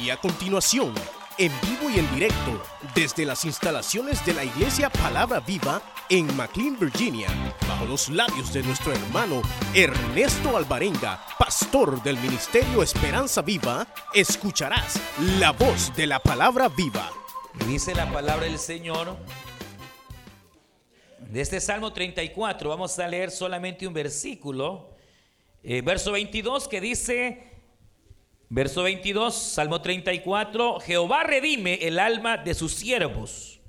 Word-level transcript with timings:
Y 0.00 0.10
a 0.10 0.16
continuación, 0.18 0.92
en 1.38 1.50
vivo 1.62 1.88
y 1.88 1.98
en 1.98 2.14
directo, 2.14 2.62
desde 2.94 3.24
las 3.24 3.44
instalaciones 3.46 4.24
de 4.26 4.34
la 4.34 4.44
Iglesia 4.44 4.90
Palabra 4.90 5.40
Viva 5.40 5.80
en 6.10 6.36
McLean, 6.36 6.78
Virginia, 6.78 7.28
bajo 7.66 7.86
los 7.86 8.10
labios 8.10 8.52
de 8.52 8.62
nuestro 8.62 8.92
hermano 8.92 9.40
Ernesto 9.74 10.56
Alvarenga, 10.56 11.24
pastor 11.38 12.02
del 12.02 12.18
Ministerio 12.18 12.82
Esperanza 12.82 13.40
Viva, 13.40 13.86
escucharás 14.12 15.00
la 15.38 15.52
voz 15.52 15.94
de 15.96 16.06
la 16.06 16.18
Palabra 16.18 16.68
Viva. 16.68 17.10
Dice 17.66 17.94
la 17.94 18.10
palabra 18.12 18.44
del 18.44 18.58
Señor. 18.58 19.16
De 21.20 21.40
este 21.40 21.60
Salmo 21.60 21.92
34 21.92 22.68
vamos 22.68 22.98
a 22.98 23.08
leer 23.08 23.30
solamente 23.30 23.86
un 23.86 23.94
versículo, 23.94 24.90
eh, 25.62 25.80
verso 25.80 26.12
22 26.12 26.68
que 26.68 26.80
dice, 26.80 27.55
verso 28.48 28.82
22, 28.82 29.34
Salmo 29.34 29.80
34, 29.80 30.80
Jehová 30.80 31.24
redime 31.24 31.74
el 31.82 31.98
alma 31.98 32.36
de 32.36 32.54
sus 32.54 32.72
siervos 32.74 33.60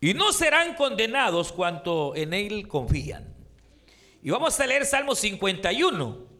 y 0.00 0.14
no 0.14 0.32
serán 0.32 0.74
condenados 0.74 1.52
cuanto 1.52 2.16
en 2.16 2.32
él 2.32 2.66
confían. 2.66 3.34
Y 4.22 4.30
vamos 4.30 4.58
a 4.58 4.66
leer 4.66 4.84
Salmo 4.86 5.14
51. 5.14 6.30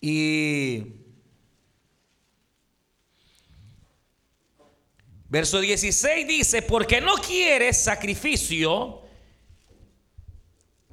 Y 0.00 0.84
verso 5.28 5.60
16 5.60 6.28
dice, 6.28 6.62
porque 6.62 7.00
no 7.00 7.14
quieres 7.16 7.82
sacrificio 7.82 9.07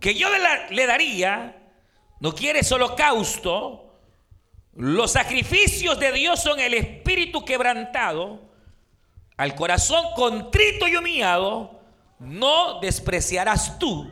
que 0.06 0.14
yo 0.14 0.28
le, 0.70 0.86
daría, 0.86 1.68
no 2.20 2.36
quieres 2.36 2.72
holocausto, 2.72 3.98
los 4.74 5.14
sacrificios 5.14 6.00
de 6.00 6.12
Dios 6.12 6.44
son 6.44 6.60
el 6.60 6.76
espíritu 6.76 7.44
quebrantado, 7.44 8.52
al 9.36 9.56
corazón 9.56 10.06
contrito 10.16 10.88
y 10.88 10.96
humillado, 10.96 11.82
no 12.20 12.80
despreciarás 12.82 13.80
tú, 13.80 14.08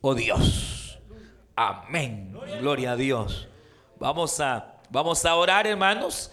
oh 0.00 0.12
Dios. 0.12 0.98
Amén. 1.54 2.36
Gloria 2.58 2.90
a 2.90 2.96
Dios. 2.96 3.46
Vamos 4.00 4.40
a, 4.40 4.82
vamos 4.90 5.24
a 5.24 5.36
orar, 5.36 5.68
hermanos. 5.68 6.32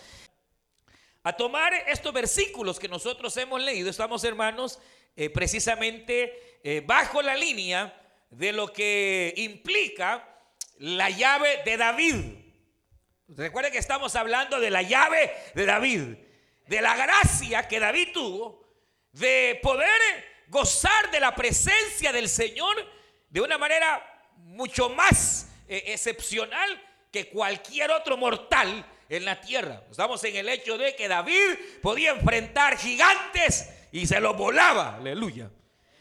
A 1.21 1.31
tomar 1.31 1.73
estos 1.87 2.11
versículos 2.11 2.79
que 2.79 2.87
nosotros 2.87 3.37
hemos 3.37 3.61
leído, 3.61 3.91
estamos, 3.91 4.23
hermanos, 4.23 4.79
eh, 5.15 5.29
precisamente 5.29 6.59
eh, 6.63 6.83
bajo 6.83 7.21
la 7.21 7.35
línea 7.35 8.00
de 8.31 8.53
lo 8.53 8.71
que 8.73 9.33
implica 9.37 10.27
la 10.79 11.09
llave 11.09 11.61
de 11.63 11.77
David. 11.77 12.15
Recuerden 13.27 13.71
que 13.71 13.77
estamos 13.77 14.15
hablando 14.15 14.59
de 14.59 14.71
la 14.71 14.81
llave 14.81 15.31
de 15.53 15.65
David, 15.65 16.01
de 16.67 16.81
la 16.81 16.95
gracia 16.95 17.67
que 17.67 17.79
David 17.79 18.09
tuvo 18.13 18.61
de 19.11 19.59
poder 19.61 19.89
gozar 20.47 21.11
de 21.11 21.19
la 21.19 21.35
presencia 21.35 22.11
del 22.11 22.27
Señor 22.27 22.75
de 23.29 23.41
una 23.41 23.57
manera 23.57 24.03
mucho 24.37 24.89
más 24.89 25.49
eh, 25.67 25.83
excepcional 25.87 26.81
que 27.11 27.29
cualquier 27.29 27.91
otro 27.91 28.17
mortal 28.17 28.85
en 29.09 29.25
la 29.25 29.39
tierra. 29.41 29.83
Estamos 29.91 30.23
en 30.23 30.37
el 30.37 30.47
hecho 30.47 30.77
de 30.77 30.95
que 30.95 31.09
David 31.09 31.57
podía 31.81 32.11
enfrentar 32.11 32.77
gigantes 32.77 33.69
y 33.91 34.07
se 34.07 34.21
los 34.21 34.37
volaba. 34.37 34.95
Aleluya. 34.95 35.49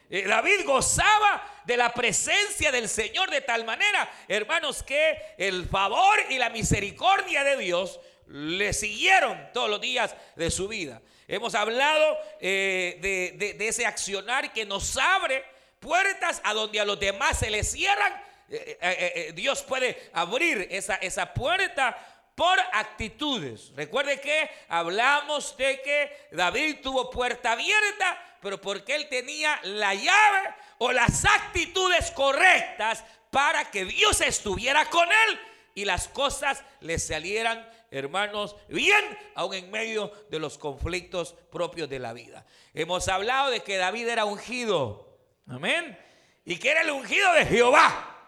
Eh, 0.09 0.25
David 0.27 0.65
gozaba 0.65 1.50
de 1.65 1.77
la 1.77 1.93
presencia 1.93 2.73
del 2.73 2.89
Señor 2.89 3.31
de 3.31 3.41
tal 3.41 3.65
manera, 3.65 4.11
hermanos, 4.29 4.83
que 4.83 5.35
el 5.39 5.69
favor 5.69 6.19
y 6.29 6.39
la 6.39 6.51
misericordia 6.51 7.45
de 7.45 7.57
Dios 7.57 8.01
le 8.27 8.73
siguieron 8.73 9.51
todos 9.53 9.69
los 9.69 9.81
días 9.81 10.15
de 10.37 10.51
su 10.51 10.69
vida. 10.69 11.01
Hemos 11.27 11.55
hablado 11.55 12.19
eh, 12.41 12.99
de, 13.01 13.69
ese 13.69 13.87
accionar 13.87 14.53
que 14.53 14.65
nos 14.65 14.97
abre 14.97 15.45
puertas 15.79 16.41
a 16.45 16.53
donde 16.55 16.81
a 16.81 16.85
los 16.85 16.99
demás 16.99 17.39
se 17.39 17.51
les 17.51 17.71
cierran. 17.71 18.13
Eh, 18.49 19.33
Dios 19.35 19.63
puede 19.63 20.11
abrir 20.13 20.67
esa, 20.71 20.97
esa 20.97 21.33
puerta 21.33 22.20
por 22.35 22.59
actitudes. 22.73 23.73
Recuerde 23.77 24.21
que 24.21 24.51
hablamos 24.69 25.57
de 25.57 25.81
que 25.83 26.29
David 26.33 26.77
tuvo 26.83 27.11
puerta 27.11 27.53
abierta 27.53 28.27
pero 28.41 28.61
porque 28.61 28.95
él 28.95 29.09
tenía 29.09 29.59
la 29.65 29.95
llave 29.95 30.55
o 30.79 30.93
las 30.93 31.25
actitudes 31.25 32.11
correctas 32.11 33.05
para 33.31 33.71
que 33.71 33.85
Dios 33.85 34.21
estuviera 34.21 34.87
con 34.87 35.07
él 35.09 35.41
y 35.75 35.85
las 35.85 36.09
cosas 36.09 36.65
le 36.81 36.99
salieran, 36.99 37.69
hermanos, 37.91 38.57
bien, 38.69 39.19
aún 39.35 39.55
en 39.55 39.71
medio 39.71 40.11
de 40.31 40.39
los 40.39 40.59
conflictos 40.59 41.37
propios 41.51 41.89
de 41.89 41.99
la 41.99 42.13
vida. 42.13 42.45
Hemos 42.75 43.09
hablado 43.09 43.51
de 43.51 43.61
que 43.61 43.77
David 43.77 44.09
era 44.09 44.25
ungido, 44.25 45.19
amén, 45.47 45.99
y 46.45 46.59
que 46.59 46.71
era 46.71 46.81
el 46.81 46.91
ungido 46.91 47.33
de 47.35 47.47
Jehová. 47.47 48.20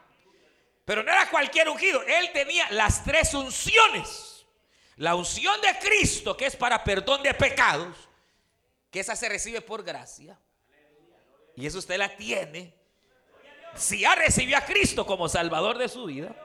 Pero 0.84 1.02
no 1.02 1.12
era 1.12 1.30
cualquier 1.30 1.68
ungido, 1.68 2.02
él 2.02 2.30
tenía 2.32 2.68
las 2.70 3.04
tres 3.04 3.34
unciones. 3.34 4.44
La 4.96 5.14
unción 5.14 5.60
de 5.60 5.78
Cristo, 5.78 6.36
que 6.36 6.46
es 6.46 6.56
para 6.56 6.82
perdón 6.84 7.22
de 7.22 7.32
pecados 7.34 7.96
que 8.90 9.00
esa 9.00 9.16
se 9.16 9.28
recibe 9.28 9.62
por 9.62 9.82
gracia. 9.82 10.38
Y 11.56 11.66
eso 11.66 11.78
usted 11.78 11.96
la 11.96 12.14
tiene. 12.14 12.74
Si 13.74 14.00
ya 14.00 14.14
recibió 14.14 14.58
a 14.58 14.64
Cristo 14.66 15.06
como 15.06 15.28
Salvador 15.28 15.78
de 15.78 15.88
su 15.88 16.04
vida, 16.04 16.36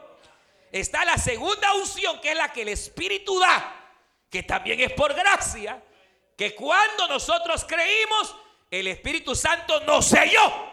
está 0.72 1.04
la 1.04 1.18
segunda 1.18 1.74
unción, 1.74 2.22
que 2.22 2.32
es 2.32 2.38
la 2.38 2.54
que 2.54 2.62
el 2.62 2.70
Espíritu 2.70 3.38
da, 3.38 3.92
que 4.30 4.44
también 4.44 4.80
es 4.80 4.94
por 4.94 5.14
gracia, 5.14 5.84
que 6.38 6.56
cuando 6.56 7.08
nosotros 7.10 7.66
creímos, 7.66 8.36
el 8.72 8.88
Espíritu 8.88 9.36
Santo 9.36 9.82
nos 9.82 10.06
selló 10.06 10.72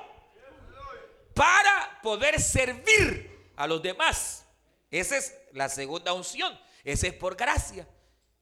para 1.34 2.00
poder 2.03 2.41
servir 2.41 3.34
a 3.56 3.66
los 3.66 3.82
demás. 3.82 4.47
Esa 4.91 5.16
es 5.16 5.34
la 5.53 5.69
segunda 5.69 6.12
unción. 6.12 6.59
Esa 6.84 7.06
es 7.09 7.15
por 7.15 7.37
gracia. 7.37 7.87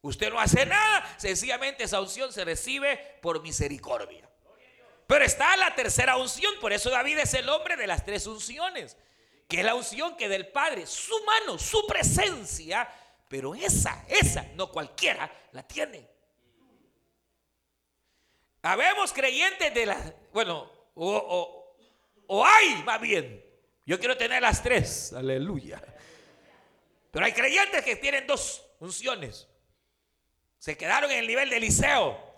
Usted 0.02 0.30
no 0.30 0.40
hace 0.40 0.66
nada, 0.66 1.14
sencillamente 1.16 1.84
esa 1.84 2.00
unción 2.00 2.32
se 2.32 2.44
recibe 2.44 2.96
por 3.22 3.40
misericordia. 3.40 4.28
Pero 5.06 5.24
está 5.24 5.56
la 5.56 5.74
tercera 5.76 6.16
unción, 6.16 6.54
por 6.60 6.72
eso 6.72 6.90
David 6.90 7.18
es 7.18 7.34
el 7.34 7.48
hombre 7.48 7.76
de 7.76 7.86
las 7.86 8.04
tres 8.04 8.26
unciones, 8.26 8.96
que 9.48 9.60
es 9.60 9.64
la 9.64 9.76
unción 9.76 10.16
que 10.16 10.28
del 10.28 10.48
Padre, 10.48 10.86
su 10.86 11.14
mano, 11.24 11.56
su 11.56 11.86
presencia, 11.86 12.88
pero 13.28 13.54
esa, 13.54 14.04
esa, 14.08 14.44
no 14.54 14.72
cualquiera 14.72 15.30
la 15.52 15.62
tiene. 15.62 16.08
Habemos 18.62 19.12
creyentes 19.12 19.72
de 19.72 19.86
las, 19.86 20.12
bueno, 20.32 20.68
o, 20.94 21.76
o 22.26 22.44
hay, 22.44 22.82
va 22.82 22.98
bien. 22.98 23.51
Yo 23.84 23.98
quiero 23.98 24.16
tener 24.16 24.42
las 24.42 24.62
tres, 24.62 25.12
aleluya. 25.12 25.82
Pero 27.10 27.26
hay 27.26 27.32
creyentes 27.32 27.84
que 27.84 27.96
tienen 27.96 28.26
dos 28.26 28.64
unciones. 28.78 29.48
Se 30.58 30.76
quedaron 30.76 31.10
en 31.10 31.18
el 31.18 31.26
nivel 31.26 31.50
de 31.50 31.56
Eliseo. 31.56 32.32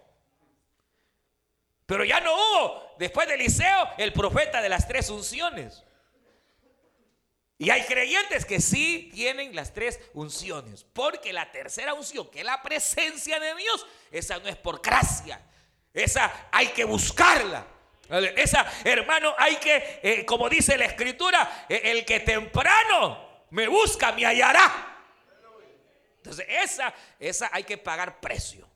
Pero 1.86 2.04
ya 2.04 2.20
no 2.20 2.34
hubo, 2.34 2.94
después 2.98 3.28
de 3.28 3.34
Eliseo, 3.34 3.90
el 3.98 4.12
profeta 4.12 4.62
de 4.62 4.70
las 4.70 4.88
tres 4.88 5.10
unciones. 5.10 5.84
Y 7.58 7.70
hay 7.70 7.82
creyentes 7.82 8.44
que 8.44 8.60
sí 8.60 9.10
tienen 9.12 9.54
las 9.54 9.72
tres 9.72 10.00
unciones. 10.14 10.84
Porque 10.84 11.32
la 11.32 11.52
tercera 11.52 11.94
unción, 11.94 12.30
que 12.30 12.40
es 12.40 12.44
la 12.46 12.62
presencia 12.62 13.38
de 13.38 13.54
Dios, 13.54 13.86
esa 14.10 14.38
no 14.38 14.48
es 14.48 14.56
por 14.56 14.80
gracia. 14.80 15.40
Esa 15.92 16.48
hay 16.50 16.68
que 16.68 16.84
buscarla. 16.84 17.66
Esa, 18.08 18.70
hermano, 18.84 19.34
hay 19.38 19.56
que, 19.56 20.00
eh, 20.02 20.24
como 20.26 20.48
dice 20.48 20.76
la 20.76 20.84
escritura, 20.84 21.66
eh, 21.68 21.80
el 21.84 22.04
que 22.04 22.20
temprano 22.20 23.46
me 23.50 23.66
busca, 23.66 24.12
me 24.12 24.26
hallará. 24.26 24.98
Entonces, 26.16 26.46
esa, 26.48 26.94
esa 27.18 27.50
hay 27.52 27.64
que 27.64 27.78
pagar 27.78 28.20
precio. 28.20 28.68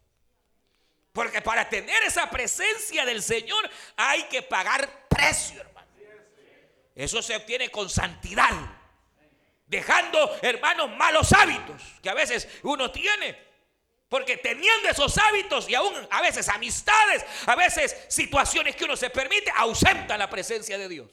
Porque 1.12 1.42
para 1.42 1.68
tener 1.68 2.02
esa 2.04 2.30
presencia 2.30 3.04
del 3.04 3.22
Señor 3.22 3.68
hay 3.96 4.24
que 4.24 4.42
pagar 4.42 5.08
precio, 5.08 5.60
hermano. 5.60 5.88
Eso 6.94 7.22
se 7.22 7.36
obtiene 7.36 7.70
con 7.70 7.88
santidad. 7.88 8.50
Dejando, 9.66 10.38
hermanos, 10.42 10.90
malos 10.96 11.32
hábitos 11.32 11.82
que 12.02 12.08
a 12.08 12.14
veces 12.14 12.48
uno 12.62 12.90
tiene. 12.90 13.47
Porque 14.08 14.38
teniendo 14.38 14.88
esos 14.88 15.18
hábitos 15.18 15.68
y 15.68 15.74
aún 15.74 15.94
a 16.10 16.22
veces 16.22 16.48
amistades, 16.48 17.24
a 17.46 17.54
veces 17.54 18.06
situaciones 18.08 18.74
que 18.74 18.84
uno 18.84 18.96
se 18.96 19.10
permite, 19.10 19.52
ausentan 19.54 20.18
la 20.18 20.30
presencia 20.30 20.78
de 20.78 20.88
Dios. 20.88 21.10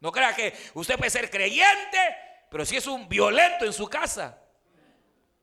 No 0.00 0.12
crea 0.12 0.34
que 0.34 0.54
usted 0.74 0.96
puede 0.96 1.10
ser 1.10 1.30
creyente, 1.30 1.98
pero 2.50 2.64
si 2.64 2.76
es 2.76 2.86
un 2.86 3.08
violento 3.08 3.64
en 3.64 3.72
su 3.72 3.88
casa, 3.88 4.38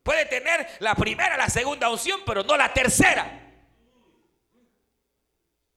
puede 0.04 0.26
tener 0.26 0.68
la 0.80 0.94
primera, 0.96 1.36
la 1.36 1.50
segunda 1.50 1.90
unción, 1.90 2.22
pero 2.26 2.44
no 2.44 2.56
la 2.56 2.72
tercera. 2.72 3.42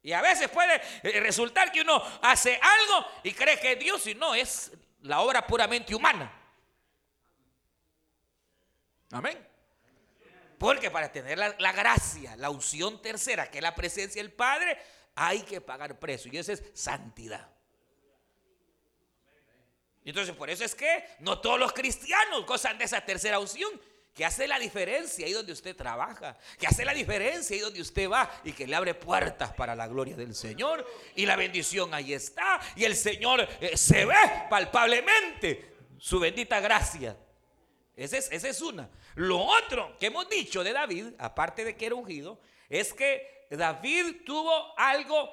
Y 0.02 0.12
a 0.12 0.22
veces 0.22 0.48
puede 0.48 0.80
eh, 1.02 1.20
resultar 1.20 1.72
que 1.72 1.80
uno 1.80 2.02
hace 2.22 2.60
algo 2.62 3.06
y 3.24 3.32
cree 3.32 3.58
que 3.58 3.76
Dios 3.76 4.06
y 4.06 4.14
no, 4.14 4.34
es 4.34 4.70
la 5.00 5.20
obra 5.20 5.46
puramente 5.46 5.94
humana. 5.94 6.37
Amén. 9.10 9.38
Porque 10.58 10.90
para 10.90 11.10
tener 11.12 11.38
la, 11.38 11.72
gracia, 11.72 12.36
la 12.36 12.50
unción 12.50 13.00
tercera, 13.00 13.50
que 13.50 13.58
es 13.58 13.62
la 13.62 13.74
presencia 13.74 14.20
del 14.20 14.32
Padre, 14.32 14.76
hay 15.14 15.42
que 15.42 15.60
pagar 15.60 15.98
precio. 15.98 16.30
Y 16.32 16.38
eso 16.38 16.52
es 16.52 16.62
santidad. 16.74 17.48
Entonces, 20.04 20.34
por 20.34 20.50
eso 20.50 20.64
es 20.64 20.74
que 20.74 21.04
no 21.20 21.40
todos 21.40 21.60
los 21.60 21.72
cristianos 21.72 22.44
gozan 22.44 22.76
de 22.76 22.84
esa 22.84 23.00
tercera 23.02 23.38
unción, 23.38 23.70
que 24.14 24.24
hace 24.24 24.48
la 24.48 24.58
diferencia 24.58 25.24
ahí 25.26 25.32
donde 25.32 25.52
usted 25.52 25.76
trabaja, 25.76 26.36
que 26.58 26.66
hace 26.66 26.84
la 26.84 26.92
diferencia 26.92 27.54
ahí 27.54 27.60
donde 27.60 27.80
usted 27.80 28.10
va 28.10 28.28
y 28.42 28.52
que 28.52 28.66
le 28.66 28.74
abre 28.74 28.94
puertas 28.94 29.52
para 29.52 29.76
la 29.76 29.86
gloria 29.86 30.16
del 30.16 30.34
Señor. 30.34 30.84
Y 31.14 31.24
la 31.24 31.36
bendición 31.36 31.94
ahí 31.94 32.14
está. 32.14 32.60
Y 32.74 32.84
el 32.84 32.96
Señor 32.96 33.46
eh, 33.60 33.76
se 33.76 34.04
ve 34.06 34.16
palpablemente 34.50 35.76
su 35.98 36.18
bendita 36.18 36.58
gracia. 36.58 37.16
Esa 37.98 38.48
es, 38.48 38.60
una. 38.62 38.88
Lo 39.16 39.40
otro 39.40 39.98
que 39.98 40.06
hemos 40.06 40.28
dicho 40.28 40.62
de 40.62 40.72
David, 40.72 41.14
aparte 41.18 41.64
de 41.64 41.76
que 41.76 41.86
era 41.86 41.96
ungido, 41.96 42.38
es 42.68 42.92
que 42.92 43.48
David 43.50 44.18
tuvo 44.24 44.72
algo 44.78 45.28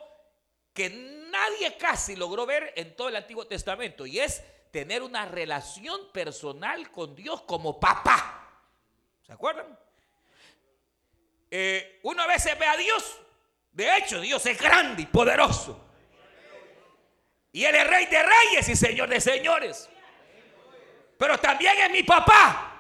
que 0.74 0.90
nadie 0.90 1.78
casi 1.78 2.16
logró 2.16 2.48
ver 2.48 2.74
en 2.76 2.96
todo 2.96 3.10
el 3.10 3.18
Antiguo 3.18 3.46
Testamento 3.46 4.08
y 4.08 4.20
es 4.20 4.42
tener 4.72 5.04
una 5.04 5.28
relación 5.28 6.12
personal 6.12 6.90
con 6.90 7.16
Dios 7.16 7.44
como 7.44 7.80
papá. 7.80 8.50
¿Se 9.28 9.32
acuerdan? 9.32 9.78
Eh, 11.52 12.00
uno 12.02 12.24
a 12.24 12.28
veces 12.28 12.58
ve 12.58 12.66
a 12.66 12.78
Dios, 12.78 13.22
de 13.74 13.96
hecho 13.96 14.20
Dios 14.20 14.44
es 14.48 14.60
grande 14.60 15.04
y 15.04 15.06
poderoso. 15.06 15.80
Y 17.52 17.64
Él 17.64 17.76
es 17.76 17.88
rey 17.88 18.08
de 18.08 18.24
reyes 18.24 18.70
y 18.70 18.76
señor 18.76 19.08
de 19.08 19.22
señores. 19.22 19.88
Pero 21.18 21.38
también 21.40 21.78
es 21.80 21.92
mi 21.92 22.04
papá. 22.04 22.72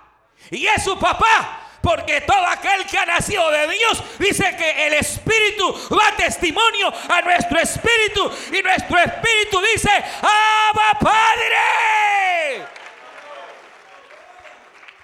Y 0.51 0.67
es 0.67 0.83
su 0.83 0.97
papá. 0.99 1.61
Porque 1.81 2.21
todo 2.21 2.45
aquel 2.47 2.85
que 2.87 2.97
ha 2.97 3.05
nacido 3.05 3.49
de 3.51 3.67
Dios 3.67 4.03
dice 4.17 4.55
que 4.57 4.87
el 4.87 4.93
Espíritu 4.93 5.71
da 5.91 6.15
testimonio 6.17 6.91
a 7.09 7.21
nuestro 7.21 7.59
Espíritu. 7.59 8.31
Y 8.51 8.63
nuestro 8.63 8.97
Espíritu 8.97 9.61
dice, 9.61 9.91
¡Abba 9.91 10.99
Padre! 10.99 12.65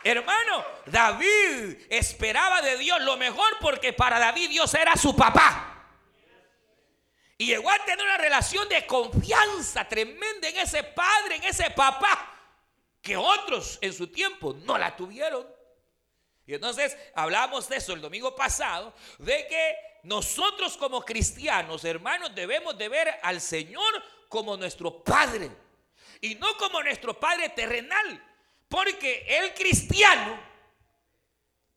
Hermano, 0.03 0.65
David 0.87 1.77
esperaba 1.89 2.61
de 2.63 2.77
Dios 2.77 2.99
lo 3.01 3.15
mejor 3.17 3.57
porque 3.61 3.93
para 3.93 4.17
David 4.17 4.49
Dios 4.49 4.73
era 4.73 4.95
su 4.95 5.15
papá. 5.15 5.67
Y 7.37 7.45
llegó 7.45 7.69
a 7.69 7.77
tener 7.85 8.03
una 8.03 8.17
relación 8.17 8.67
de 8.69 8.85
confianza 8.87 9.87
tremenda 9.87 10.47
en 10.47 10.57
ese 10.57 10.83
padre, 10.83 11.35
en 11.35 11.43
ese 11.43 11.69
papá, 11.71 12.30
que 13.01 13.17
otros 13.17 13.79
en 13.81 13.93
su 13.93 14.07
tiempo 14.07 14.53
no 14.65 14.77
la 14.77 14.95
tuvieron. 14.95 15.47
Y 16.45 16.53
entonces 16.53 16.97
hablamos 17.15 17.69
de 17.69 17.77
eso 17.77 17.93
el 17.93 18.01
domingo 18.01 18.35
pasado, 18.35 18.93
de 19.19 19.47
que 19.47 19.75
nosotros 20.03 20.77
como 20.77 21.01
cristianos, 21.01 21.85
hermanos, 21.85 22.33
debemos 22.33 22.77
de 22.77 22.89
ver 22.89 23.19
al 23.21 23.39
Señor 23.39 24.03
como 24.27 24.57
nuestro 24.57 25.03
Padre. 25.03 25.51
Y 26.19 26.35
no 26.35 26.57
como 26.57 26.81
nuestro 26.83 27.19
Padre 27.19 27.49
terrenal. 27.49 28.27
Porque 28.67 29.25
el 29.27 29.53
cristiano 29.53 30.39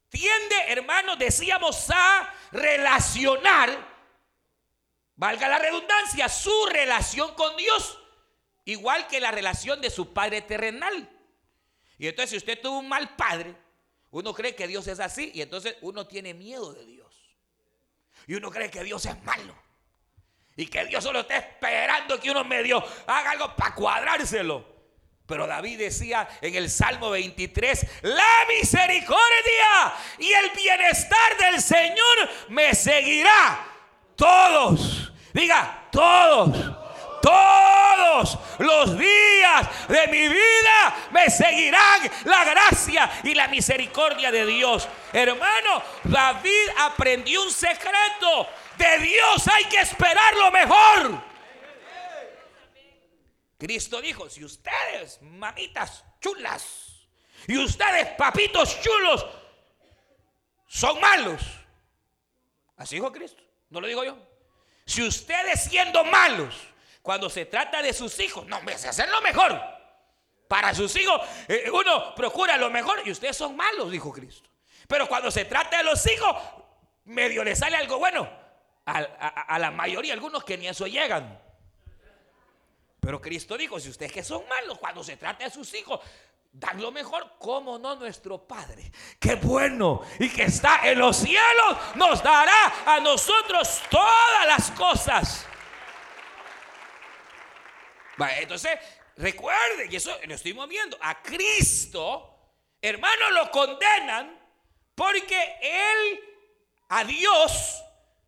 tiende, 0.08 0.54
hermanos, 0.68 1.18
decíamos, 1.18 1.90
a 1.90 2.32
relacionar, 2.52 3.70
valga 5.16 5.48
la 5.48 5.58
redundancia, 5.58 6.28
su 6.28 6.66
relación 6.66 7.34
con 7.34 7.56
Dios, 7.56 7.98
igual 8.64 9.08
que 9.08 9.20
la 9.20 9.32
relación 9.32 9.80
de 9.80 9.90
su 9.90 10.12
Padre 10.12 10.42
terrenal. 10.42 11.10
Y 11.98 12.08
entonces 12.08 12.30
si 12.30 12.36
usted 12.36 12.60
tuvo 12.60 12.78
un 12.78 12.88
mal 12.88 13.14
padre, 13.16 13.54
uno 14.10 14.32
cree 14.32 14.54
que 14.54 14.66
Dios 14.66 14.86
es 14.86 15.00
así 15.00 15.30
y 15.34 15.42
entonces 15.42 15.76
uno 15.80 16.06
tiene 16.06 16.34
miedo 16.34 16.72
de 16.72 16.84
Dios. 16.84 17.14
Y 18.26 18.34
uno 18.34 18.50
cree 18.50 18.70
que 18.70 18.82
Dios 18.82 19.04
es 19.06 19.22
malo. 19.24 19.56
Y 20.56 20.66
que 20.66 20.84
Dios 20.86 21.02
solo 21.02 21.20
está 21.20 21.36
esperando 21.36 22.18
que 22.20 22.30
uno 22.30 22.44
medio 22.44 22.82
haga 23.06 23.32
algo 23.32 23.54
para 23.56 23.74
cuadrárselo. 23.74 24.72
Pero 25.26 25.46
David 25.46 25.78
decía 25.78 26.28
en 26.40 26.54
el 26.54 26.70
Salmo 26.70 27.10
23, 27.10 27.86
la 28.02 28.46
misericordia 28.48 29.94
y 30.18 30.32
el 30.32 30.50
bienestar 30.50 31.38
del 31.38 31.60
Señor 31.60 32.30
me 32.50 32.74
seguirá 32.74 33.66
todos. 34.14 35.12
Diga, 35.32 35.88
todos 35.90 36.83
todos 37.24 38.38
los 38.58 38.98
días 38.98 39.88
de 39.88 40.06
mi 40.08 40.28
vida 40.28 41.08
me 41.10 41.30
seguirán 41.30 42.02
la 42.24 42.44
gracia 42.44 43.10
y 43.22 43.34
la 43.34 43.48
misericordia 43.48 44.30
de 44.30 44.44
Dios. 44.44 44.86
Hermano, 45.12 45.82
David 46.04 46.68
aprendió 46.80 47.42
un 47.42 47.50
secreto. 47.50 48.46
De 48.76 48.98
Dios 48.98 49.48
hay 49.48 49.64
que 49.66 49.78
esperar 49.78 50.34
lo 50.34 50.50
mejor. 50.50 51.22
Cristo 53.58 54.02
dijo, 54.02 54.28
si 54.28 54.44
ustedes, 54.44 55.22
mamitas 55.22 56.04
chulas, 56.20 57.08
y 57.46 57.56
ustedes, 57.56 58.08
papitos 58.18 58.80
chulos, 58.82 59.26
son 60.66 61.00
malos. 61.00 61.40
Así 62.76 62.96
dijo 62.96 63.12
Cristo, 63.12 63.42
no 63.70 63.80
lo 63.80 63.86
digo 63.86 64.04
yo. 64.04 64.18
Si 64.84 65.02
ustedes 65.02 65.64
siendo 65.64 66.04
malos, 66.04 66.54
cuando 67.04 67.28
se 67.28 67.44
trata 67.44 67.82
de 67.82 67.92
sus 67.92 68.18
hijos, 68.18 68.46
no, 68.46 68.62
me 68.62 68.72
hace 68.72 68.88
hacer 68.88 69.10
lo 69.10 69.20
mejor. 69.20 69.60
Para 70.48 70.72
sus 70.74 70.96
hijos, 70.96 71.20
eh, 71.46 71.68
uno 71.70 72.14
procura 72.14 72.56
lo 72.56 72.70
mejor 72.70 73.02
y 73.04 73.10
ustedes 73.10 73.36
son 73.36 73.54
malos, 73.54 73.90
dijo 73.90 74.10
Cristo. 74.10 74.48
Pero 74.88 75.06
cuando 75.06 75.30
se 75.30 75.44
trata 75.44 75.76
de 75.76 75.84
los 75.84 76.10
hijos, 76.10 76.34
medio 77.04 77.44
le 77.44 77.54
sale 77.54 77.76
algo 77.76 77.98
bueno. 77.98 78.26
A, 78.86 79.58
la 79.58 79.70
mayoría, 79.70 80.14
algunos 80.14 80.44
que 80.44 80.56
ni 80.56 80.66
eso 80.66 80.86
llegan. 80.86 81.38
Pero 83.00 83.20
Cristo 83.20 83.58
dijo, 83.58 83.78
si 83.78 83.90
ustedes 83.90 84.10
que 84.10 84.24
son 84.24 84.48
malos, 84.48 84.78
cuando 84.78 85.04
se 85.04 85.18
trata 85.18 85.44
de 85.44 85.50
sus 85.50 85.74
hijos, 85.74 86.00
dan 86.52 86.80
lo 86.80 86.90
mejor, 86.90 87.34
como 87.38 87.78
no 87.78 87.96
nuestro 87.96 88.38
Padre, 88.48 88.90
que 89.20 89.34
bueno 89.34 90.00
y 90.18 90.30
que 90.30 90.44
está 90.44 90.88
en 90.90 90.98
los 90.98 91.18
cielos, 91.18 91.76
nos 91.96 92.22
dará 92.22 92.72
a 92.86 92.98
nosotros 93.00 93.82
todas 93.90 94.46
las 94.46 94.70
cosas 94.70 95.46
entonces, 98.38 98.78
recuerden, 99.16 99.90
y 99.90 99.96
eso 99.96 100.16
lo 100.24 100.34
estoy 100.34 100.54
moviendo, 100.54 100.96
a 101.00 101.22
Cristo, 101.22 102.52
hermanos, 102.80 103.32
lo 103.32 103.50
condenan 103.50 104.38
porque 104.94 105.56
él 105.60 106.20
a 106.88 107.04
Dios 107.04 107.82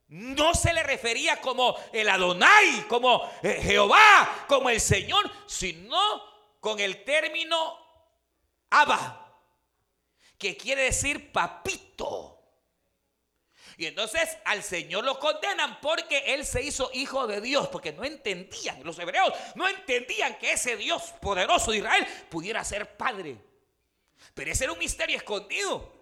no 0.08 0.54
se 0.54 0.72
le 0.72 0.82
refería 0.82 1.40
como 1.40 1.76
el 1.92 2.08
Adonai, 2.08 2.86
como 2.88 3.28
eh, 3.42 3.60
Jehová, 3.62 4.44
como 4.46 4.70
el 4.70 4.80
Señor, 4.80 5.30
sino 5.46 5.98
con 6.60 6.78
el 6.78 7.04
término 7.04 7.78
Abba, 8.70 9.40
que 10.38 10.56
quiere 10.56 10.82
decir 10.82 11.32
papito. 11.32 12.35
Y 13.78 13.86
entonces 13.86 14.38
al 14.44 14.62
Señor 14.62 15.04
lo 15.04 15.18
condenan 15.18 15.80
porque 15.80 16.18
Él 16.34 16.46
se 16.46 16.62
hizo 16.62 16.90
hijo 16.94 17.26
de 17.26 17.40
Dios, 17.40 17.68
porque 17.68 17.92
no 17.92 18.04
entendían, 18.04 18.82
los 18.82 18.98
hebreos 18.98 19.32
no 19.54 19.68
entendían 19.68 20.38
que 20.38 20.52
ese 20.52 20.76
Dios 20.76 21.14
poderoso 21.20 21.70
de 21.70 21.78
Israel 21.78 22.06
pudiera 22.30 22.64
ser 22.64 22.96
padre. 22.96 23.36
Pero 24.32 24.50
ese 24.50 24.64
era 24.64 24.72
un 24.72 24.78
misterio 24.78 25.16
escondido, 25.16 25.92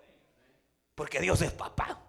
porque 0.94 1.20
Dios 1.20 1.42
es 1.42 1.50
papá, 1.52 2.00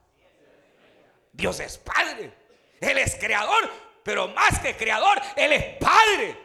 Dios 1.33 1.59
es 1.59 1.79
padre, 1.79 2.31
Él 2.79 2.97
es 2.99 3.15
creador, 3.15 3.71
pero 4.03 4.27
más 4.27 4.59
que 4.59 4.77
creador, 4.77 5.19
Él 5.35 5.51
es 5.51 5.77
padre. 5.77 6.37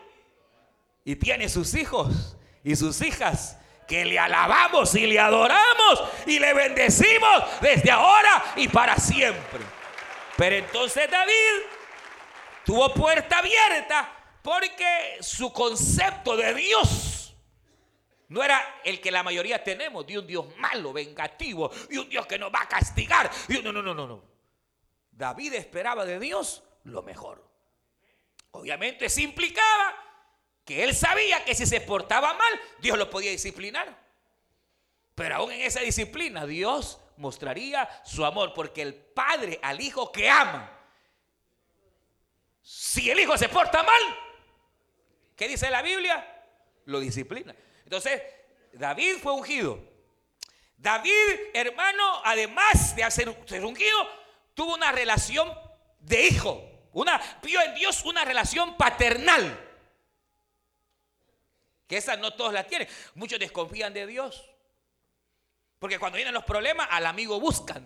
Y 1.05 1.17
tiene 1.17 1.49
sus 1.51 1.75
hijos 1.75 2.37
y 2.65 2.75
sus 2.75 3.01
hijas 3.03 3.59
que 3.91 4.05
le 4.05 4.21
alabamos 4.21 4.95
y 4.95 5.05
le 5.05 5.19
adoramos 5.19 6.05
y 6.25 6.39
le 6.39 6.55
bendecimos 6.55 7.61
desde 7.61 7.91
ahora 7.91 8.53
y 8.55 8.69
para 8.69 8.97
siempre. 8.97 9.59
Pero 10.37 10.55
entonces 10.55 11.11
David 11.11 11.63
tuvo 12.65 12.95
puerta 12.95 13.39
abierta 13.39 14.17
porque 14.43 15.19
su 15.21 15.53
concepto 15.53 16.37
de 16.37 16.55
Dios 16.55 17.35
no 18.29 18.45
era 18.45 18.81
el 18.85 19.01
que 19.01 19.11
la 19.11 19.25
mayoría 19.25 19.65
tenemos, 19.65 20.07
de 20.07 20.21
un 20.21 20.27
Dios 20.29 20.57
malo, 20.59 20.93
vengativo, 20.93 21.69
y 21.91 21.97
un 21.97 22.09
Dios 22.09 22.27
que 22.27 22.39
nos 22.39 22.55
va 22.55 22.61
a 22.63 22.69
castigar. 22.69 23.29
no, 23.49 23.73
no, 23.73 23.83
no, 23.83 23.93
no, 23.93 24.07
no. 24.07 24.23
David 25.11 25.55
esperaba 25.55 26.05
de 26.05 26.21
Dios 26.21 26.63
lo 26.85 27.03
mejor. 27.03 27.45
Obviamente 28.53 29.09
se 29.09 29.23
implicaba 29.23 30.10
que 30.71 30.85
él 30.85 30.95
sabía 30.95 31.45
que 31.45 31.53
si 31.53 31.67
se 31.67 31.81
portaba 31.81 32.33
mal, 32.33 32.61
Dios 32.79 32.97
lo 32.97 33.11
podía 33.11 33.33
disciplinar. 33.33 33.93
Pero 35.17 35.35
aún 35.35 35.51
en 35.51 35.63
esa 35.63 35.81
disciplina, 35.81 36.47
Dios 36.47 37.01
mostraría 37.17 37.91
su 38.05 38.25
amor, 38.25 38.53
porque 38.55 38.81
el 38.81 38.95
padre 38.95 39.59
al 39.65 39.81
hijo 39.81 40.13
que 40.13 40.31
ama, 40.31 40.71
si 42.63 43.11
el 43.11 43.19
hijo 43.19 43.37
se 43.37 43.49
porta 43.49 43.83
mal, 43.83 44.19
¿qué 45.35 45.49
dice 45.49 45.69
la 45.71 45.83
Biblia? 45.83 46.25
lo 46.85 47.01
disciplina. 47.01 47.53
Entonces, 47.83 48.23
David 48.73 49.17
fue 49.21 49.33
ungido. 49.33 49.83
David, 50.77 51.11
hermano, 51.53 52.23
además 52.25 52.95
de 52.95 53.11
ser 53.11 53.65
ungido, 53.65 54.09
tuvo 54.55 54.77
una 54.77 54.93
relación 54.93 55.53
de 55.99 56.29
hijo. 56.29 56.63
Una, 56.93 57.21
vio 57.43 57.61
en 57.61 57.75
Dios 57.75 58.05
una 58.05 58.25
relación 58.25 58.77
paternal. 58.77 59.70
Que 61.91 61.97
esa 61.97 62.15
no 62.15 62.33
todos 62.35 62.53
la 62.53 62.63
tienen. 62.63 62.87
Muchos 63.17 63.41
desconfían 63.41 63.93
de 63.93 64.07
Dios. 64.07 64.49
Porque 65.81 65.99
cuando 65.99 66.15
vienen 66.15 66.33
los 66.33 66.45
problemas, 66.45 66.87
al 66.89 67.05
amigo 67.05 67.41
buscan. 67.41 67.85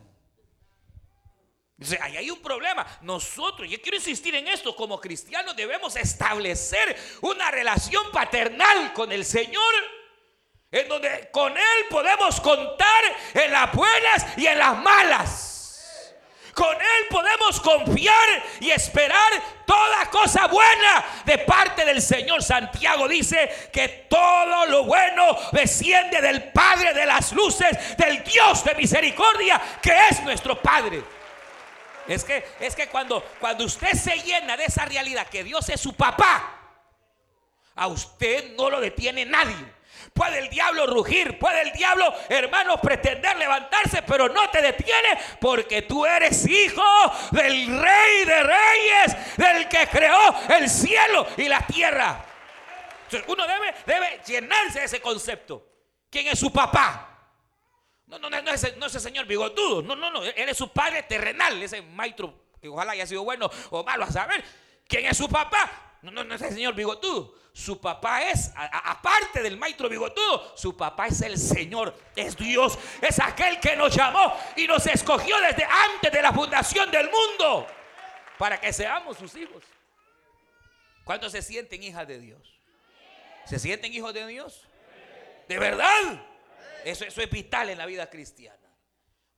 Dice, 1.75 1.99
ahí 2.03 2.19
hay 2.19 2.31
un 2.31 2.43
problema. 2.43 2.87
Nosotros, 3.01 3.67
yo 3.67 3.81
quiero 3.81 3.97
insistir 3.97 4.35
en 4.35 4.47
esto, 4.47 4.77
como 4.77 5.01
cristianos 5.01 5.57
debemos 5.57 5.97
establecer 5.97 6.95
una 7.23 7.51
relación 7.51 8.13
paternal 8.13 8.93
con 8.93 9.11
el 9.11 9.25
Señor. 9.25 9.73
En 10.71 10.87
donde 10.87 11.31
con 11.33 11.57
Él 11.57 11.87
podemos 11.89 12.43
contar 12.43 13.05
en 13.33 13.53
las 13.53 13.73
buenas 13.73 14.37
y 14.37 14.47
en 14.47 14.59
las 14.59 14.77
malas. 14.83 15.54
Con 16.55 16.73
Él 16.73 17.07
podemos 17.11 17.61
confiar 17.61 18.43
y 18.61 18.71
esperar 18.71 19.33
toda 19.67 20.09
cosa 20.11 20.47
buena 20.47 21.05
de 21.25 21.39
parte 21.39 21.85
del 21.85 22.01
Señor. 22.01 22.43
Santiago 22.43 23.09
dice 23.09 23.71
que 23.73 24.07
todo 24.09 24.67
lo 24.67 24.85
bueno 24.85 25.37
desciende 25.51 26.21
del 26.21 26.53
Padre 26.53 26.95
de 26.95 27.07
las 27.07 27.33
luces, 27.33 27.97
del 27.97 28.23
Dios 28.23 28.65
de 28.65 28.75
misericordia, 28.77 29.61
que 29.83 30.09
es 30.11 30.23
nuestro 30.23 30.61
Padre. 30.63 31.03
Es 32.07 32.23
que, 32.23 32.45
es 32.61 32.77
que 32.77 32.87
cuando, 32.89 33.21
cuando 33.41 33.65
usted 33.65 33.93
se 33.93 34.17
llena 34.19 34.57
de 34.57 34.67
esa 34.67 34.85
realidad 34.85 35.27
que 35.27 35.43
Dios 35.43 35.69
es 35.71 35.81
su 35.81 35.95
papá, 35.95 36.61
a 37.75 37.87
usted 37.89 38.55
no 38.57 38.71
lo 38.71 38.81
detiene 38.81 39.25
nadie. 39.25 39.75
Puede 40.13 40.39
el 40.39 40.51
diablo 40.51 40.87
rugir, 40.87 41.39
puede 41.39 41.63
el 41.63 41.73
diablo, 41.73 42.13
hermano, 42.29 42.81
pretender 42.81 43.37
levantarse, 43.37 44.03
pero 44.03 44.29
no 44.29 44.49
te 44.51 44.61
detiene 44.63 45.19
porque 45.41 45.83
tú 45.83 46.05
eres 46.05 46.47
hijo 46.49 46.83
del 47.31 47.67
rey 47.81 48.25
de 48.25 48.43
reyes, 48.43 49.37
del 49.37 49.69
que 49.69 49.87
creó 49.87 50.35
el 50.59 50.69
cielo 50.69 51.27
y 51.37 51.49
la 51.49 51.67
tierra. 51.67 52.25
uno 53.27 53.47
debe, 53.47 53.75
debe 53.87 54.21
llenarse 54.27 54.81
de 54.81 54.85
ese 54.87 55.01
concepto. 55.01 55.67
¿Quién 56.11 56.29
es 56.29 56.39
su 56.39 56.53
papá? 56.53 57.11
No, 58.07 58.19
no, 58.19 58.31
no, 58.31 58.43
no, 58.43 58.51
ese, 58.51 58.77
no 58.77 58.87
ese 58.87 59.01
señor 59.01 59.27
bigotudo. 59.27 59.83
No, 59.83 59.97
no, 59.97 60.11
no. 60.11 60.23
Él 60.23 60.49
es 60.49 60.57
su 60.57 60.71
padre 60.73 61.03
terrenal. 61.03 61.61
Ese 61.63 61.83
maestro 61.83 62.35
que 62.61 62.69
ojalá 62.69 62.93
haya 62.93 63.07
sido 63.07 63.25
bueno 63.25 63.51
o 63.71 63.83
malo 63.83 64.05
a 64.05 64.11
saber. 64.11 64.45
¿Quién 64.87 65.07
es 65.07 65.17
su 65.17 65.29
papá? 65.29 65.99
No, 66.03 66.11
no, 66.11 66.23
no 66.23 66.35
es 66.35 66.43
el 66.43 66.55
señor 66.55 66.75
bigotudo. 66.75 67.35
Su 67.55 67.81
papá 67.81 68.31
es, 68.31 68.51
aparte 68.57 69.41
del 69.41 69.57
maestro 69.57 69.89
bigotudo, 69.89 70.57
su 70.57 70.77
papá 70.77 71.07
es 71.07 71.23
el 71.23 71.39
Señor, 71.39 71.97
es 72.17 72.37
Dios, 72.37 72.77
es 73.01 73.21
aquel 73.21 73.61
que 73.61 73.77
nos 73.77 73.95
llamó 73.95 74.37
y 74.57 74.67
nos 74.67 74.85
escogió 74.89 75.41
desde 75.41 75.63
antes 75.65 76.11
de 76.11 76.21
la 76.21 76.33
fundación 76.33 76.91
del 76.91 77.09
mundo 77.09 77.65
para 78.39 78.61
que 78.61 78.73
seamos 78.73 79.19
sus 79.19 79.37
hijos. 79.37 79.63
¿Cuántos 81.05 81.31
se 81.31 81.43
sienten 81.43 81.81
hijas 81.85 82.09
de 82.09 82.19
Dios? 82.19 82.43
¿Se 83.45 83.61
sienten 83.61 83.95
hijos 83.95 84.13
de 84.13 84.27
Dios? 84.27 84.67
¿De 85.47 85.57
verdad? 85.57 86.27
Eso, 86.85 87.05
eso 87.05 87.21
es 87.21 87.31
vital 87.31 87.71
en 87.71 87.79
la 87.79 87.87
vida 87.87 88.11
cristiana. 88.11 88.69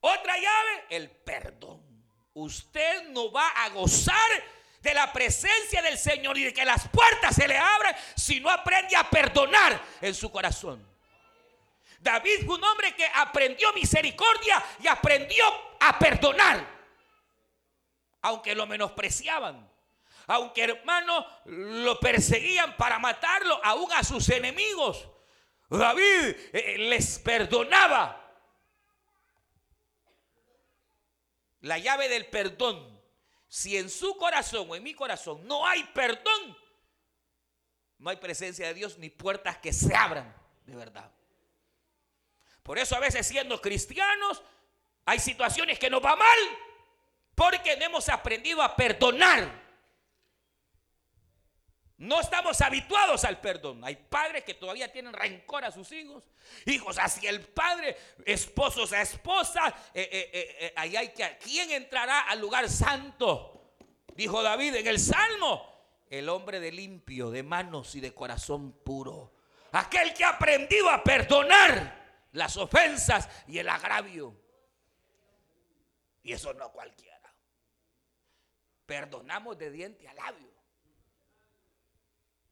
Otra 0.01 0.37
llave, 0.37 0.85
el 0.89 1.11
perdón. 1.11 1.83
Usted 2.33 3.11
no 3.11 3.31
va 3.31 3.47
a 3.49 3.69
gozar 3.69 4.31
de 4.87 4.95
la 4.95 5.12
presencia 5.12 5.83
del 5.83 5.99
Señor 5.99 6.38
y 6.38 6.45
de 6.45 6.55
que 6.55 6.64
las 6.64 6.87
puertas 6.88 7.35
se 7.35 7.49
le 7.49 7.59
abran 7.59 7.95
si 8.14 8.38
no 8.38 8.49
aprende 8.49 8.95
a 8.95 9.11
perdonar 9.11 9.83
en 10.00 10.14
su 10.14 10.31
corazón. 10.31 10.87
David 11.99 12.47
fue 12.47 12.55
un 12.55 12.62
hombre 12.62 12.95
que 12.95 13.05
aprendió 13.12 13.73
misericordia 13.73 14.64
y 14.81 14.87
aprendió 14.87 15.45
a 15.81 15.99
perdonar. 15.99 16.64
Aunque 18.23 18.55
lo 18.55 18.64
menospreciaban. 18.69 19.69
Aunque 20.28 20.62
hermanos 20.62 21.25
lo 21.47 21.99
perseguían 21.99 22.76
para 22.76 23.00
matarlo, 23.00 23.61
aún 23.64 23.93
a 23.93 24.05
sus 24.05 24.28
enemigos. 24.28 25.09
David 25.69 26.37
eh, 26.52 26.76
les 26.78 27.19
perdonaba. 27.19 28.23
La 31.62 31.78
llave 31.78 32.09
del 32.09 32.26
perdón 32.26 32.96
si 33.57 33.79
en 33.79 33.89
su 33.89 34.19
corazón 34.19 34.67
o 34.69 34.77
en 34.77 34.83
mi 34.83 34.93
corazón 34.93 35.41
no 35.49 35.67
hay 35.67 35.83
perdón, 35.95 36.59
no 37.97 38.11
hay 38.11 38.17
presencia 38.17 38.67
de 38.67 38.75
Dios 38.75 38.99
ni 38.99 39.09
puertas 39.09 39.57
que 39.57 39.73
se 39.73 39.97
abran 39.97 40.31
de 40.67 40.77
verdad. 40.77 41.11
Por 42.63 42.79
eso 42.79 42.95
a 42.97 43.01
veces 43.01 43.27
siendo 43.27 43.59
cristianos 43.63 44.43
hay 45.07 45.19
situaciones 45.19 45.79
que 45.79 45.89
nos 45.89 46.05
va 46.05 46.17
mal 46.17 46.39
porque 47.35 47.79
no 47.79 47.87
hemos 47.87 48.11
aprendido 48.11 48.61
a 48.61 48.77
perdonar. 48.77 49.51
No 51.99 52.21
estamos 52.21 52.61
habituados 52.61 53.25
al 53.25 53.41
perdón. 53.41 53.83
Hay 53.83 53.97
padres 53.97 54.45
que 54.45 54.55
todavía 54.55 54.93
tienen 54.93 55.15
rencor 55.15 55.65
a 55.65 55.71
sus 55.71 55.91
hijos. 55.93 56.25
Hijos 56.67 56.99
hacia 56.99 57.31
el 57.31 57.41
padre, 57.41 57.97
esposos 58.26 58.93
a 58.93 59.00
esposa. 59.00 59.75
Eh, 59.95 60.09
eh, 60.12 60.57
eh, 60.61 60.73
ahí 60.76 60.95
hay 60.95 61.09
que. 61.09 61.38
¿Quién 61.43 61.71
entrará 61.71 62.29
al 62.29 62.38
lugar 62.38 62.69
santo? 62.69 63.76
Dijo 64.15 64.43
David 64.43 64.75
en 64.76 64.87
el 64.87 64.99
Salmo. 64.99 65.75
El 66.09 66.29
hombre 66.29 66.61
de 66.61 66.71
limpio, 66.71 67.31
de 67.31 67.43
manos 67.43 67.95
y 67.95 68.00
de 68.00 68.15
corazón 68.15 68.73
puro. 68.73 69.33
Aquel 69.73 70.12
que 70.12 70.25
ha 70.25 70.31
aprendido 70.31 70.91
a 70.91 71.03
perdonar 71.03 72.26
las 72.33 72.57
ofensas 72.59 73.29
y 73.49 73.59
el 73.59 73.69
agravio. 73.69 74.37
Y 76.23 76.33
eso 76.33 76.53
no 76.53 76.71
cualquiera. 76.73 77.35
Perdonamos 78.85 79.59
de 79.59 79.71
diente 79.71 80.07
a 80.07 80.15
labio. 80.15 80.56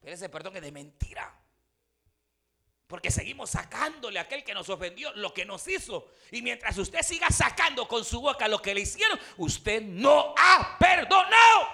Ese 0.05 0.29
perdón 0.29 0.55
es 0.55 0.61
de 0.61 0.71
mentira. 0.71 1.33
Porque 2.87 3.09
seguimos 3.09 3.49
sacándole 3.49 4.19
a 4.19 4.23
aquel 4.23 4.43
que 4.43 4.53
nos 4.53 4.69
ofendió 4.69 5.11
lo 5.13 5.33
que 5.33 5.43
nos 5.43 5.67
hizo. 5.67 6.11
Y 6.31 6.43
mientras 6.43 6.77
usted 6.77 7.01
siga 7.01 7.29
sacando 7.29 7.87
con 7.87 8.05
su 8.05 8.21
boca 8.21 8.47
lo 8.47 8.61
que 8.61 8.75
le 8.75 8.81
hicieron, 8.81 9.19
usted 9.37 9.81
no 9.81 10.35
ha 10.37 10.77
perdonado. 10.77 11.67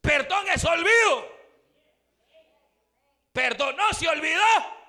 Perdón 0.00 0.46
es 0.48 0.64
olvido. 0.64 1.42
Perdonó, 3.32 3.92
se 3.92 4.08
olvidó. 4.08 4.82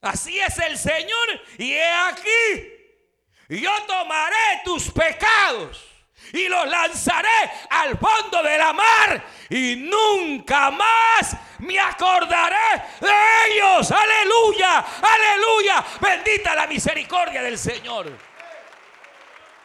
Así 0.00 0.38
es 0.40 0.58
el 0.58 0.76
Señor. 0.76 1.40
Y 1.58 1.72
he 1.72 1.92
aquí, 1.92 3.60
yo 3.60 3.70
tomaré 3.86 4.62
tus 4.64 4.90
pecados 4.90 5.91
y 6.32 6.48
los 6.48 6.68
lanzaré 6.68 7.50
al 7.70 7.98
fondo 7.98 8.42
de 8.42 8.58
la 8.58 8.72
mar 8.72 9.24
y 9.50 9.76
nunca 9.76 10.70
más 10.70 11.36
me 11.58 11.78
acordaré 11.78 12.82
de 13.00 13.12
ellos. 13.48 13.90
Aleluya, 13.90 14.78
aleluya. 14.78 15.84
Bendita 16.00 16.54
la 16.54 16.66
misericordia 16.66 17.42
del 17.42 17.58
Señor. 17.58 18.16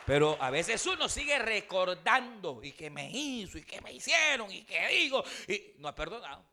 Pero 0.06 0.38
a 0.40 0.50
veces 0.50 0.86
uno 0.86 1.10
sigue 1.10 1.38
recordando 1.38 2.62
y 2.64 2.72
que 2.72 2.90
me 2.90 3.10
hizo 3.10 3.58
y 3.58 3.64
que 3.64 3.82
me 3.82 3.92
hicieron 3.92 4.50
y 4.52 4.64
que 4.64 4.88
digo 4.88 5.24
y 5.48 5.74
no 5.80 5.90
ha 5.90 5.96
perdonado. 5.96 6.46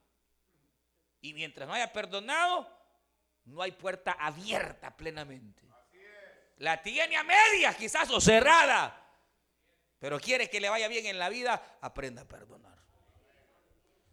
Y 1.20 1.32
mientras 1.34 1.66
no 1.66 1.74
haya 1.74 1.92
perdonado, 1.92 2.68
no 3.44 3.62
hay 3.62 3.72
puerta 3.72 4.12
abierta 4.12 4.96
plenamente. 4.96 5.62
La 6.58 6.82
tiene 6.82 7.16
a 7.16 7.24
medias 7.24 7.76
quizás 7.76 8.10
o 8.10 8.20
cerrada 8.20 9.03
pero 10.04 10.20
quiere 10.20 10.50
que 10.50 10.61
le 10.61 10.68
vaya 10.68 10.87
bien 10.87 11.06
en 11.06 11.18
la 11.18 11.30
vida, 11.30 11.78
aprenda 11.80 12.20
a 12.20 12.28
perdonar. 12.28 12.76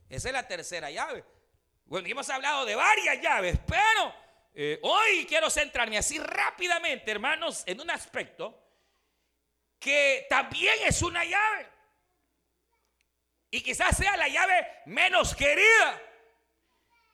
Esa 0.07 0.29
es 0.29 0.33
la 0.33 0.47
tercera 0.47 0.89
llave. 0.89 1.21
Bueno, 1.83 2.07
hemos 2.07 2.29
hablado 2.29 2.63
de 2.65 2.75
varias 2.75 3.21
llaves, 3.21 3.59
pero 3.67 4.15
eh, 4.55 4.79
hoy 4.83 5.25
quiero 5.27 5.49
centrarme 5.49 5.97
así 5.97 6.17
rápidamente, 6.17 7.11
hermanos, 7.11 7.63
en 7.65 7.81
un 7.81 7.89
aspecto 7.89 8.57
que 9.77 10.27
también 10.29 10.75
es 10.85 11.01
una 11.01 11.25
llave. 11.25 11.67
Y 13.49 13.59
quizás 13.59 13.97
sea 13.97 14.15
la 14.15 14.29
llave 14.29 14.65
menos 14.85 15.35
querida, 15.35 16.01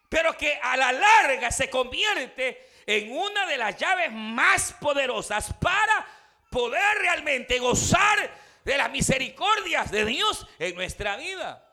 pero 0.08 0.38
que 0.38 0.60
a 0.62 0.78
la 0.78 0.92
larga 0.92 1.50
se 1.50 1.68
convierte 1.68 2.70
en 2.86 3.12
una 3.12 3.48
de 3.48 3.58
las 3.58 3.76
llaves 3.76 4.12
más 4.12 4.72
poderosas 4.74 5.52
para 5.56 6.08
poder 6.52 7.00
realmente 7.00 7.58
gozar 7.58 8.46
de 8.68 8.78
las 8.78 8.92
misericordias 8.92 9.90
de 9.92 10.04
Dios 10.04 10.46
en 10.60 10.76
nuestra 10.76 11.16
vida. 11.16 11.64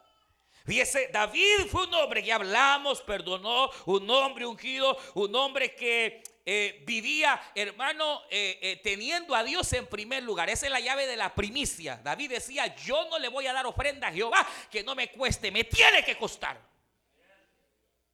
Fíjese, 0.65 1.09
David 1.13 1.67
fue 1.69 1.89
un 1.89 1.95
hombre 1.95 2.23
que 2.23 2.33
hablamos, 2.33 3.03
perdonó, 3.03 3.69
un 3.87 4.09
hombre 4.09 4.47
ungido, 4.47 4.97
un 5.15 5.35
hombre 5.35 5.75
que 5.75 6.23
eh, 6.47 6.85
vivía, 6.87 7.51
hermano, 7.57 8.23
eh, 8.31 8.61
eh, 8.63 8.81
teniendo 8.83 9.35
a 9.35 9.43
Dios 9.43 9.73
en 9.73 9.89
primer 9.89 10.23
lugar. 10.23 10.49
Esa 10.49 10.67
es 10.67 10.73
la 10.73 10.79
llave 10.79 11.09
de 11.09 11.17
la 11.17 11.35
primicia. 11.35 12.01
David 12.05 12.31
decía, 12.31 12.77
yo 12.77 13.09
no 13.11 13.19
le 13.19 13.27
voy 13.27 13.49
a 13.49 13.53
dar 13.53 13.67
ofrenda 13.67 14.07
a 14.09 14.13
Jehová 14.13 14.47
que 14.71 14.85
no 14.85 14.95
me 14.95 15.11
cueste, 15.11 15.51
me 15.51 15.65
tiene 15.65 16.05
que 16.05 16.17
costar. 16.17 16.61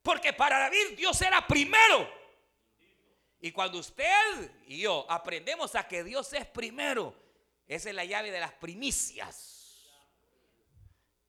Porque 0.02 0.32
para 0.32 0.58
David 0.58 0.96
Dios 0.96 1.20
era 1.20 1.46
primero. 1.46 2.10
Y 3.42 3.52
cuando 3.52 3.78
usted 3.78 4.50
y 4.66 4.80
yo 4.80 5.04
aprendemos 5.06 5.75
a 5.75 5.87
que 5.87 6.02
Dios 6.02 6.32
es 6.32 6.46
primero, 6.46 7.14
esa 7.71 7.91
es 7.91 7.95
la 7.95 8.05
llave 8.05 8.33
de 8.33 8.41
las 8.41 8.53
primicias. 8.55 9.89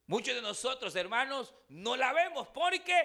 Muchos 0.07 0.33
de 0.33 0.41
nosotros, 0.41 0.95
hermanos, 0.95 1.53
no 1.69 1.95
la 1.95 2.11
vemos 2.13 2.47
porque 2.47 2.95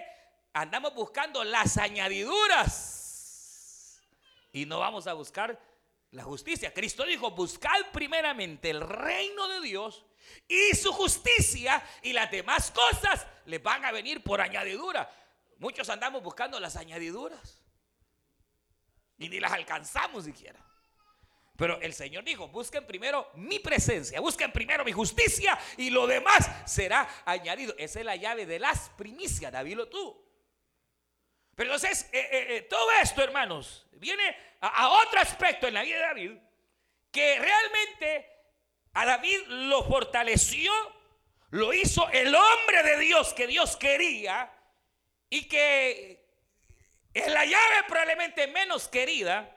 andamos 0.53 0.95
buscando 0.95 1.43
las 1.43 1.77
añadiduras 1.77 4.01
y 4.51 4.65
no 4.65 4.79
vamos 4.79 5.05
a 5.05 5.13
buscar 5.13 5.61
la 6.09 6.23
justicia. 6.23 6.73
Cristo 6.73 7.05
dijo, 7.05 7.29
buscad 7.29 7.79
primeramente 7.93 8.71
el 8.71 8.81
reino 8.81 9.47
de 9.49 9.61
Dios 9.61 10.03
y 10.47 10.75
su 10.75 10.91
justicia 10.91 11.87
y 12.01 12.13
las 12.13 12.31
demás 12.31 12.71
cosas 12.71 13.27
le 13.45 13.59
van 13.59 13.85
a 13.85 13.91
venir 13.91 14.23
por 14.23 14.41
añadidura. 14.41 15.13
Muchos 15.59 15.87
andamos 15.89 16.23
buscando 16.23 16.59
las 16.59 16.75
añadiduras 16.75 17.61
y 19.19 19.29
ni 19.29 19.39
las 19.39 19.51
alcanzamos 19.51 20.25
siquiera. 20.25 20.66
Pero 21.57 21.81
el 21.81 21.93
Señor 21.93 22.23
dijo, 22.23 22.47
busquen 22.49 22.85
primero 22.85 23.31
mi 23.33 23.57
presencia, 23.57 24.21
busquen 24.21 24.51
primero 24.51 24.85
mi 24.85 24.91
justicia 24.91 25.57
y 25.75 25.89
lo 25.89 26.05
demás 26.05 26.47
será 26.65 27.09
añadido. 27.25 27.73
Esa 27.79 27.99
es 27.99 28.05
la 28.05 28.15
llave 28.15 28.45
de 28.45 28.59
las 28.59 28.89
primicias, 28.91 29.51
David 29.51 29.75
lo 29.75 29.89
tuvo. 29.89 30.23
Pero 31.55 31.73
entonces, 31.73 32.07
eh, 32.13 32.29
eh, 32.31 32.45
eh, 32.49 32.61
todo 32.69 32.87
esto, 33.01 33.23
hermanos, 33.23 33.87
viene 33.93 34.37
a, 34.61 34.67
a 34.67 34.89
otro 34.89 35.19
aspecto 35.19 35.67
en 35.67 35.73
la 35.73 35.81
vida 35.81 35.95
de 35.95 36.03
David, 36.03 36.31
que 37.11 37.39
realmente 37.39 38.29
a 38.93 39.05
David 39.07 39.39
lo 39.47 39.83
fortaleció, 39.83 40.71
lo 41.49 41.73
hizo 41.73 42.07
el 42.11 42.35
hombre 42.35 42.83
de 42.83 42.99
Dios 42.99 43.33
que 43.33 43.47
Dios 43.47 43.75
quería 43.77 44.53
y 45.27 45.47
que 45.47 46.23
es 47.15 47.27
la 47.31 47.45
llave 47.45 47.83
probablemente 47.87 48.45
menos 48.45 48.87
querida 48.87 49.56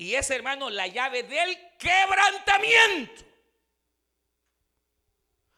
y 0.00 0.14
es, 0.14 0.30
hermano, 0.30 0.70
la 0.70 0.86
llave 0.86 1.24
del 1.24 1.58
quebrantamiento. 1.76 3.22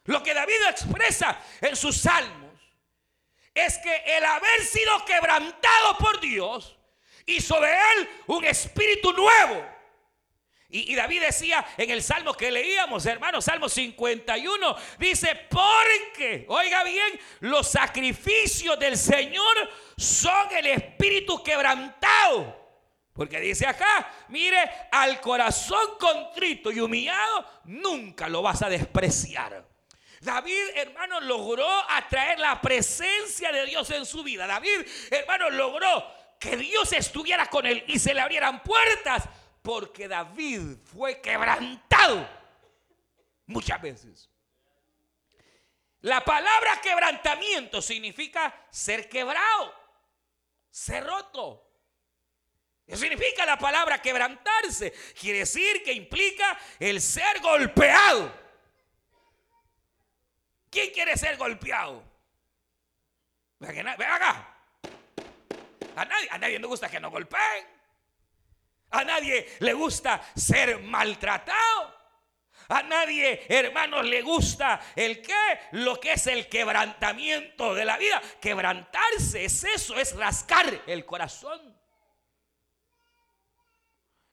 Lo 0.03 0.21
que 0.21 0.33
David 0.33 0.67
expresa 0.69 1.41
en 1.61 1.77
sus 1.77 1.95
salmos 1.95 2.51
es 3.53 3.77
que 3.77 3.95
el 4.05 4.25
haber 4.25 4.61
sido 4.65 5.05
quebrantado 5.05 5.97
por 5.97 6.19
Dios 6.19 6.77
hizo 7.25 7.57
de 7.61 7.71
él 7.71 8.09
un 8.27 8.43
espíritu 8.43 9.13
nuevo. 9.13 9.65
Y, 10.67 10.93
David 10.93 11.21
decía 11.21 11.65
en 11.77 11.91
el 11.91 12.03
salmo 12.03 12.33
que 12.33 12.51
leíamos, 12.51 13.05
hermano, 13.05 13.41
Salmo 13.41 13.69
51, 13.69 14.75
dice, 14.99 15.47
porque, 15.49 16.45
oiga 16.49 16.83
bien, 16.83 17.17
los 17.39 17.71
sacrificios 17.71 18.77
del 18.77 18.97
Señor 18.97 19.71
son 19.95 20.53
el 20.53 20.65
espíritu 20.65 21.41
quebrantado. 21.41 22.62
Porque 23.13 23.39
dice 23.39 23.67
acá, 23.67 24.11
mire, 24.29 24.57
al 24.91 25.21
corazón 25.21 25.97
contrito 25.99 26.71
y 26.71 26.79
humillado, 26.79 27.45
nunca 27.65 28.27
lo 28.27 28.41
vas 28.41 28.63
a 28.63 28.69
despreciar. 28.69 29.67
David, 30.19 30.63
hermano, 30.75 31.19
logró 31.19 31.67
atraer 31.89 32.39
la 32.39 32.59
presencia 32.59 33.51
de 33.51 33.65
Dios 33.65 33.89
en 33.91 34.05
su 34.05 34.23
vida. 34.23 34.47
David, 34.47 34.87
hermano, 35.11 35.49
logró 35.51 36.05
que 36.39 36.57
Dios 36.57 36.91
estuviera 36.93 37.45
con 37.47 37.65
él 37.65 37.83
y 37.87 37.99
se 37.99 38.13
le 38.13 38.21
abrieran 38.21 38.63
puertas 38.63 39.29
porque 39.61 40.07
David 40.07 40.77
fue 40.83 41.21
quebrantado 41.21 42.27
muchas 43.45 43.81
veces. 43.81 44.29
La 46.01 46.23
palabra 46.25 46.81
quebrantamiento 46.81 47.81
significa 47.81 48.53
ser 48.69 49.07
quebrado, 49.07 49.73
ser 50.69 51.05
roto. 51.05 51.72
Eso 52.85 52.97
significa 52.97 53.45
la 53.45 53.57
palabra 53.57 54.01
quebrantarse. 54.01 54.91
Quiere 55.19 55.39
decir 55.39 55.83
que 55.83 55.93
implica 55.93 56.57
el 56.79 57.01
ser 57.01 57.39
golpeado. 57.39 58.43
¿Quién 60.69 60.91
quiere 60.91 61.15
ser 61.17 61.37
golpeado? 61.37 62.03
Ven 63.59 63.87
acá. 63.87 64.49
A 65.95 66.05
nadie, 66.05 66.27
a 66.31 66.37
nadie 66.37 66.59
le 66.59 66.67
gusta 66.67 66.89
que 66.89 66.99
nos 66.99 67.11
golpeen. 67.11 67.65
A 68.91 69.03
nadie 69.03 69.47
le 69.59 69.73
gusta 69.73 70.21
ser 70.35 70.79
maltratado. 70.79 71.93
A 72.69 72.81
nadie, 72.83 73.45
hermanos, 73.49 74.05
le 74.05 74.21
gusta 74.21 74.79
el 74.95 75.21
qué, 75.21 75.59
lo 75.71 75.99
que 75.99 76.13
es 76.13 76.27
el 76.27 76.47
quebrantamiento 76.47 77.73
de 77.73 77.85
la 77.85 77.97
vida. 77.97 78.21
Quebrantarse 78.41 79.45
es 79.45 79.63
eso, 79.63 79.97
es 79.97 80.15
rascar 80.15 80.81
el 80.87 81.05
corazón. 81.05 81.72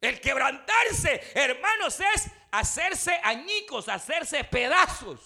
El 0.00 0.20
quebrantarse, 0.20 1.32
hermanos, 1.34 2.00
es 2.00 2.30
hacerse 2.50 3.18
añicos, 3.22 3.88
hacerse 3.88 4.44
pedazos. 4.44 5.20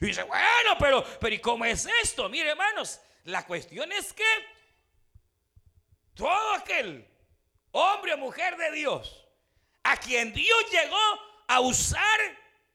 Y 0.00 0.06
dice, 0.06 0.22
bueno, 0.22 0.76
pero, 0.78 1.04
pero 1.18 1.34
¿y 1.34 1.38
cómo 1.40 1.64
es 1.64 1.88
esto? 2.02 2.28
Mire, 2.28 2.50
hermanos, 2.50 3.00
la 3.24 3.46
cuestión 3.46 3.90
es 3.92 4.12
que 4.12 4.24
todo 6.14 6.54
aquel 6.54 7.06
hombre 7.72 8.14
o 8.14 8.18
mujer 8.18 8.56
de 8.56 8.72
Dios, 8.72 9.26
a 9.82 9.96
quien 9.96 10.32
Dios 10.32 10.70
llegó 10.70 11.20
a 11.48 11.60
usar 11.60 12.20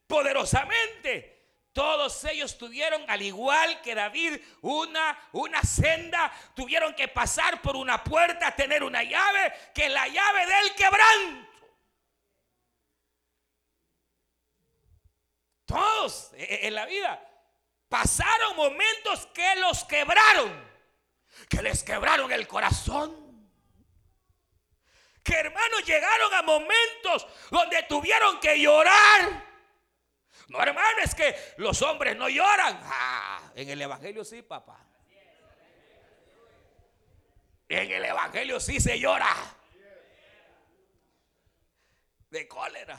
poderosamente, 0.06 1.33
todos 1.74 2.24
ellos 2.24 2.56
tuvieron, 2.56 3.04
al 3.08 3.20
igual 3.20 3.82
que 3.82 3.94
David, 3.94 4.40
una, 4.62 5.18
una 5.32 5.60
senda, 5.62 6.32
tuvieron 6.54 6.94
que 6.94 7.08
pasar 7.08 7.60
por 7.60 7.76
una 7.76 8.02
puerta, 8.02 8.54
tener 8.54 8.82
una 8.82 9.02
llave, 9.02 9.52
que 9.74 9.86
es 9.86 9.92
la 9.92 10.06
llave 10.06 10.46
del 10.46 10.74
quebranto. 10.74 11.50
Todos 15.66 16.30
e, 16.34 16.44
e, 16.44 16.68
en 16.68 16.74
la 16.74 16.86
vida 16.86 17.20
pasaron 17.88 18.54
momentos 18.54 19.26
que 19.34 19.56
los 19.56 19.84
quebraron, 19.84 20.52
que 21.48 21.60
les 21.60 21.82
quebraron 21.82 22.30
el 22.30 22.46
corazón 22.46 23.24
que 25.24 25.32
hermanos 25.32 25.82
llegaron 25.86 26.34
a 26.34 26.42
momentos 26.42 27.26
donde 27.50 27.82
tuvieron 27.84 28.38
que 28.40 28.60
llorar. 28.60 29.53
No, 30.48 30.62
hermano, 30.62 30.98
es 31.02 31.14
que 31.14 31.34
los 31.56 31.80
hombres 31.82 32.16
no 32.16 32.28
lloran. 32.28 32.80
En 33.54 33.68
el 33.68 33.80
Evangelio 33.80 34.24
sí, 34.24 34.42
papá. 34.42 34.78
En 37.68 37.90
el 37.90 38.04
Evangelio 38.04 38.60
sí 38.60 38.80
se 38.80 38.98
llora. 38.98 39.34
De 42.30 42.46
cólera. 42.46 42.98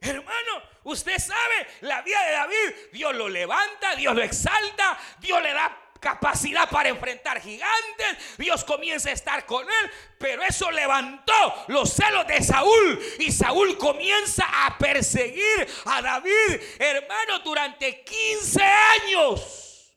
Hermano, 0.00 0.62
usted 0.84 1.18
sabe 1.18 1.66
la 1.80 2.02
vida 2.02 2.22
de 2.24 2.32
David. 2.32 2.74
Dios 2.92 3.14
lo 3.14 3.28
levanta, 3.28 3.94
Dios 3.96 4.14
lo 4.14 4.22
exalta, 4.22 4.98
Dios 5.18 5.42
le 5.42 5.52
da 5.52 5.85
capacidad 6.06 6.70
para 6.70 6.88
enfrentar 6.88 7.40
gigantes. 7.40 8.36
Dios 8.38 8.62
comienza 8.62 9.08
a 9.08 9.12
estar 9.12 9.44
con 9.44 9.66
él, 9.66 9.90
pero 10.18 10.40
eso 10.44 10.70
levantó 10.70 11.32
los 11.66 11.92
celos 11.92 12.24
de 12.28 12.40
Saúl 12.44 13.02
y 13.18 13.32
Saúl 13.32 13.76
comienza 13.76 14.46
a 14.66 14.78
perseguir 14.78 15.66
a 15.84 16.00
David, 16.00 16.60
hermano, 16.78 17.40
durante 17.40 18.04
15 18.04 18.62
años. 18.62 19.96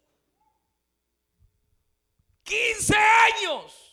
15 2.44 2.96
años. 2.96 3.89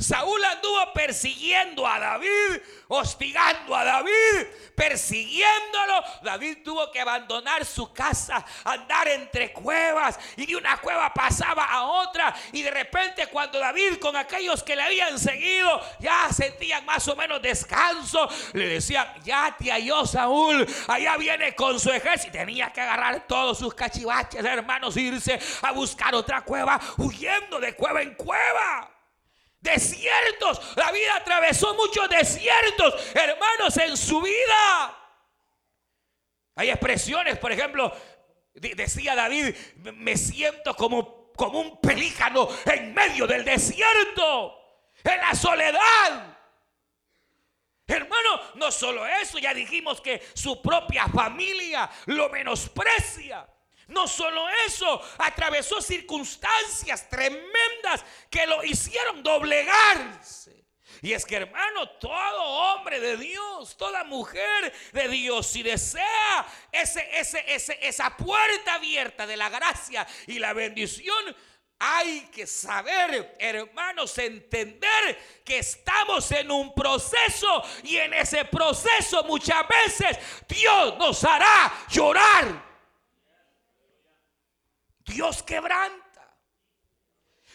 Saúl 0.00 0.42
anduvo 0.44 0.92
persiguiendo 0.92 1.86
a 1.86 1.98
David, 1.98 2.62
hostigando 2.88 3.76
a 3.76 3.84
David, 3.84 4.46
persiguiéndolo. 4.74 6.02
David 6.22 6.58
tuvo 6.64 6.90
que 6.90 7.00
abandonar 7.00 7.64
su 7.64 7.92
casa, 7.92 8.44
andar 8.64 9.08
entre 9.08 9.52
cuevas 9.52 10.18
y 10.36 10.46
de 10.46 10.56
una 10.56 10.78
cueva 10.78 11.12
pasaba 11.12 11.64
a 11.66 11.84
otra. 11.84 12.34
Y 12.52 12.62
de 12.62 12.70
repente 12.70 13.26
cuando 13.26 13.58
David 13.58 13.98
con 13.98 14.16
aquellos 14.16 14.62
que 14.62 14.74
le 14.74 14.82
habían 14.82 15.18
seguido 15.18 15.80
ya 15.98 16.32
sentían 16.32 16.84
más 16.86 17.06
o 17.08 17.16
menos 17.16 17.42
descanso, 17.42 18.28
le 18.54 18.68
decían, 18.68 19.06
ya 19.22 19.54
te 19.58 19.70
halló 19.70 20.06
Saúl, 20.06 20.66
allá 20.88 21.16
viene 21.16 21.54
con 21.54 21.78
su 21.78 21.90
ejército. 21.90 22.32
Tenía 22.32 22.72
que 22.72 22.80
agarrar 22.80 23.26
todos 23.26 23.58
sus 23.58 23.74
cachivaches, 23.74 24.44
hermanos, 24.44 24.96
irse 24.96 25.38
a 25.62 25.72
buscar 25.72 26.14
otra 26.14 26.42
cueva, 26.42 26.80
huyendo 26.96 27.60
de 27.60 27.74
cueva 27.74 28.02
en 28.02 28.14
cueva. 28.14 28.89
Desiertos. 29.60 30.76
La 30.76 30.90
vida 30.90 31.16
atravesó 31.16 31.74
muchos 31.74 32.08
desiertos, 32.08 32.94
hermanos, 33.14 33.76
en 33.76 33.96
su 33.96 34.20
vida. 34.20 34.96
Hay 36.56 36.70
expresiones, 36.70 37.38
por 37.38 37.52
ejemplo, 37.52 37.94
decía 38.54 39.14
David, 39.14 39.54
me 39.94 40.16
siento 40.16 40.74
como, 40.74 41.32
como 41.32 41.60
un 41.60 41.80
pelícano 41.80 42.48
en 42.66 42.94
medio 42.94 43.26
del 43.26 43.44
desierto, 43.44 44.58
en 45.04 45.16
la 45.18 45.34
soledad. 45.34 46.38
Hermano, 47.86 48.40
no 48.54 48.70
solo 48.70 49.06
eso, 49.06 49.38
ya 49.38 49.52
dijimos 49.52 50.00
que 50.00 50.22
su 50.34 50.62
propia 50.62 51.08
familia 51.08 51.90
lo 52.06 52.28
menosprecia. 52.28 53.46
No 53.90 54.08
solo 54.08 54.46
eso, 54.66 55.02
atravesó 55.18 55.82
circunstancias 55.82 57.08
tremendas 57.08 58.04
que 58.30 58.46
lo 58.46 58.64
hicieron 58.64 59.22
doblegarse. 59.22 60.64
Y 61.02 61.12
es 61.12 61.24
que 61.24 61.36
hermano, 61.36 61.88
todo 61.98 62.42
hombre 62.42 63.00
de 63.00 63.16
Dios, 63.16 63.76
toda 63.76 64.04
mujer 64.04 64.72
de 64.92 65.08
Dios, 65.08 65.46
si 65.46 65.62
desea 65.62 66.46
ese, 66.70 67.08
ese, 67.18 67.78
esa 67.80 68.16
puerta 68.16 68.74
abierta 68.74 69.26
de 69.26 69.36
la 69.36 69.48
gracia 69.48 70.06
y 70.26 70.38
la 70.38 70.52
bendición, 70.52 71.36
hay 71.78 72.26
que 72.26 72.46
saber, 72.46 73.36
hermanos, 73.38 74.16
entender 74.18 75.42
que 75.42 75.58
estamos 75.58 76.30
en 76.32 76.50
un 76.50 76.74
proceso 76.74 77.62
y 77.82 77.96
en 77.96 78.12
ese 78.12 78.44
proceso 78.44 79.24
muchas 79.24 79.66
veces 79.66 80.18
Dios 80.46 80.98
nos 80.98 81.24
hará 81.24 81.72
llorar. 81.88 82.69
Dios 85.04 85.42
quebranta. 85.42 86.10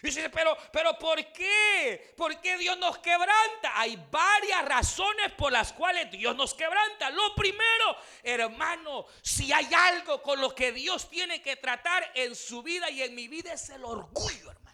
Dice, 0.02 0.30
pero, 0.30 0.56
pero 0.72 0.98
¿por 1.00 1.32
qué? 1.32 2.14
¿Por 2.16 2.40
qué 2.40 2.58
Dios 2.58 2.78
nos 2.78 3.00
quebranta? 3.00 3.80
Hay 3.80 3.96
varias 4.12 4.64
razones 4.66 5.32
por 5.32 5.52
las 5.52 5.74
cuales 5.74 6.12
Dios 6.12 6.36
nos 6.36 6.54
quebranta. 6.54 7.10
Lo 7.10 7.34
primero, 7.34 7.98
hermano, 8.22 9.08
si 9.22 9.52
hay 9.52 9.68
algo 9.74 10.22
con 10.22 10.40
lo 10.40 10.54
que 10.54 10.72
Dios 10.72 11.10
tiene 11.10 11.42
que 11.42 11.56
tratar 11.56 12.12
en 12.14 12.36
su 12.36 12.62
vida 12.62 12.90
y 12.92 13.02
en 13.02 13.16
mi 13.16 13.28
vida 13.28 13.54
es 13.54 13.70
el 13.70 13.84
orgullo, 13.84 14.52
hermano. 14.52 14.66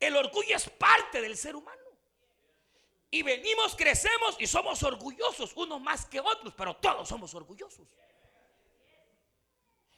El 0.00 0.16
orgullo 0.16 0.56
es 0.56 0.68
parte 0.70 1.20
del 1.20 1.36
ser 1.36 1.56
humano. 1.56 1.82
Y 3.10 3.22
venimos, 3.22 3.74
crecemos 3.76 4.36
y 4.38 4.46
somos 4.46 4.82
orgullosos, 4.82 5.52
unos 5.56 5.80
más 5.80 6.06
que 6.06 6.20
otros, 6.20 6.54
pero 6.56 6.76
todos 6.76 7.08
somos 7.08 7.34
orgullosos. 7.34 7.86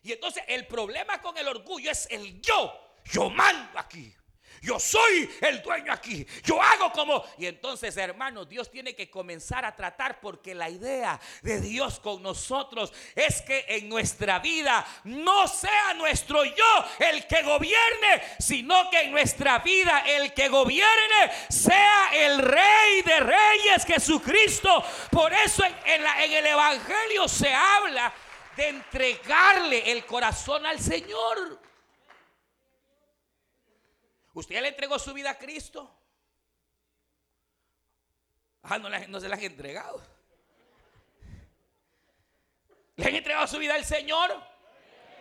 Y 0.09 0.13
entonces 0.13 0.43
el 0.49 0.67
problema 0.67 1.21
con 1.21 1.37
el 1.37 1.47
orgullo 1.47 1.91
es 1.91 2.09
el 2.11 2.41
yo. 2.41 2.73
Yo 3.13 3.29
mando 3.29 3.79
aquí. 3.79 4.11
Yo 4.63 4.81
soy 4.81 5.31
el 5.43 5.61
dueño 5.63 5.93
aquí. 5.93 6.27
Yo 6.45 6.61
hago 6.63 6.91
como... 6.93 7.23
Y 7.37 7.45
entonces, 7.45 7.95
hermanos, 7.99 8.49
Dios 8.49 8.71
tiene 8.71 8.97
que 8.97 9.11
comenzar 9.11 9.67
a 9.67 9.77
tratar 9.77 10.19
porque 10.19 10.55
la 10.55 10.71
idea 10.71 11.21
de 11.43 11.61
Dios 11.61 12.01
con 12.01 12.23
nosotros 12.23 12.91
es 13.15 13.43
que 13.43 13.67
en 13.69 13.91
nuestra 13.91 14.39
vida 14.39 14.85
no 15.05 15.47
sea 15.47 15.93
nuestro 15.93 16.43
yo 16.43 16.85
el 17.01 17.27
que 17.27 17.43
gobierne, 17.43 18.23
sino 18.39 18.89
que 18.91 19.03
en 19.03 19.13
nuestra 19.13 19.59
vida 19.59 20.05
el 20.07 20.33
que 20.33 20.49
gobierne 20.49 21.33
sea 21.51 22.13
el 22.15 22.39
rey 22.39 23.03
de 23.05 23.21
reyes, 23.21 23.85
Jesucristo. 23.87 24.83
Por 25.11 25.35
eso 25.35 25.63
en, 25.65 25.75
en 25.85 26.33
el 26.33 26.47
Evangelio 26.47 27.29
se 27.29 27.53
habla 27.53 28.11
de 28.59 28.69
entregarle 28.71 29.93
el 29.93 30.05
corazón 30.05 30.67
al 30.67 30.81
Señor. 30.81 31.61
¿Usted 34.35 34.61
le 34.61 34.69
entregó 34.69 34.99
su 34.99 35.15
vida 35.15 35.31
a 35.31 35.39
Cristo? 35.39 35.97
Ah, 38.65 38.79
no, 38.79 38.89
no 38.89 39.21
se 39.21 39.29
la 39.29 39.37
han 39.37 39.43
entregado. 39.45 40.05
¿Le 42.97 43.07
han 43.07 43.15
entregado 43.15 43.47
su 43.47 43.59
vida 43.59 43.77
al 43.77 43.85
Señor? 43.85 44.43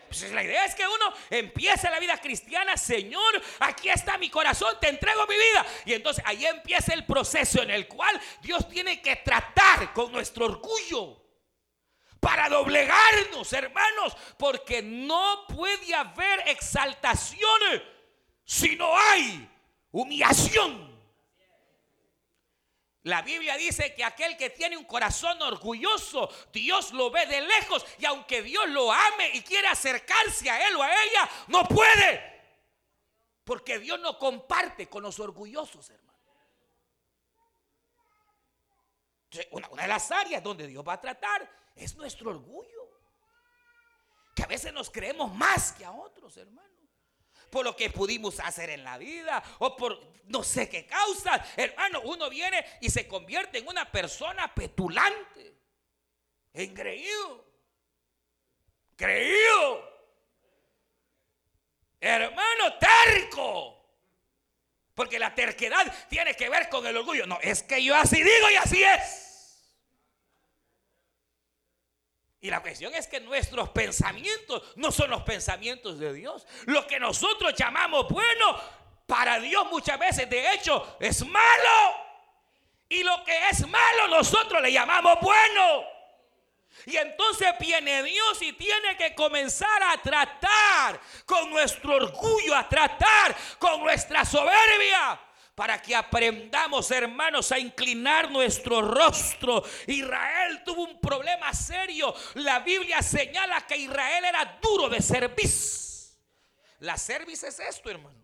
Pues 0.08 0.32
la 0.32 0.44
idea 0.44 0.66
es 0.66 0.74
que 0.74 0.88
uno 0.88 1.14
empiece 1.30 1.92
la 1.92 2.00
vida 2.00 2.18
cristiana, 2.18 2.76
Señor, 2.76 3.40
aquí 3.60 3.90
está 3.90 4.18
mi 4.18 4.32
corazón, 4.32 4.80
te 4.82 4.90
entrego 4.90 5.28
mi 5.28 5.36
vida. 5.36 5.66
Y 5.86 5.94
entonces 5.94 6.24
ahí 6.26 6.44
empieza 6.44 6.92
el 6.96 7.06
proceso 7.06 7.62
en 7.62 7.70
el 7.70 7.88
cual 7.88 8.20
Dios 8.42 8.68
tiene 8.68 9.00
que 9.00 9.18
tratar 9.18 9.94
con 9.94 10.12
nuestro 10.12 10.46
orgullo 10.46 11.27
para 12.20 12.50
doblegarnos, 12.50 13.52
hermanos, 13.54 14.16
porque 14.38 14.82
no 14.82 15.46
puede 15.48 15.94
haber 15.94 16.48
exaltación 16.48 17.62
si 18.44 18.76
no 18.76 18.98
hay 18.98 19.50
humillación. 19.92 20.88
La 23.04 23.22
Biblia 23.22 23.56
dice 23.56 23.96
que 23.96 24.04
aquel 24.04 24.36
que 24.36 24.50
tiene 24.50 24.76
un 24.76 24.84
corazón 24.84 25.42
orgulloso, 25.42 26.30
Dios 26.52 26.92
lo 26.92 27.10
ve 27.10 27.26
de 27.26 27.40
lejos 27.40 27.86
y 28.00 28.06
aunque 28.06 28.42
Dios 28.42 28.68
lo 28.70 28.92
ame 28.92 29.30
y 29.34 29.42
quiere 29.44 29.68
acercarse 29.70 30.50
a 30.50 30.68
él 30.68 30.76
o 30.76 30.84
a 30.84 30.92
ella, 30.92 31.30
no 31.48 31.66
puede. 31.66 32.38
Porque 33.46 33.80
Dios 33.80 33.98
no 34.02 34.20
comparte 34.20 34.90
con 34.90 35.04
los 35.04 35.20
orgullosos, 35.20 35.90
hermanos. 35.90 36.08
Una, 39.52 39.70
una 39.70 39.82
de 39.84 39.88
las 39.88 40.12
áreas 40.12 40.44
donde 40.44 40.68
Dios 40.68 40.84
va 40.86 40.94
a 40.94 41.02
tratar 41.02 41.50
es 41.78 41.96
nuestro 41.96 42.32
orgullo. 42.32 42.68
Que 44.36 44.44
a 44.44 44.48
veces 44.48 44.74
nos 44.74 44.90
creemos 44.90 45.34
más 45.34 45.72
que 45.74 45.86
a 45.86 45.92
otros, 45.92 46.38
hermanos. 46.38 46.68
Por 47.50 47.66
lo 47.66 47.76
que 47.76 47.90
pudimos 47.90 48.40
hacer 48.40 48.70
en 48.70 48.84
la 48.84 48.98
vida 48.98 49.42
o 49.60 49.76
por 49.76 50.00
no 50.26 50.44
sé 50.44 50.70
qué 50.70 50.86
causa. 50.86 51.44
Hermano, 51.56 52.02
uno 52.02 52.30
viene 52.30 52.64
y 52.82 52.90
se 52.90 53.08
convierte 53.08 53.60
en 53.60 53.68
una 53.68 53.90
persona 53.90 54.54
petulante, 54.54 55.58
engreído, 56.54 57.46
creído. 58.96 59.98
Hermano, 62.00 62.78
terco. 62.78 63.78
Porque 64.94 65.20
la 65.20 65.34
terquedad 65.34 65.94
tiene 66.10 66.34
que 66.36 66.50
ver 66.50 66.70
con 66.70 66.86
el 66.86 66.98
orgullo. 66.98 67.26
No, 67.28 67.40
es 67.42 67.64
que 67.64 67.84
yo 67.84 67.96
así 67.96 68.18
digo 68.18 68.50
y 68.52 68.56
así 68.56 68.84
es. 68.84 69.27
Y 72.48 72.50
la 72.50 72.62
cuestión 72.62 72.96
es 72.96 73.08
que 73.08 73.20
nuestros 73.20 73.68
pensamientos 73.72 74.64
no 74.78 74.90
son 74.90 75.10
los 75.10 75.24
pensamientos 75.24 76.00
de 76.00 76.14
Dios. 76.14 76.48
Lo 76.64 76.88
que 76.88 76.98
nosotros 76.98 77.54
llamamos 77.54 78.08
bueno, 78.08 78.58
para 79.06 79.38
Dios 79.42 79.70
muchas 79.70 80.00
veces 80.00 80.30
de 80.30 80.54
hecho 80.54 80.96
es 81.02 81.28
malo. 81.28 82.06
Y 82.88 83.04
lo 83.04 83.22
que 83.26 83.50
es 83.50 83.68
malo 83.68 84.08
nosotros 84.08 84.62
le 84.62 84.72
llamamos 84.72 85.18
bueno. 85.20 85.84
Y 86.86 86.96
entonces 86.96 87.50
viene 87.60 88.02
Dios 88.04 88.42
y 88.42 88.54
tiene 88.54 88.96
que 88.96 89.14
comenzar 89.14 89.84
a 89.84 90.02
tratar 90.02 91.02
con 91.26 91.50
nuestro 91.50 91.96
orgullo, 91.96 92.56
a 92.56 92.70
tratar 92.70 93.36
con 93.60 93.82
nuestra 93.82 94.24
soberbia 94.24 95.20
para 95.58 95.82
que 95.82 95.96
aprendamos, 95.96 96.92
hermanos, 96.92 97.52
a 97.52 97.58
inclinar 97.58 98.30
nuestro 98.30 98.80
rostro. 98.80 99.64
Israel 99.88 100.62
tuvo 100.64 100.84
un 100.84 101.02
problema 101.02 101.52
serio. 101.52 102.14
La 102.36 102.60
Biblia 102.60 103.02
señala 103.02 103.66
que 103.66 103.76
Israel 103.76 104.24
era 104.24 104.60
duro 104.62 104.88
de 104.88 105.02
cerviz. 105.02 106.16
La 106.82 106.96
cerviz 106.96 107.42
es 107.42 107.60
esto, 107.60 107.90
hermano. 107.90 108.22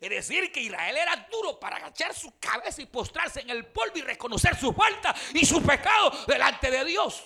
Es 0.00 0.08
decir, 0.08 0.50
que 0.50 0.62
Israel 0.62 0.96
era 0.96 1.28
duro 1.30 1.60
para 1.60 1.76
agachar 1.76 2.14
su 2.14 2.38
cabeza 2.38 2.80
y 2.80 2.86
postrarse 2.86 3.42
en 3.42 3.50
el 3.50 3.66
polvo 3.66 3.98
y 3.98 4.00
reconocer 4.00 4.56
su 4.56 4.72
falta 4.72 5.14
y 5.34 5.44
su 5.44 5.62
pecado 5.62 6.10
delante 6.26 6.70
de 6.70 6.86
Dios. 6.86 7.22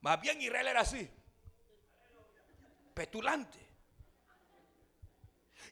Más 0.00 0.20
bien 0.20 0.40
Israel 0.40 0.68
era 0.68 0.82
así, 0.82 1.10
petulante 2.94 3.67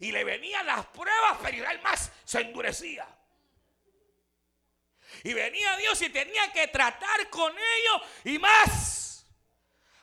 y 0.00 0.12
le 0.12 0.24
venían 0.24 0.66
las 0.66 0.86
pruebas, 0.86 1.38
pero 1.42 1.56
Israel 1.56 1.80
más 1.82 2.10
se 2.24 2.40
endurecía. 2.40 3.06
Y 5.24 5.32
venía 5.32 5.76
Dios 5.76 6.00
y 6.02 6.08
tenía 6.10 6.52
que 6.52 6.68
tratar 6.68 7.28
con 7.30 7.52
ellos 7.52 8.08
y 8.24 8.38
más. 8.38 9.26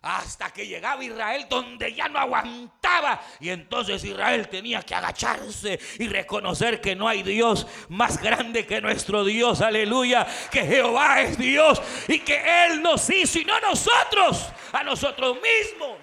Hasta 0.01 0.51
que 0.51 0.67
llegaba 0.67 1.01
Israel 1.01 1.47
donde 1.49 1.93
ya 1.93 2.09
no 2.09 2.19
aguantaba. 2.19 3.21
Y 3.39 3.49
entonces 3.49 4.03
Israel 4.03 4.49
tenía 4.49 4.81
que 4.81 4.93
agacharse 4.93 5.79
y 5.97 6.09
reconocer 6.09 6.81
que 6.81 6.93
no 6.93 7.07
hay 7.07 7.23
Dios 7.23 7.65
más 7.87 8.21
grande 8.21 8.67
que 8.67 8.81
nuestro 8.81 9.23
Dios. 9.23 9.61
Aleluya. 9.61 10.27
Que 10.51 10.65
Jehová 10.65 11.21
es 11.21 11.37
Dios 11.37 11.81
y 12.09 12.19
que 12.19 12.65
Él 12.65 12.81
nos 12.81 13.09
hizo 13.09 13.39
y 13.39 13.45
no 13.45 13.57
nosotros, 13.61 14.49
a 14.73 14.83
nosotros 14.83 15.37
mismos. 15.41 15.97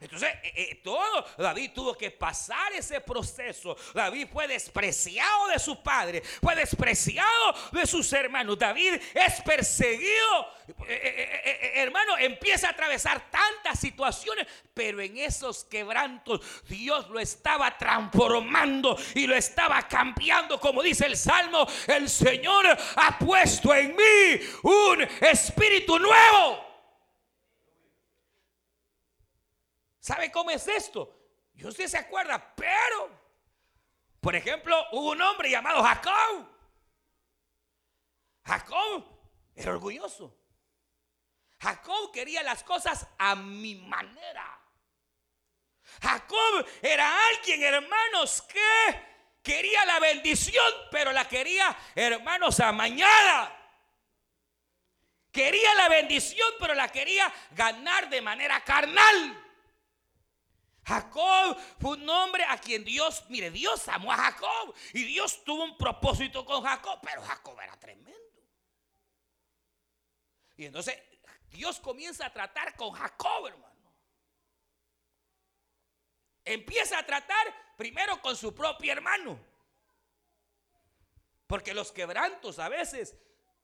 Entonces, 0.00 0.30
eh, 0.42 0.52
eh, 0.56 0.80
todo 0.82 1.26
David 1.36 1.72
tuvo 1.74 1.94
que 1.94 2.10
pasar 2.10 2.72
ese 2.72 3.02
proceso. 3.02 3.76
David 3.92 4.28
fue 4.32 4.48
despreciado 4.48 5.48
de 5.48 5.58
su 5.58 5.82
padre, 5.82 6.22
fue 6.40 6.54
despreciado 6.54 7.54
de 7.70 7.86
sus 7.86 8.10
hermanos. 8.14 8.58
David 8.58 8.94
es 9.12 9.42
perseguido. 9.42 10.54
Eh, 10.88 11.72
hermano, 11.74 12.16
empieza 12.16 12.68
a 12.68 12.70
atravesar 12.70 13.30
tantas 13.30 13.78
situaciones, 13.78 14.46
pero 14.72 15.02
en 15.02 15.18
esos 15.18 15.64
quebrantos 15.64 16.40
Dios 16.66 17.10
lo 17.10 17.20
estaba 17.20 17.76
transformando 17.76 18.96
y 19.14 19.26
lo 19.26 19.36
estaba 19.36 19.86
cambiando. 19.86 20.58
Como 20.58 20.82
dice 20.82 21.04
el 21.04 21.16
Salmo, 21.16 21.66
el 21.86 22.08
Señor 22.08 22.64
ha 22.96 23.18
puesto 23.18 23.74
en 23.74 23.94
mí 23.94 24.40
un 24.62 25.02
espíritu 25.20 25.98
nuevo. 25.98 26.69
¿Sabe 30.00 30.32
cómo 30.32 30.50
es 30.50 30.66
esto? 30.66 31.14
Yo 31.54 31.68
usted 31.68 31.86
se 31.86 31.98
acuerda, 31.98 32.54
pero, 32.56 33.10
por 34.20 34.34
ejemplo, 34.34 34.76
hubo 34.92 35.10
un 35.10 35.20
hombre 35.20 35.50
llamado 35.50 35.82
Jacob. 35.82 36.48
Jacob 38.44 39.04
era 39.54 39.72
orgulloso. 39.72 40.34
Jacob 41.60 42.10
quería 42.12 42.42
las 42.42 42.64
cosas 42.64 43.06
a 43.18 43.36
mi 43.36 43.74
manera. 43.74 44.58
Jacob 46.00 46.66
era 46.80 47.14
alguien, 47.28 47.62
hermanos, 47.62 48.42
que 48.42 49.10
quería 49.42 49.84
la 49.84 50.00
bendición, 50.00 50.72
pero 50.90 51.12
la 51.12 51.28
quería, 51.28 51.76
hermanos, 51.94 52.58
amañada. 52.60 53.56
Quería 55.30 55.74
la 55.74 55.88
bendición, 55.90 56.48
pero 56.58 56.74
la 56.74 56.88
quería 56.88 57.32
ganar 57.50 58.08
de 58.08 58.22
manera 58.22 58.64
carnal. 58.64 59.39
Jacob 60.90 61.56
fue 61.78 61.96
un 61.96 62.08
hombre 62.08 62.44
a 62.44 62.58
quien 62.58 62.84
Dios, 62.84 63.24
mire, 63.28 63.52
Dios 63.52 63.86
amó 63.86 64.12
a 64.12 64.16
Jacob 64.16 64.74
y 64.92 65.04
Dios 65.04 65.44
tuvo 65.44 65.62
un 65.62 65.78
propósito 65.78 66.44
con 66.44 66.64
Jacob, 66.64 66.98
pero 67.00 67.22
Jacob 67.22 67.60
era 67.60 67.78
tremendo. 67.78 68.10
Y 70.56 70.64
entonces 70.64 71.00
Dios 71.48 71.78
comienza 71.78 72.26
a 72.26 72.32
tratar 72.32 72.74
con 72.74 72.90
Jacob, 72.90 73.46
hermano. 73.46 73.94
Empieza 76.44 76.98
a 76.98 77.06
tratar 77.06 77.76
primero 77.76 78.20
con 78.20 78.36
su 78.36 78.52
propio 78.52 78.90
hermano. 78.90 79.38
Porque 81.46 81.72
los 81.72 81.92
quebrantos 81.92 82.58
a 82.58 82.68
veces 82.68 83.16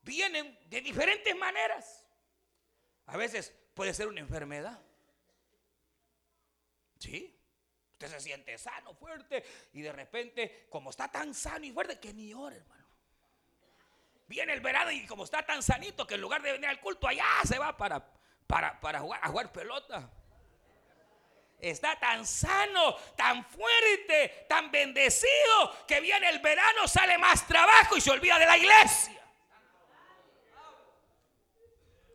vienen 0.03 0.57
de 0.69 0.81
diferentes 0.81 1.35
maneras. 1.35 2.07
A 3.07 3.17
veces 3.17 3.53
puede 3.75 3.93
ser 3.93 4.07
una 4.07 4.21
enfermedad. 4.21 4.86
¿Sí? 6.99 7.33
Usted 7.93 8.09
se 8.09 8.21
siente 8.21 8.59
sano, 8.59 8.95
fuerte, 8.95 9.43
y 9.73 9.81
de 9.81 9.93
repente, 9.93 10.67
como 10.69 10.91
está 10.91 11.11
tan 11.11 11.33
sano 11.33 11.65
y 11.65 11.73
fuerte, 11.73 11.99
que 11.99 12.13
ni 12.13 12.35
ora, 12.35 12.57
hermano. 12.57 12.85
Viene 14.27 14.53
el 14.53 14.61
verano 14.61 14.91
y 14.91 15.07
como 15.07 15.25
está 15.25 15.45
tan 15.45 15.63
sanito, 15.63 16.07
que 16.07 16.15
en 16.15 16.21
lugar 16.21 16.43
de 16.43 16.53
venir 16.53 16.69
al 16.69 16.81
culto, 16.81 17.07
allá 17.07 17.25
se 17.45 17.59
va 17.59 17.77
para, 17.77 18.05
para, 18.47 18.79
para 18.81 18.99
a 18.99 19.29
jugar 19.29 19.53
pelota. 19.53 20.11
Está 21.59 21.99
tan 21.99 22.27
sano, 22.27 22.97
tan 23.17 23.45
fuerte, 23.47 24.45
tan 24.49 24.71
bendecido, 24.71 25.87
que 25.87 26.01
viene 26.01 26.29
el 26.29 26.41
verano, 26.41 26.87
sale 26.87 27.17
más 27.17 27.47
trabajo 27.47 27.97
y 27.97 28.01
se 28.01 28.11
olvida 28.11 28.39
de 28.39 28.47
la 28.47 28.59
iglesia 28.59 29.26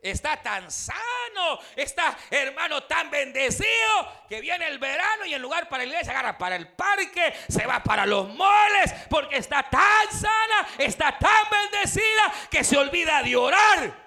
está 0.02 0.36
tan 0.42 0.70
sano, 0.70 1.60
está 1.76 2.18
hermano 2.28 2.82
tan 2.82 3.08
bendecido 3.08 4.26
que 4.28 4.40
viene 4.40 4.66
el 4.66 4.78
verano 4.78 5.24
y 5.24 5.34
en 5.34 5.40
lugar 5.40 5.68
para 5.68 5.84
la 5.84 5.90
iglesia 5.90 6.12
agarra 6.12 6.36
para 6.36 6.56
el 6.56 6.68
parque, 6.68 7.32
se 7.48 7.64
va 7.66 7.82
para 7.82 8.04
los 8.04 8.28
moles 8.28 8.92
porque 9.08 9.36
está 9.36 9.62
tan 9.62 10.10
sana, 10.10 10.68
está 10.78 11.16
tan 11.16 11.48
bendecida 11.50 12.32
que 12.50 12.64
se 12.64 12.76
olvida 12.76 13.22
de 13.22 13.36
orar. 13.36 14.01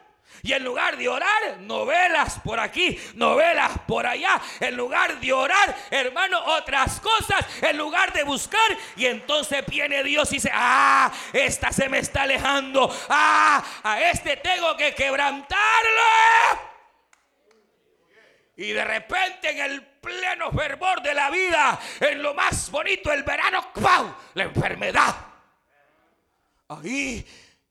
Y 0.45 0.53
en 0.53 0.63
lugar 0.63 0.95
de 0.95 1.09
orar, 1.09 1.57
novelas 1.61 2.39
por 2.43 2.59
aquí, 2.59 2.99
novelas 3.15 3.79
por 3.87 4.05
allá. 4.05 4.39
En 4.59 4.77
lugar 4.77 5.19
de 5.19 5.33
orar, 5.33 5.75
hermano, 5.89 6.39
otras 6.45 6.99
cosas. 6.99 7.43
En 7.63 7.75
lugar 7.75 8.13
de 8.13 8.21
buscar. 8.21 8.77
Y 8.95 9.07
entonces 9.07 9.65
viene 9.65 10.03
Dios 10.03 10.31
y 10.31 10.35
dice, 10.35 10.51
ah, 10.53 11.11
esta 11.33 11.71
se 11.71 11.89
me 11.89 11.97
está 11.97 12.21
alejando. 12.21 12.95
Ah, 13.09 13.65
a 13.81 14.01
este 14.01 14.37
tengo 14.37 14.77
que 14.77 14.93
quebrantarlo. 14.93 15.59
Y 18.55 18.71
de 18.71 18.85
repente 18.85 19.49
en 19.49 19.59
el 19.61 19.81
pleno 19.83 20.51
fervor 20.51 21.01
de 21.01 21.15
la 21.15 21.31
vida, 21.31 21.79
en 21.99 22.21
lo 22.21 22.35
más 22.35 22.69
bonito 22.69 23.09
del 23.09 23.23
verano, 23.23 23.73
¡pau! 23.73 24.15
La 24.35 24.43
enfermedad. 24.43 25.15
Ahí 26.67 27.25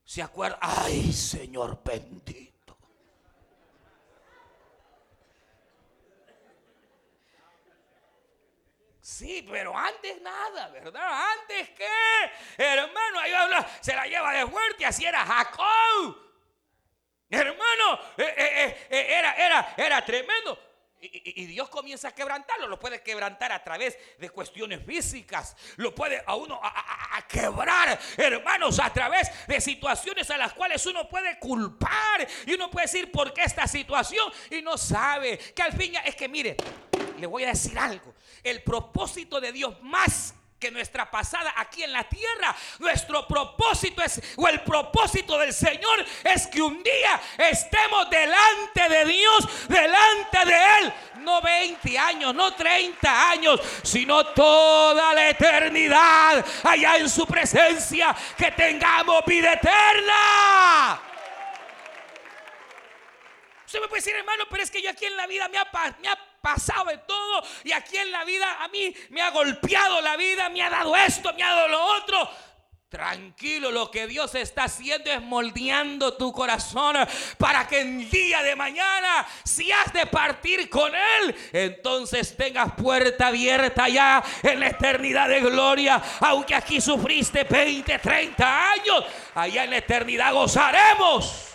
se 0.05 0.23
acuerda, 0.23 0.59
ay 0.61 1.13
Señor 1.13 1.81
bendito. 1.85 2.34
Sí, 9.17 9.47
pero 9.49 9.79
antes 9.79 10.21
nada, 10.23 10.71
¿verdad? 10.71 11.31
Antes 11.39 11.71
que, 11.71 11.87
hermano, 12.59 13.21
ahí 13.21 13.33
habla, 13.33 13.65
se 13.81 13.95
la 13.95 14.07
lleva 14.07 14.33
de 14.33 14.45
fuerte, 14.45 14.85
así 14.85 15.05
era 15.05 15.25
Jacob. 15.25 16.17
Hermano, 17.31 18.01
eh, 18.17 18.35
eh, 18.37 18.87
eh, 18.91 19.07
era, 19.11 19.35
era, 19.35 19.75
era 19.77 20.05
tremendo. 20.05 20.59
Y, 21.01 21.47
Dios 21.47 21.69
comienza 21.69 22.09
a 22.09 22.13
quebrantarlo, 22.13 22.67
lo 22.67 22.81
puede 22.81 23.03
quebrantar 23.03 23.53
a 23.53 23.63
través 23.63 23.97
de 24.19 24.31
cuestiones 24.31 24.85
físicas, 24.85 25.55
lo 25.77 25.95
puede 25.95 26.21
a 26.27 26.35
uno 26.35 26.59
a, 26.61 27.25
quebrar, 27.29 27.97
hermanos, 28.17 28.81
a 28.81 28.93
través 28.93 29.31
de 29.47 29.61
situaciones 29.61 30.29
a 30.31 30.39
las 30.39 30.55
cuales 30.55 30.85
uno 30.87 31.09
puede 31.09 31.39
culpar 31.39 32.27
y 32.47 32.55
uno 32.55 32.69
puede 32.69 32.87
decir 32.87 33.13
por 33.13 33.33
qué 33.33 33.43
esta 33.43 33.69
situación 33.69 34.33
y 34.51 34.61
no 34.61 34.77
sabe 34.77 35.39
que 35.39 35.63
al 35.63 35.73
fin 35.73 35.95
es 36.05 36.17
que 36.17 36.29
mire, 36.29 36.57
le 37.19 37.27
voy 37.27 37.45
a 37.45 37.49
decir 37.49 37.79
algo. 37.79 38.14
El 38.45 38.63
propósito 38.63 39.41
de 39.41 39.51
Dios 39.51 39.75
más 39.83 40.35
que 40.65 40.71
nuestra 40.71 41.11
pasada 41.11 41.53
aquí 41.59 41.83
en 41.83 41.93
la 41.93 42.05
tierra. 42.05 42.57
Nuestro 42.79 43.29
propósito 43.29 44.03
es, 44.03 44.23
o 44.37 44.49
el 44.49 44.63
propósito 44.63 45.37
del 45.37 45.53
Señor 45.53 46.03
es 46.25 46.47
que 46.47 46.63
un 46.63 46.83
día 46.83 47.21
estemos 47.37 48.09
delante 48.09 48.89
de 48.89 49.05
Dios, 49.05 49.69
delante 49.69 50.39
de 50.47 50.55
Él. 50.81 50.93
No 51.21 51.43
20 51.43 51.99
años, 51.99 52.35
no 52.35 52.55
30 52.55 53.31
años, 53.31 53.61
sino 53.83 54.25
toda 54.29 55.13
la 55.13 55.29
eternidad 55.29 56.45
allá 56.63 56.97
en 56.97 57.11
su 57.11 57.27
presencia. 57.27 58.17
Que 58.37 58.51
tengamos 58.53 59.23
vida 59.27 59.53
eterna. 59.53 61.01
Usted 63.67 63.81
me 63.81 63.89
puede 63.89 64.01
decir, 64.01 64.17
hermano, 64.17 64.45
pero 64.49 64.63
es 64.63 64.71
que 64.71 64.81
yo 64.81 64.89
aquí 64.89 65.05
en 65.05 65.17
la 65.17 65.27
vida 65.27 65.47
me 65.49 65.59
ha, 65.59 65.67
me 66.01 66.09
ha 66.09 66.34
pasado 66.45 66.85
de 66.91 66.99
todo 66.99 67.43
y 67.65 67.73
aquí 67.73 67.97
en 67.97 68.13
la 68.13 68.23
vida 68.25 68.63
a 68.63 68.69
mí 68.69 68.95
me 69.09 69.23
ha 69.23 69.31
golpeado 69.31 70.03
la 70.03 70.15
vida, 70.19 70.51
me 70.51 70.63
ha 70.63 70.69
dado 70.69 70.95
esto, 70.95 71.33
me 71.33 71.43
ha 71.43 71.55
dado 71.55 71.69
lo 71.69 71.83
otro. 71.97 72.31
Tranquilo, 72.91 73.73
lo 73.73 73.91
que 73.91 74.07
Dios 74.07 74.37
está 74.37 74.65
haciendo 74.65 75.11
es 75.11 75.21
moldeando 75.21 76.15
tu 76.15 76.31
corazón 76.31 76.95
para 77.39 77.67
que 77.67 77.81
el 77.81 78.09
día 78.09 78.41
de 78.43 78.55
mañana, 78.55 79.27
si 79.43 79.73
has 79.73 79.93
de 79.93 80.07
partir 80.07 80.69
con 80.71 80.93
Él, 80.95 81.35
entonces 81.53 82.37
tengas 82.37 82.73
puerta 82.75 83.29
abierta 83.29 83.89
ya 83.89 84.23
en 84.45 84.61
la 84.61 84.69
eternidad 84.69 85.29
de 85.29 85.41
gloria. 85.41 86.01
Aunque 86.21 86.55
aquí 86.55 86.81
sufriste 86.81 87.43
20, 87.43 87.99
30 87.99 88.71
años, 88.71 89.05
allá 89.35 89.65
en 89.65 89.71
la 89.71 89.79
eternidad 89.79 90.33
gozaremos. 90.33 91.54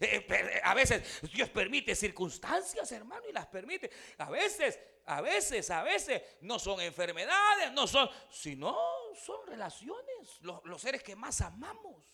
Eh, 0.00 0.60
a 0.62 0.74
veces 0.74 1.20
Dios 1.32 1.48
permite 1.50 1.94
circunstancias, 1.94 2.90
hermano, 2.92 3.28
y 3.28 3.32
las 3.32 3.46
permite. 3.46 3.90
A 4.18 4.30
veces, 4.30 4.78
a 5.06 5.20
veces, 5.20 5.70
a 5.70 5.82
veces 5.82 6.22
no 6.40 6.58
son 6.58 6.80
enfermedades, 6.80 7.72
no 7.72 7.86
son, 7.86 8.08
sino 8.30 8.76
son 9.14 9.46
relaciones, 9.46 10.40
los, 10.40 10.80
seres 10.80 11.02
que 11.02 11.16
más 11.16 11.40
amamos. 11.40 12.04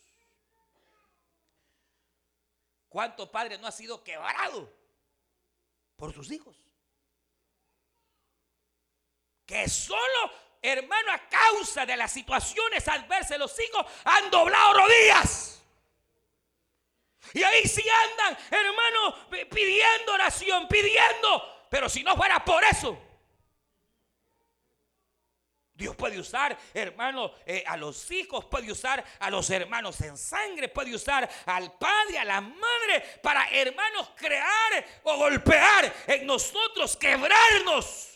¿Cuánto 2.88 3.30
padre 3.30 3.58
no 3.58 3.66
ha 3.66 3.72
sido 3.72 4.02
quebrado 4.04 4.72
por 5.96 6.12
sus 6.12 6.30
hijos? 6.30 6.56
Que 9.44 9.68
solo, 9.68 10.30
hermano, 10.62 11.12
a 11.12 11.28
causa 11.28 11.84
de 11.84 11.96
las 11.96 12.12
situaciones 12.12 12.86
adversas, 12.88 13.38
los 13.38 13.58
hijos 13.60 13.84
han 14.04 14.30
doblado 14.30 14.74
rodillas. 14.74 15.63
Y 17.32 17.42
ahí 17.42 17.66
sí 17.66 17.82
andan, 18.10 18.38
hermano, 18.50 19.28
pidiendo 19.50 20.12
oración, 20.12 20.68
pidiendo. 20.68 21.66
Pero 21.70 21.88
si 21.88 22.02
no 22.04 22.16
fuera 22.16 22.44
por 22.44 22.62
eso, 22.64 22.98
Dios 25.74 25.96
puede 25.96 26.20
usar, 26.20 26.56
hermano, 26.72 27.32
eh, 27.44 27.64
a 27.66 27.76
los 27.76 28.08
hijos, 28.12 28.44
puede 28.44 28.70
usar 28.70 29.04
a 29.18 29.28
los 29.28 29.50
hermanos 29.50 30.00
en 30.02 30.16
sangre, 30.16 30.68
puede 30.68 30.94
usar 30.94 31.28
al 31.46 31.72
padre, 31.76 32.18
a 32.18 32.24
la 32.24 32.40
madre, 32.40 33.00
para 33.20 33.48
hermanos 33.50 34.10
crear 34.16 34.86
o 35.02 35.16
golpear 35.16 35.92
en 36.06 36.26
nosotros, 36.26 36.96
quebrarnos. 36.96 38.13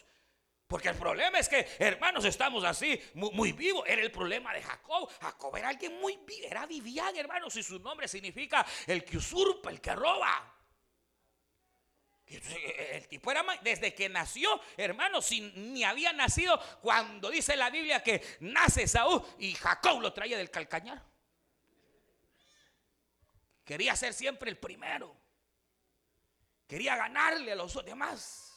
Porque 0.68 0.90
el 0.90 0.96
problema 0.96 1.38
es 1.38 1.48
que, 1.48 1.66
hermanos, 1.78 2.26
estamos 2.26 2.62
así, 2.62 3.00
muy, 3.14 3.52
vivos. 3.52 3.84
Era 3.86 4.02
el 4.02 4.12
problema 4.12 4.52
de 4.52 4.62
Jacob. 4.62 5.10
Jacob 5.18 5.56
era 5.56 5.70
alguien 5.70 5.98
muy 5.98 6.18
vivo, 6.18 6.46
era 6.46 6.66
Vivian, 6.66 7.16
hermanos, 7.16 7.56
y 7.56 7.62
su 7.62 7.78
nombre 7.78 8.06
significa 8.06 8.66
el 8.86 9.02
que 9.02 9.16
usurpa, 9.16 9.70
el 9.70 9.80
que 9.80 9.94
roba. 9.94 10.54
El 12.26 13.08
tipo 13.08 13.30
era 13.30 13.42
desde 13.62 13.94
que 13.94 14.10
nació, 14.10 14.60
hermanos, 14.76 15.30
ni 15.54 15.82
había 15.84 16.12
nacido 16.12 16.60
cuando 16.82 17.30
dice 17.30 17.56
la 17.56 17.70
Biblia 17.70 18.02
que 18.02 18.22
nace 18.40 18.86
Saúl 18.86 19.24
y 19.38 19.54
Jacob 19.54 20.02
lo 20.02 20.12
traía 20.12 20.36
del 20.36 20.50
calcañar. 20.50 21.02
Quería 23.64 23.96
ser 23.96 24.12
siempre 24.12 24.50
el 24.50 24.58
primero. 24.58 25.16
Quería 26.66 26.94
ganarle 26.96 27.52
a 27.52 27.56
los 27.56 27.82
demás. 27.82 28.47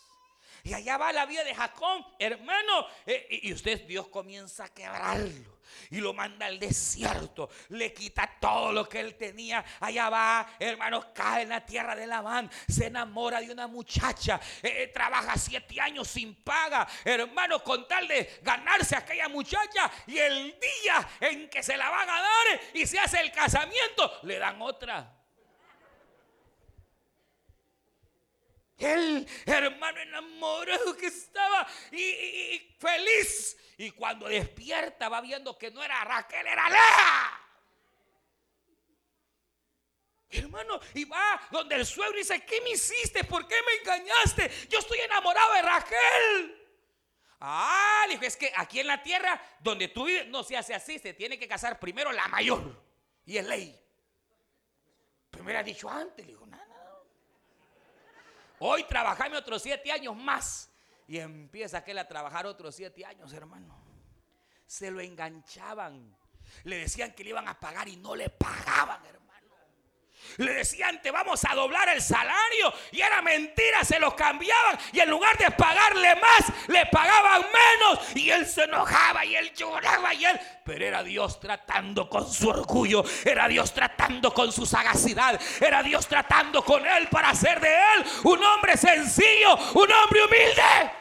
Y 0.63 0.73
allá 0.73 0.97
va 0.97 1.11
la 1.11 1.25
vida 1.25 1.43
de 1.43 1.55
Jacob, 1.55 2.05
hermano. 2.19 2.87
Eh, 3.05 3.39
y 3.43 3.53
usted, 3.53 3.85
Dios 3.85 4.07
comienza 4.07 4.65
a 4.65 4.69
quebrarlo. 4.69 5.59
Y 5.89 5.97
lo 5.97 6.13
manda 6.13 6.45
al 6.45 6.59
desierto. 6.59 7.49
Le 7.69 7.93
quita 7.93 8.37
todo 8.39 8.71
lo 8.71 8.87
que 8.87 8.99
él 8.99 9.15
tenía. 9.15 9.63
Allá 9.79 10.09
va, 10.09 10.55
hermano, 10.59 11.13
cae 11.13 11.43
en 11.43 11.49
la 11.49 11.65
tierra 11.65 11.95
de 11.95 12.07
Labán. 12.07 12.49
Se 12.67 12.87
enamora 12.87 13.39
de 13.39 13.51
una 13.51 13.67
muchacha. 13.67 14.39
Eh, 14.61 14.83
eh, 14.83 14.87
trabaja 14.87 15.37
siete 15.37 15.79
años 15.79 16.07
sin 16.07 16.35
paga. 16.35 16.87
Hermano, 17.03 17.63
con 17.63 17.87
tal 17.87 18.07
de 18.07 18.39
ganarse 18.41 18.95
a 18.95 18.99
aquella 18.99 19.29
muchacha. 19.29 19.91
Y 20.07 20.17
el 20.17 20.59
día 20.59 21.09
en 21.21 21.49
que 21.49 21.63
se 21.63 21.77
la 21.77 21.89
va 21.89 22.01
a 22.01 22.05
ganar 22.05 22.61
y 22.73 22.85
se 22.85 22.99
hace 22.99 23.21
el 23.21 23.31
casamiento, 23.31 24.19
le 24.23 24.37
dan 24.39 24.61
otra. 24.61 25.20
El 28.81 29.27
hermano 29.45 29.99
enamorado 29.99 30.97
que 30.97 31.07
estaba 31.07 31.67
y, 31.91 32.75
feliz. 32.79 33.55
Y 33.77 33.91
cuando 33.91 34.27
despierta 34.27 35.07
va 35.07 35.21
viendo 35.21 35.57
que 35.57 35.69
no 35.69 35.83
era 35.83 36.03
Raquel, 36.03 36.47
era 36.47 36.69
Lea. 36.69 37.39
Hermano, 40.31 40.79
y 40.95 41.05
va 41.05 41.41
donde 41.51 41.75
el 41.75 41.85
suegro 41.85 42.17
dice, 42.17 42.43
¿qué 42.43 42.61
me 42.61 42.71
hiciste? 42.71 43.23
¿Por 43.23 43.47
qué 43.47 43.55
me 43.65 43.73
engañaste? 43.81 44.49
Yo 44.69 44.79
estoy 44.79 44.99
enamorado 44.99 45.53
de 45.53 45.61
Raquel. 45.61 46.67
Ah, 47.39 48.05
dijo, 48.09 48.23
es 48.23 48.37
que 48.37 48.51
aquí 48.55 48.79
en 48.79 48.87
la 48.87 49.03
tierra 49.03 49.39
donde 49.59 49.89
tú 49.89 50.05
vives 50.05 50.27
no 50.27 50.43
se 50.43 50.57
hace 50.57 50.73
así, 50.73 50.97
se 50.97 51.13
tiene 51.13 51.37
que 51.37 51.47
casar 51.47 51.79
primero 51.79 52.11
la 52.11 52.27
mayor. 52.29 52.81
Y 53.25 53.37
es 53.37 53.45
ley. 53.45 53.77
Me 55.43 55.55
ha 55.55 55.63
dicho 55.63 55.89
antes, 55.89 56.25
le. 56.25 56.40
Hoy 58.63 58.83
trabajame 58.83 59.37
otros 59.37 59.63
siete 59.63 59.91
años 59.91 60.15
más. 60.15 60.71
Y 61.07 61.17
empieza 61.17 61.79
aquel 61.79 61.97
a 61.97 62.07
trabajar 62.07 62.45
otros 62.45 62.75
siete 62.75 63.03
años, 63.03 63.33
hermano. 63.33 63.75
Se 64.67 64.91
lo 64.91 65.01
enganchaban. 65.01 66.15
Le 66.65 66.77
decían 66.77 67.11
que 67.13 67.23
le 67.23 67.31
iban 67.31 67.47
a 67.47 67.59
pagar 67.59 67.87
y 67.87 67.97
no 67.97 68.15
le 68.15 68.29
pagaban, 68.29 69.03
hermano. 69.03 69.30
Le 70.37 70.53
decían, 70.53 71.01
te 71.01 71.11
vamos 71.11 71.43
a 71.45 71.55
doblar 71.55 71.89
el 71.89 72.01
salario. 72.01 72.73
Y 72.91 73.01
era 73.01 73.21
mentira, 73.21 73.83
se 73.83 73.99
los 73.99 74.13
cambiaban. 74.13 74.77
Y 74.91 74.99
en 74.99 75.09
lugar 75.09 75.37
de 75.37 75.51
pagarle 75.51 76.15
más, 76.15 76.67
le 76.67 76.85
pagaban 76.87 77.41
menos. 77.41 78.15
Y 78.15 78.29
él 78.29 78.45
se 78.45 78.63
enojaba 78.63 79.25
y 79.25 79.35
él 79.35 79.51
lloraba 79.53 80.13
y 80.13 80.25
él... 80.25 80.39
Pero 80.63 80.85
era 80.85 81.03
Dios 81.03 81.39
tratando 81.39 82.09
con 82.09 82.31
su 82.31 82.49
orgullo. 82.49 83.03
Era 83.25 83.47
Dios 83.47 83.73
tratando 83.73 84.33
con 84.33 84.51
su 84.51 84.65
sagacidad. 84.65 85.39
Era 85.59 85.81
Dios 85.83 86.07
tratando 86.07 86.63
con 86.63 86.85
él 86.85 87.07
para 87.09 87.29
hacer 87.29 87.59
de 87.59 87.73
él 87.73 88.05
un 88.23 88.43
hombre 88.43 88.77
sencillo, 88.77 89.55
un 89.73 89.91
hombre 89.91 90.25
humilde. 90.25 91.00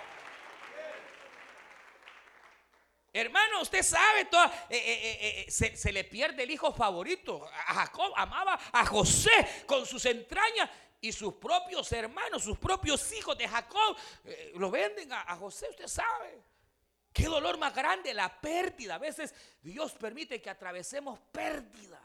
Hermano, 3.12 3.62
usted 3.62 3.82
sabe, 3.82 4.20
eh, 4.20 4.28
eh, 4.70 5.44
eh, 5.46 5.50
se, 5.50 5.92
le 5.92 6.04
pierde 6.04 6.44
el 6.44 6.50
hijo 6.50 6.72
favorito. 6.72 7.48
A 7.66 7.74
Jacob 7.74 8.12
amaba 8.16 8.58
a 8.72 8.86
José 8.86 9.64
con 9.66 9.84
sus 9.84 10.04
entrañas 10.06 10.70
y 11.00 11.10
sus 11.12 11.34
propios 11.34 11.90
hermanos, 11.92 12.44
sus 12.44 12.58
propios 12.58 13.12
hijos 13.12 13.36
de 13.36 13.48
Jacob, 13.48 13.96
lo 14.54 14.70
venden 14.70 15.12
a, 15.12 15.22
a 15.22 15.36
José, 15.36 15.66
usted 15.70 15.88
sabe. 15.88 16.42
Qué 17.12 17.24
dolor 17.24 17.58
más 17.58 17.74
grande 17.74 18.14
la 18.14 18.40
pérdida. 18.40 18.94
A 18.94 18.98
veces 18.98 19.34
Dios 19.60 19.92
permite 19.92 20.40
que 20.40 20.50
atravesemos 20.50 21.18
pérdidas. 21.32 22.00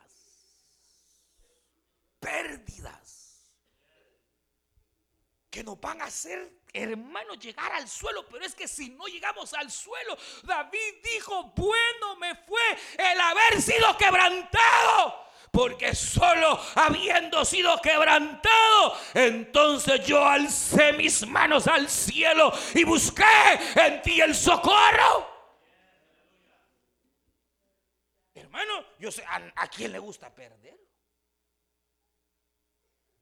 Pérdidas 2.19 3.25
que 5.51 5.63
nos 5.63 5.79
van 5.79 6.01
a 6.01 6.05
hacer, 6.05 6.51
hermanos, 6.75 7.39
llegar 7.39 7.71
al 7.71 7.87
suelo. 7.87 8.25
Pero 8.27 8.45
es 8.45 8.53
que 8.53 8.67
si 8.67 8.89
no 8.89 9.05
llegamos 9.07 9.53
al 9.53 9.71
suelo, 9.71 10.17
David 10.43 10.95
dijo, 11.03 11.53
bueno 11.55 12.15
me 12.17 12.35
fue 12.35 12.61
el 12.97 13.19
haber 13.19 13.61
sido 13.61 13.97
quebrantado. 13.97 15.25
Porque 15.51 15.95
solo 15.95 16.59
habiendo 16.75 17.45
sido 17.45 17.79
quebrantado, 17.81 18.99
entonces 19.13 20.05
yo 20.05 20.25
alcé 20.25 20.91
mis 20.91 21.25
manos 21.25 21.67
al 21.67 21.89
cielo 21.89 22.51
y 22.73 22.83
busqué 22.83 23.23
en 23.75 24.01
ti 24.01 24.19
el 24.19 24.35
socorro. 24.35 25.33
Hermano, 28.33 28.85
yo 28.99 29.09
sé, 29.13 29.23
¿a, 29.23 29.53
a 29.55 29.67
quién 29.69 29.93
le 29.93 29.99
gusta 29.99 30.33
perder? 30.33 30.84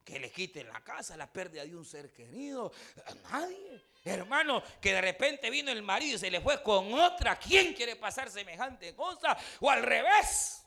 Que 0.03 0.19
le 0.19 0.31
quiten 0.31 0.67
la 0.67 0.83
casa, 0.83 1.15
la 1.15 1.31
pérdida 1.31 1.63
de 1.63 1.75
un 1.75 1.85
ser 1.85 2.11
querido. 2.11 2.71
Nadie. 3.31 3.83
Hermano, 4.03 4.61
que 4.81 4.93
de 4.93 5.01
repente 5.01 5.49
vino 5.49 5.71
el 5.71 5.81
marido 5.81 6.15
y 6.15 6.19
se 6.19 6.29
le 6.29 6.41
fue 6.41 6.61
con 6.61 6.93
otra. 6.93 7.37
¿Quién 7.39 7.73
quiere 7.73 7.95
pasar 7.95 8.29
semejante 8.29 8.93
cosa? 8.95 9.37
O 9.61 9.69
al 9.69 9.81
revés. 9.81 10.65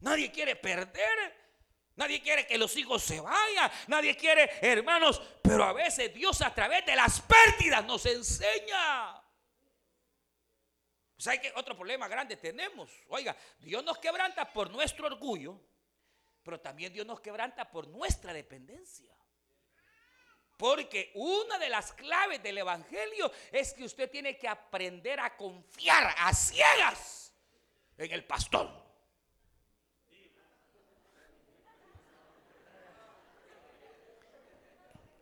Nadie 0.00 0.30
quiere 0.30 0.56
perder. 0.56 1.46
Nadie 1.94 2.20
quiere 2.20 2.46
que 2.46 2.58
los 2.58 2.76
hijos 2.76 3.02
se 3.02 3.20
vayan. 3.20 3.70
Nadie 3.86 4.14
quiere, 4.16 4.50
hermanos. 4.60 5.22
Pero 5.42 5.64
a 5.64 5.72
veces 5.72 6.12
Dios 6.12 6.42
a 6.42 6.54
través 6.54 6.84
de 6.84 6.94
las 6.94 7.22
pérdidas 7.22 7.84
nos 7.86 8.04
enseña. 8.04 9.22
¿Sabe 11.16 11.40
qué 11.40 11.52
otro 11.56 11.74
problema 11.74 12.06
grande 12.06 12.36
tenemos? 12.36 12.90
Oiga, 13.08 13.34
Dios 13.60 13.82
nos 13.82 13.96
quebranta 13.96 14.52
por 14.52 14.70
nuestro 14.70 15.06
orgullo 15.06 15.58
pero 16.46 16.60
también 16.60 16.92
Dios 16.92 17.04
nos 17.04 17.20
quebranta 17.20 17.68
por 17.68 17.88
nuestra 17.88 18.32
dependencia. 18.32 19.12
Porque 20.56 21.10
una 21.16 21.58
de 21.58 21.68
las 21.68 21.92
claves 21.92 22.40
del 22.40 22.58
Evangelio 22.58 23.32
es 23.50 23.74
que 23.74 23.82
usted 23.82 24.08
tiene 24.08 24.38
que 24.38 24.46
aprender 24.46 25.18
a 25.18 25.36
confiar 25.36 26.14
a 26.16 26.32
ciegas 26.32 27.34
en 27.98 28.12
el 28.12 28.24
pastor. 28.24 28.70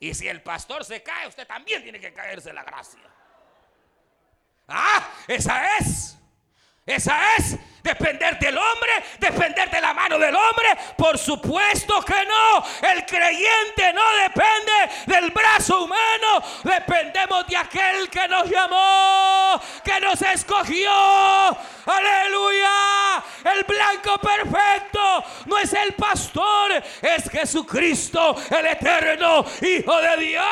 Y 0.01 0.13
si 0.13 0.29
el 0.29 0.43
pastor 0.43 0.85
se 0.85 1.03
cae, 1.03 1.27
usted 1.27 1.47
también 1.47 1.83
tiene 1.83 1.99
que 1.99 2.13
caerse 2.13 2.53
la 2.53 2.65
gracia. 2.65 3.01
Ah, 4.69 5.11
esa 5.27 5.79
es. 5.79 6.19
Esa 6.85 7.37
es 7.37 7.59
depender 7.85 8.39
del 8.39 8.57
hombre, 8.57 8.93
depender 9.19 9.69
de 9.71 9.81
la 9.81 9.93
mano 9.93 10.19
del 10.19 10.35
hombre. 10.35 10.69
Por 10.97 11.19
supuesto 11.19 12.01
que 12.01 12.25
no. 12.25 12.65
El 12.91 13.05
creyente 13.05 13.93
no 13.93 14.03
depende 14.23 14.73
del 15.07 15.31
brazo 15.31 15.85
humano. 15.85 16.43
Dependemos 16.63 17.47
de 17.47 17.59
aquel 17.59 18.09
que 18.09 18.27
nos 18.27 18.49
llamó, 18.49 19.61
que 19.85 20.01
nos 20.01 20.23
escogió. 20.23 20.91
Aleluya. 21.87 23.23
El 23.45 23.65
blanco 23.65 24.19
perfecto 24.19 25.23
no 25.45 25.59
es 25.59 25.75
el 25.75 25.93
pastor, 25.93 26.83
es 27.03 27.31
Jesucristo, 27.31 28.35
el 28.51 28.67
eterno 28.67 29.45
Hijo 29.61 30.01
de 30.01 30.17
Dios. 30.17 30.45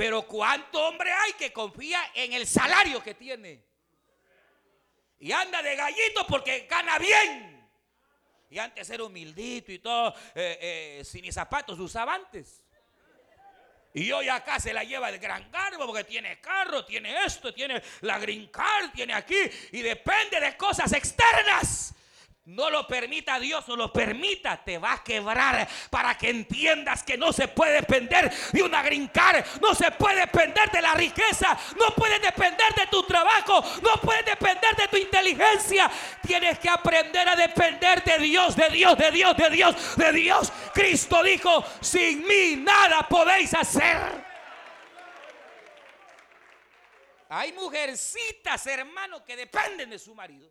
Pero 0.00 0.22
¿cuánto 0.22 0.80
hombre 0.88 1.12
hay 1.12 1.34
que 1.34 1.52
confía 1.52 2.00
en 2.14 2.32
el 2.32 2.46
salario 2.46 3.02
que 3.02 3.12
tiene? 3.12 3.62
Y 5.18 5.30
anda 5.30 5.60
de 5.60 5.76
gallito 5.76 6.26
porque 6.26 6.66
gana 6.70 6.98
bien. 6.98 7.70
Y 8.48 8.58
antes 8.58 8.88
era 8.88 9.04
humildito 9.04 9.70
y 9.70 9.78
todo, 9.78 10.14
eh, 10.34 11.00
eh, 11.00 11.04
sin 11.04 11.30
zapatos 11.30 11.78
usaba 11.78 12.14
antes. 12.14 12.62
Y 13.92 14.10
hoy 14.10 14.30
acá 14.30 14.58
se 14.58 14.72
la 14.72 14.84
lleva 14.84 15.10
el 15.10 15.18
gran 15.18 15.52
garbo 15.52 15.84
porque 15.88 16.04
tiene 16.04 16.40
carro, 16.40 16.82
tiene 16.86 17.26
esto, 17.26 17.52
tiene 17.52 17.82
la 18.00 18.18
green 18.18 18.50
tiene 18.94 19.12
aquí. 19.12 19.36
Y 19.72 19.82
depende 19.82 20.40
de 20.40 20.56
cosas 20.56 20.94
externas 20.94 21.94
no 22.46 22.70
lo 22.70 22.86
permita 22.86 23.38
Dios 23.38 23.68
o 23.68 23.76
lo 23.76 23.92
permita, 23.92 24.56
te 24.64 24.78
va 24.78 24.94
a 24.94 25.04
quebrar 25.04 25.68
para 25.90 26.16
que 26.16 26.30
entiendas 26.30 27.02
que 27.02 27.18
no 27.18 27.32
se 27.32 27.48
puede 27.48 27.74
depender 27.74 28.32
de 28.52 28.62
una 28.62 28.82
grincar, 28.82 29.44
no 29.60 29.74
se 29.74 29.90
puede 29.92 30.20
depender 30.20 30.70
de 30.70 30.80
la 30.80 30.94
riqueza, 30.94 31.56
no 31.76 31.94
puede 31.94 32.18
depender 32.18 32.74
de 32.74 32.86
tu 32.86 33.02
trabajo, 33.02 33.62
no 33.82 34.00
puede 34.00 34.22
depender 34.22 34.74
de 34.74 34.88
tu 34.88 34.96
inteligencia. 34.96 35.90
Tienes 36.26 36.58
que 36.58 36.70
aprender 36.70 37.28
a 37.28 37.36
depender 37.36 38.02
de 38.02 38.18
Dios, 38.18 38.56
de 38.56 38.70
Dios, 38.70 38.96
de 38.96 39.10
Dios, 39.10 39.36
de 39.36 39.50
Dios, 39.50 39.96
de 39.96 40.12
Dios. 40.12 40.52
Cristo 40.72 41.22
dijo, 41.22 41.64
sin 41.80 42.26
mí 42.26 42.56
nada 42.56 43.06
podéis 43.08 43.52
hacer. 43.54 44.30
Hay 47.28 47.52
mujercitas, 47.52 48.66
hermano, 48.66 49.24
que 49.24 49.36
dependen 49.36 49.90
de 49.90 49.98
su 49.98 50.14
marido. 50.14 50.50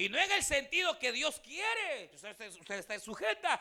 Y 0.00 0.08
no 0.08 0.16
en 0.16 0.32
el 0.32 0.42
sentido 0.42 0.98
que 0.98 1.12
Dios 1.12 1.40
quiere. 1.40 2.10
Usted, 2.14 2.70
está 2.70 2.98
sujeta. 2.98 3.60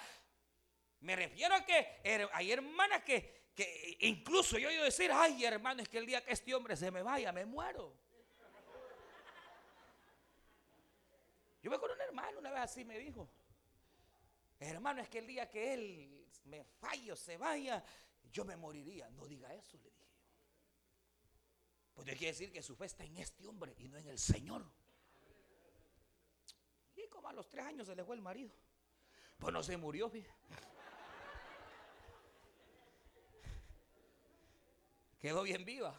Me 1.02 1.14
refiero 1.14 1.54
a 1.54 1.66
que 1.66 2.00
hay 2.32 2.52
hermanas 2.54 3.04
que, 3.04 3.98
incluso 4.00 4.58
yo 4.58 4.70
he 4.70 4.72
oído 4.72 4.86
decir, 4.86 5.12
ay 5.14 5.44
hermano, 5.44 5.82
es 5.82 5.90
que 5.90 5.98
el 5.98 6.06
día 6.06 6.24
que 6.24 6.32
este 6.32 6.56
hombre 6.56 6.78
se 6.78 6.92
me 6.92 7.04
vaya, 7.04 7.34
me 7.34 7.46
muero. 7.46 7.94
Yo 11.62 11.70
me 11.70 11.76
acuerdo 11.76 11.96
un 11.96 12.02
hermano 12.04 12.40
una 12.40 12.52
vez 12.52 12.62
así 12.62 12.86
me 12.86 12.98
dijo. 12.98 13.30
Hermano, 14.62 15.02
es 15.02 15.10
que 15.10 15.20
el 15.20 15.28
día 15.28 15.50
que 15.50 15.74
él 15.74 16.26
me 16.46 16.64
falle 16.64 17.12
o 17.12 17.18
se 17.18 17.36
vaya, 17.36 17.84
yo 18.32 18.46
me 18.46 18.56
moriría. 18.56 19.10
No 19.10 19.28
diga 19.28 19.54
eso, 19.54 19.76
le 19.76 19.90
dije. 19.90 20.08
Pues 21.96 22.08
quiere 22.08 22.28
decir 22.28 22.50
que 22.50 22.62
su 22.62 22.78
fe 22.78 22.86
está 22.86 23.04
en 23.04 23.18
este 23.18 23.46
hombre 23.46 23.76
y 23.78 23.90
no 23.90 23.98
en 23.98 24.08
el 24.08 24.18
Señor. 24.18 24.79
Y 27.04 27.08
como 27.08 27.30
a 27.30 27.34
los 27.34 27.48
tres 27.50 27.66
años 27.66 27.88
se 27.88 27.96
le 27.96 28.04
fue 28.04 28.16
el 28.16 28.22
marido. 28.22 28.52
Pues 29.38 29.54
no 29.54 29.64
se 29.64 29.78
murió, 29.78 30.12
Quedó 35.20 35.44
bien 35.44 35.66
viva. 35.66 35.94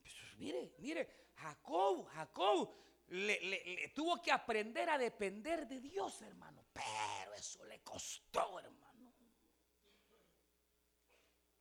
Pues, 0.00 0.14
mire, 0.38 0.74
mire, 0.78 1.28
Jacob, 1.36 2.06
Jacob 2.08 2.74
le, 3.08 3.92
tuvo 3.94 4.20
que 4.20 4.32
aprender 4.32 4.90
a 4.90 4.98
depender 4.98 5.68
de 5.68 5.80
Dios, 5.80 6.20
hermano. 6.22 6.64
Pero 6.72 7.34
eso 7.34 7.64
le 7.64 7.80
costó, 7.80 8.58
hermano. 8.58 9.14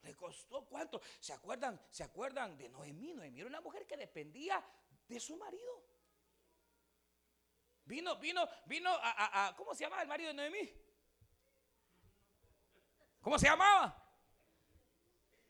Le 0.01 0.15
costó 0.15 0.65
cuánto. 0.65 0.99
¿Se 1.19 1.33
acuerdan? 1.33 1.79
¿Se 1.91 2.03
acuerdan 2.03 2.57
de 2.57 2.69
Noemí? 2.69 3.13
Noemí 3.13 3.39
era 3.39 3.49
una 3.49 3.61
mujer 3.61 3.85
que 3.85 3.97
dependía 3.97 4.63
de 5.09 5.19
su 5.19 5.35
marido. 5.35 5.83
Vino, 7.85 8.15
vino, 8.17 8.47
vino 8.67 8.91
a, 8.91 9.53
¿cómo 9.57 9.73
se 9.73 9.83
llamaba 9.83 10.03
el 10.03 10.07
marido 10.07 10.29
de 10.29 10.35
Noemí? 10.35 10.71
¿Cómo 13.19 13.39
se 13.39 13.47
llamaba? 13.47 13.95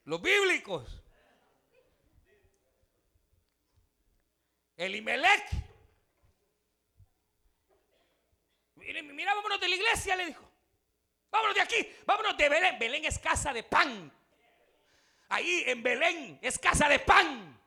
Los 0.06 0.22
bíblicos. 0.22 1.04
Elimelech. 4.78 5.52
Mira, 8.78 9.36
vámonos 9.36 9.60
de 9.60 9.68
la 9.68 9.76
iglesia, 9.76 10.16
le 10.16 10.28
dijo. 10.28 10.50
Vámonos 11.30 11.54
de 11.54 11.62
aquí, 11.62 11.96
vámonos 12.06 12.38
de 12.38 12.50
Belén. 12.50 12.80
Belén 12.80 13.06
es 13.06 13.20
casa 13.20 13.52
de 13.52 13.64
pan. 13.64 14.12
Ahí 15.28 15.64
en 15.68 15.84
Belén 15.84 16.40
es 16.42 16.58
casa 16.58 16.88
de 16.88 17.00
pan. 17.00 17.59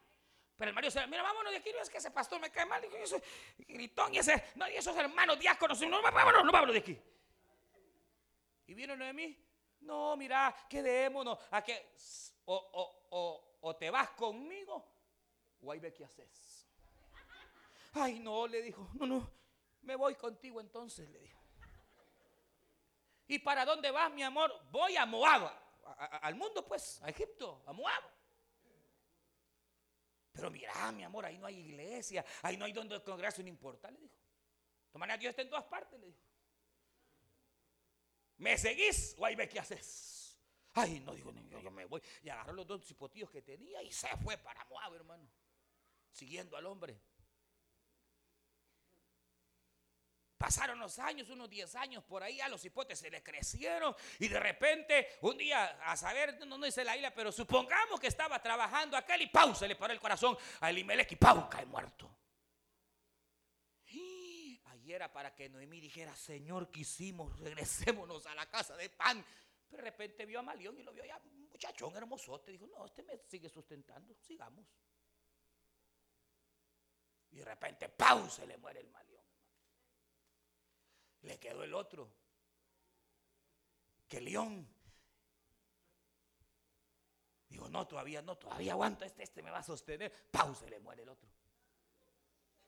Pero 0.57 0.69
el 0.69 0.75
marido 0.75 0.91
se 0.91 1.07
mira, 1.07 1.23
vámonos 1.23 1.53
de 1.53 1.59
aquí, 1.59 1.73
no 1.73 1.81
es 1.81 1.91
que 1.91 1.99
ese 1.99 2.11
pastor 2.11 2.41
me 2.41 2.51
cae 2.51 2.67
mal. 2.67 2.85
Y 2.85 2.97
ese 2.97 3.23
gritón 3.59 4.15
y, 4.15 4.19
ese, 4.19 4.53
esos 4.71 4.97
hermanos 4.97 5.39
diáconos, 5.39 5.81
no, 5.83 6.03
vámonos, 6.03 6.45
no 6.45 6.53
vámonos 6.53 6.75
de 6.75 6.81
aquí. 6.81 7.01
Y 8.67 8.75
vino 8.75 8.97
Noemí, 8.97 9.37
no, 9.81 10.17
mira, 10.17 10.55
quedémonos, 10.69 11.39
a 11.51 11.63
que, 11.63 11.95
o, 12.45 12.55
o, 12.55 13.07
o, 13.11 13.59
o 13.61 13.77
te 13.77 13.91
vas 13.91 14.11
conmigo, 14.11 14.89
o 15.61 15.73
ahí 15.73 15.81
ve 15.81 15.93
qué 15.93 16.05
haces. 16.05 16.69
Ay, 17.95 18.21
no, 18.21 18.47
le 18.47 18.63
dijo, 18.63 18.89
no, 18.95 19.07
no, 19.07 19.31
me 19.83 19.97
voy 19.97 20.15
contigo 20.15 20.61
entonces, 20.61 21.09
le 21.11 21.19
dijo. 21.19 21.41
¿Y 23.27 23.39
para 23.39 23.65
dónde 23.65 23.91
vas, 23.91 24.13
mi 24.13 24.23
amor? 24.23 24.53
Voy 24.71 24.97
a 24.97 25.07
Moab, 25.07 25.51
al 26.23 26.35
mundo 26.35 26.67
pues, 26.67 27.01
a 27.03 27.09
Egipto, 27.09 27.63
a 27.67 27.73
Moab. 27.73 28.03
Pero 30.33 30.51
mira, 30.51 30.93
mi 30.93 31.03
amor, 31.03 31.27
ahí 31.27 31.39
no 31.39 31.47
hay 31.47 31.59
iglesia, 31.59 32.25
ahí 32.43 32.57
no 32.57 32.65
hay 32.65 32.73
donde 32.73 33.03
congregarse, 33.03 33.43
no 33.43 33.49
importa, 33.49 33.91
le 33.91 33.99
dijo. 33.99 34.15
De 34.93 34.99
manera 34.99 35.19
Dios 35.19 35.31
está 35.31 35.43
en 35.43 35.51
todas 35.51 35.65
partes, 35.65 35.99
le 36.01 36.07
dijo. 36.07 36.21
¿Me 38.39 38.59
seguís 38.59 39.15
o 39.19 39.25
ahí 39.25 39.37
ve 39.37 39.49
qué 39.49 39.61
haces? 39.61 40.41
Ay, 40.75 41.01
no 41.01 41.15
digo, 41.15 41.33
yo 41.51 41.71
me 41.71 41.85
voy. 41.85 42.03
Y 42.23 42.31
agarró 42.31 42.55
los 42.55 42.67
dos 42.67 42.85
cipotillos 42.85 43.31
que 43.31 43.43
tenía 43.43 43.83
y 43.83 43.93
se 43.93 44.09
fue 44.19 44.39
para 44.39 44.65
Moab, 44.65 44.95
hermano. 44.95 45.29
Siguiendo 46.11 46.57
al 46.57 46.67
hombre. 46.67 46.99
Pasaron 50.43 50.81
los 50.81 50.99
años, 50.99 51.31
unos 51.31 51.49
10 51.49 51.77
años 51.77 52.03
por 52.03 52.21
ahí, 52.21 52.41
a 52.41 52.49
los 52.49 52.65
hipotes 52.65 52.99
se 52.99 53.09
le 53.09 53.23
crecieron 53.23 53.95
y 54.19 54.27
de 54.27 54.41
repente 54.41 55.07
un 55.21 55.39
día, 55.39 55.79
a 55.85 55.97
saber, 55.97 56.37
no, 56.45 56.59
no 56.59 56.67
dice 56.67 56.83
la 56.83 56.97
isla, 56.97 57.15
pero 57.15 57.31
supongamos 57.31 58.01
que 58.01 58.09
estaba 58.09 58.43
trabajando 58.43 58.97
aquel 58.97 59.23
y 59.23 59.29
¡pau! 59.29 59.55
se 59.55 59.69
le 59.69 59.77
paró 59.77 59.93
el 59.93 60.01
corazón 60.01 60.37
a 60.59 60.71
Elimelech 60.71 61.13
y 61.13 61.15
¡pau! 61.15 61.49
cae 61.49 61.65
muerto. 61.65 62.13
Y 63.87 64.61
ahí 64.65 64.93
era 64.93 65.13
para 65.13 65.33
que 65.33 65.49
Noemí 65.49 65.79
dijera, 65.79 66.13
Señor, 66.17 66.73
quisimos, 66.73 67.39
regresémonos 67.39 68.27
a 68.27 68.35
la 68.35 68.47
casa 68.51 68.77
de 68.77 68.91
pan. 68.91 69.25
Pero 69.71 69.81
de 69.81 69.91
repente 69.91 70.27
vio 70.27 70.41
a 70.41 70.43
Malión 70.43 70.77
y 70.77 70.83
lo 70.83 70.93
vio 70.93 71.05
ya, 71.05 71.21
muchachón 71.53 71.95
hermosote. 71.95 72.51
Dijo, 72.51 72.67
no, 72.67 72.85
este 72.85 73.05
me 73.05 73.17
sigue 73.17 73.49
sustentando, 73.49 74.13
sigamos. 74.17 74.67
Y 77.31 77.37
de 77.37 77.45
repente, 77.45 77.89
¡pau! 77.91 78.29
se 78.29 78.45
le 78.45 78.59
muere 78.59 78.81
el 78.81 78.91
Malión. 78.91 79.22
Le 81.23 81.39
quedó 81.39 81.63
el 81.65 81.75
otro. 81.75 82.11
Que 84.09 84.21
León. 84.21 84.69
Digo, 87.49 87.69
no, 87.69 87.87
todavía 87.87 88.23
no, 88.23 88.37
todavía 88.37 88.73
aguanta 88.73 89.05
este, 89.05 89.23
este 89.23 89.43
me 89.43 89.51
va 89.51 89.59
a 89.59 89.63
sostener. 89.63 90.13
Pausa, 90.31 90.67
le 90.69 90.81
muere 90.81 91.03
el 91.03 91.09
otro. 91.11 91.29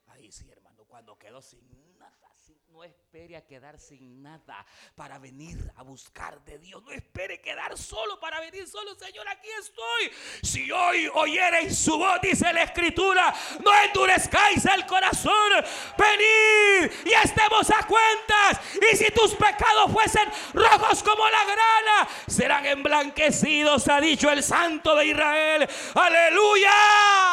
Ahí 0.07 0.31
sí, 0.31 0.49
hermano, 0.51 0.85
cuando 0.85 1.19
quedó 1.19 1.43
sin 1.43 1.67
nada, 1.99 2.35
no 2.75 2.83
espere 2.83 3.37
a 3.37 3.47
quedar 3.47 3.79
sin 3.79 4.21
nada 4.21 4.67
para 4.97 5.17
venir 5.21 5.73
a 5.77 5.85
buscar 5.85 6.45
de 6.45 6.59
Dios. 6.59 6.83
No 6.83 6.91
espere 6.91 7.41
quedar 7.41 7.79
solo 7.79 8.19
para 8.19 8.41
venir 8.41 8.67
solo, 8.67 8.97
Señor, 8.97 9.29
aquí 9.29 9.47
estoy. 9.61 10.11
Si 10.43 10.73
hoy 10.73 11.09
oyereis 11.15 11.79
su 11.79 11.97
voz, 11.97 12.21
dice 12.21 12.53
la 12.53 12.65
Escritura, 12.65 13.33
no 13.65 13.71
endurezcáis 13.85 14.65
el 14.67 14.85
corazón. 14.87 15.53
Venid 15.97 16.91
y 17.05 17.13
estemos 17.13 17.71
a 17.71 17.87
cuentas. 17.87 18.61
Y 18.93 18.97
si 18.97 19.09
tus 19.13 19.37
pecados 19.37 19.93
fuesen 19.93 20.29
rojos 20.53 21.01
como 21.05 21.25
la 21.29 21.45
grana, 21.45 22.09
serán 22.27 22.67
emblanquecidos, 22.67 23.87
ha 23.87 24.01
dicho 24.01 24.29
el 24.31 24.43
Santo 24.43 24.97
de 24.97 25.07
Israel. 25.07 25.69
Aleluya. 25.95 27.24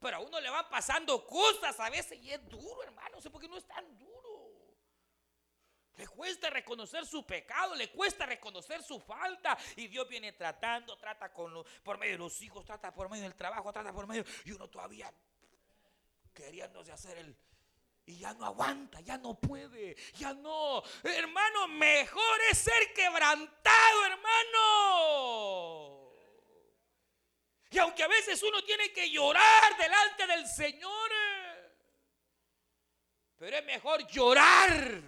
Pero 0.00 0.16
a 0.16 0.20
uno 0.20 0.40
le 0.40 0.48
van 0.48 0.68
pasando 0.70 1.26
cosas 1.26 1.78
a 1.78 1.90
veces 1.90 2.18
y 2.22 2.30
es 2.30 2.48
duro, 2.48 2.82
hermano. 2.82 3.16
No 3.16 3.20
sé 3.20 3.28
por 3.30 3.46
no 3.48 3.56
es 3.58 3.66
tan 3.66 3.98
duro. 3.98 4.10
Le 5.96 6.08
cuesta 6.08 6.48
reconocer 6.48 7.04
su 7.04 7.26
pecado, 7.26 7.74
le 7.74 7.90
cuesta 7.90 8.24
reconocer 8.24 8.82
su 8.82 8.98
falta. 8.98 9.58
Y 9.76 9.88
Dios 9.88 10.08
viene 10.08 10.32
tratando, 10.32 10.96
trata 10.96 11.30
con 11.30 11.62
por 11.82 11.98
medio 11.98 12.12
de 12.12 12.18
los 12.18 12.40
hijos, 12.40 12.64
trata 12.64 12.94
por 12.94 13.10
medio 13.10 13.24
del 13.24 13.34
trabajo, 13.34 13.70
trata 13.70 13.92
por 13.92 14.06
medio. 14.06 14.24
Y 14.46 14.52
uno 14.52 14.68
todavía 14.68 15.12
queriéndose 16.32 16.92
hacer 16.92 17.18
el. 17.18 17.36
Y 18.06 18.16
ya 18.18 18.32
no 18.32 18.46
aguanta, 18.46 19.00
ya 19.02 19.18
no 19.18 19.38
puede, 19.38 19.94
ya 20.14 20.32
no. 20.32 20.82
Hermano, 21.02 21.68
mejor 21.68 22.40
es 22.50 22.56
ser 22.56 22.94
quebrantado, 22.94 24.06
hermano. 24.06 25.99
Y 27.70 27.78
aunque 27.78 28.02
a 28.02 28.08
veces 28.08 28.42
uno 28.42 28.62
tiene 28.64 28.92
que 28.92 29.10
llorar 29.10 29.76
delante 29.78 30.26
del 30.26 30.46
Señor, 30.46 31.10
pero 33.36 33.56
es 33.56 33.64
mejor 33.64 34.06
llorar 34.08 35.02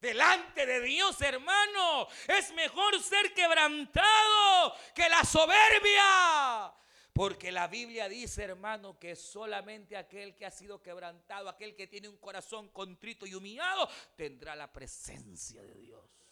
delante 0.00 0.64
de 0.64 0.80
Dios, 0.80 1.20
hermano. 1.20 2.08
Es 2.28 2.52
mejor 2.52 3.02
ser 3.02 3.34
quebrantado 3.34 4.74
que 4.94 5.08
la 5.08 5.24
soberbia. 5.24 6.72
Porque 7.12 7.50
la 7.50 7.66
Biblia 7.66 8.08
dice, 8.08 8.44
hermano, 8.44 8.98
que 8.98 9.16
solamente 9.16 9.96
aquel 9.96 10.36
que 10.36 10.44
ha 10.46 10.50
sido 10.50 10.82
quebrantado, 10.82 11.48
aquel 11.48 11.74
que 11.74 11.86
tiene 11.86 12.08
un 12.08 12.18
corazón 12.18 12.68
contrito 12.68 13.26
y 13.26 13.34
humillado, 13.34 13.88
tendrá 14.16 14.54
la 14.54 14.70
presencia 14.70 15.62
de 15.62 15.74
Dios. 15.74 16.25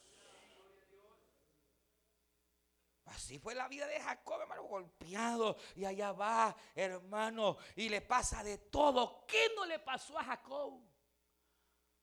Así 3.06 3.38
fue 3.38 3.54
la 3.54 3.68
vida 3.68 3.86
de 3.86 4.00
Jacob, 4.00 4.40
hermano, 4.40 4.62
golpeado. 4.64 5.56
Y 5.76 5.84
allá 5.84 6.12
va, 6.12 6.56
hermano, 6.74 7.58
y 7.76 7.88
le 7.88 8.00
pasa 8.00 8.42
de 8.42 8.58
todo. 8.58 9.24
¿Qué 9.26 9.50
no 9.54 9.66
le 9.66 9.78
pasó 9.78 10.18
a 10.18 10.24
Jacob? 10.24 10.80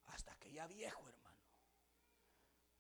Hasta 0.08 0.36
que 0.36 0.52
ya 0.52 0.68
viejo, 0.68 1.08
hermano. 1.08 1.38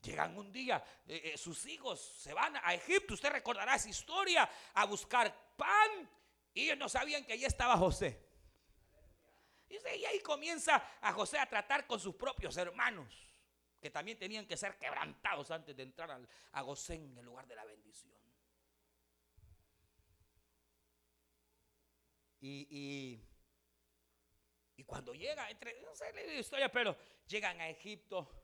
Llegan 0.01 0.37
un 0.37 0.51
día, 0.51 0.83
eh, 1.07 1.31
eh, 1.33 1.37
sus 1.37 1.65
hijos 1.65 1.99
se 1.99 2.33
van 2.33 2.55
a 2.63 2.73
Egipto. 2.73 3.13
Usted 3.13 3.31
recordará 3.31 3.75
esa 3.75 3.89
historia, 3.89 4.49
a 4.73 4.85
buscar 4.85 5.55
pan. 5.55 6.09
Y 6.53 6.65
ellos 6.65 6.77
no 6.77 6.89
sabían 6.89 7.25
que 7.25 7.33
allí 7.33 7.45
estaba 7.45 7.77
José. 7.77 8.29
Y 9.69 10.05
ahí 10.05 10.19
comienza 10.19 10.83
a 11.01 11.13
José 11.13 11.39
a 11.39 11.47
tratar 11.47 11.87
con 11.87 11.99
sus 11.99 12.15
propios 12.15 12.57
hermanos 12.57 13.30
que 13.81 13.89
también 13.89 14.17
tenían 14.17 14.45
que 14.45 14.55
ser 14.55 14.77
quebrantados 14.77 15.49
antes 15.51 15.75
de 15.75 15.83
entrar 15.83 16.11
al, 16.11 16.29
a 16.51 16.61
Gosén 16.61 17.03
en 17.11 17.17
el 17.17 17.25
lugar 17.25 17.47
de 17.47 17.55
la 17.55 17.65
bendición. 17.65 18.11
Y, 22.43 23.19
y, 24.75 24.83
cuando 24.83 25.13
llega, 25.13 25.49
entre, 25.49 25.79
no 25.81 25.95
sé 25.95 26.11
la 26.11 26.33
historia, 26.33 26.69
pero 26.71 26.97
llegan 27.27 27.61
a 27.61 27.69
Egipto 27.69 28.41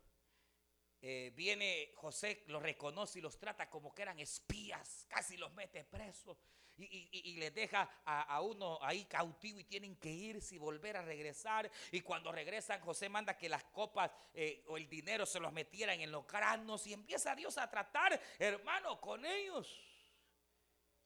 eh, 1.02 1.32
viene 1.36 1.92
José, 1.96 2.44
los 2.48 2.62
reconoce 2.62 3.20
y 3.20 3.22
los 3.22 3.38
trata 3.38 3.70
como 3.70 3.94
que 3.94 4.02
eran 4.02 4.20
espías, 4.20 5.06
casi 5.08 5.38
los 5.38 5.54
mete 5.54 5.84
presos 5.84 6.38
y, 6.78 7.36
les 7.38 7.54
deja 7.54 7.90
a, 8.06 8.42
uno 8.42 8.80
ahí 8.82 9.06
cautivo 9.06 9.60
y 9.60 9.64
tienen 9.64 9.96
que 9.96 10.10
irse 10.10 10.56
y 10.56 10.58
volver 10.58 10.98
a 10.98 11.02
regresar. 11.02 11.70
Y 11.92 12.02
cuando 12.02 12.32
regresan, 12.32 12.80
José 12.82 13.10
manda 13.10 13.38
que 13.38 13.50
las 13.50 13.64
copas 13.66 14.12
eh, 14.34 14.64
o 14.68 14.78
el 14.78 14.88
dinero 14.88 15.26
se 15.26 15.40
los 15.40 15.52
metieran 15.52 16.00
en 16.00 16.12
los 16.12 16.26
cranos 16.26 16.86
y 16.88 16.94
empieza 16.94 17.36
Dios 17.36 17.58
a 17.58 17.70
tratar, 17.70 18.20
hermano, 18.40 19.00
con 19.02 19.26
ellos. 19.26 19.82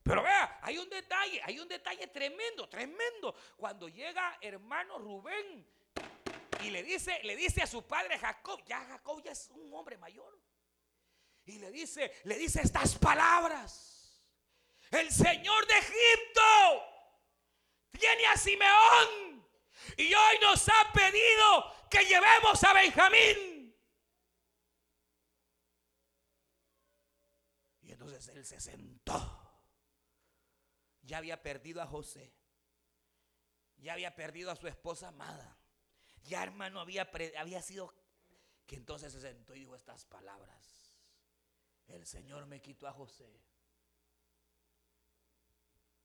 Pero 0.03 0.23
vea, 0.23 0.59
hay 0.61 0.77
un 0.77 0.89
detalle, 0.89 1.41
hay 1.43 1.59
un 1.59 1.67
detalle 1.67 2.07
tremendo, 2.07 2.67
tremendo. 2.67 3.35
Cuando 3.55 3.87
llega 3.87 4.37
hermano 4.41 4.97
Rubén 4.97 5.65
y 6.63 6.69
le 6.69 6.83
dice, 6.83 7.19
le 7.23 7.35
dice 7.35 7.61
a 7.61 7.67
su 7.67 7.85
padre 7.85 8.17
Jacob, 8.17 8.63
ya 8.65 8.83
Jacob 8.85 9.21
ya 9.23 9.31
es 9.31 9.49
un 9.51 9.73
hombre 9.73 9.97
mayor. 9.97 10.39
Y 11.45 11.59
le 11.59 11.71
dice, 11.71 12.11
le 12.23 12.37
dice 12.37 12.61
estas 12.61 12.97
palabras. 12.97 14.00
El 14.91 15.09
Señor 15.09 15.67
de 15.67 15.73
Egipto 15.73 16.41
tiene 17.91 18.25
a 18.27 18.35
Simeón 18.35 19.47
y 19.97 20.13
hoy 20.13 20.39
nos 20.41 20.67
ha 20.67 20.91
pedido 20.93 21.87
que 21.89 22.03
llevemos 22.05 22.61
a 22.61 22.73
Benjamín. 22.73 23.73
Y 27.83 27.91
entonces 27.91 28.27
él 28.27 28.45
se 28.45 28.59
sentó. 28.59 29.37
Ya 31.03 31.19
había 31.19 31.41
perdido 31.41 31.81
a 31.81 31.87
José. 31.87 32.33
Ya 33.77 33.93
había 33.93 34.13
perdido 34.13 34.51
a 34.51 34.57
su 34.57 34.67
esposa 34.67 35.07
amada. 35.07 35.57
Ya 36.23 36.43
hermano 36.43 36.81
había, 36.81 37.09
había 37.37 37.61
sido 37.61 37.95
que 38.67 38.75
entonces 38.75 39.13
se 39.13 39.21
sentó 39.21 39.55
y 39.55 39.59
dijo 39.59 39.75
estas 39.75 40.05
palabras. 40.05 40.99
El 41.87 42.05
Señor 42.05 42.45
me 42.45 42.61
quitó 42.61 42.87
a 42.87 42.93
José 42.93 43.50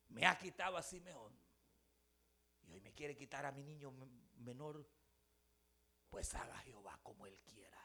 me 0.09 0.27
ha 0.27 0.39
quitado 0.39 0.77
a 0.77 0.83
Simeón 0.83 1.39
y 2.63 2.73
hoy 2.73 2.81
me 2.81 2.93
quiere 2.93 3.17
quitar 3.17 3.47
a 3.47 3.53
mi 3.53 3.63
niño 3.63 3.93
menor, 4.37 4.89
pues 6.11 6.35
haga 6.35 6.59
Jehová 6.59 6.99
como 7.03 7.27
él 7.27 7.39
quiera. 7.45 7.81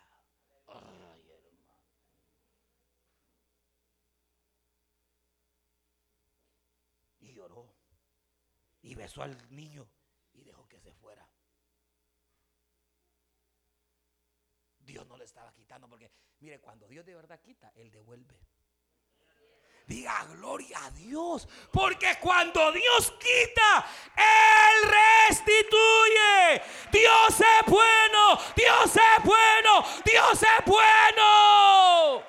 Ay, 0.67 1.30
hermano. 1.30 1.76
Y 7.19 7.34
lloró 7.34 7.76
y 8.82 8.95
besó 8.95 9.22
al 9.22 9.55
niño 9.55 9.88
y 10.34 10.43
dejó 10.43 10.67
que 10.67 10.80
se 10.80 10.93
fuera. 10.93 11.28
Dios 14.80 15.07
no 15.07 15.15
le 15.15 15.26
estaba 15.26 15.53
quitando 15.53 15.88
porque, 15.88 16.11
mire, 16.39 16.59
cuando 16.59 16.88
Dios 16.88 17.05
de 17.05 17.15
verdad 17.15 17.39
quita, 17.41 17.72
Él 17.76 17.91
devuelve. 17.91 18.39
Diga 19.91 20.25
gloria 20.37 20.85
a 20.85 20.91
Dios. 20.91 21.45
Porque 21.69 22.17
cuando 22.21 22.71
Dios 22.71 23.13
quita, 23.19 23.85
Él 24.15 24.89
restituye. 25.27 26.61
Dios 26.93 27.27
es 27.37 27.65
bueno. 27.69 28.39
Dios 28.55 28.95
es 28.95 29.23
bueno. 29.25 29.83
Dios 30.05 30.41
es 30.43 30.65
bueno. 30.65 32.23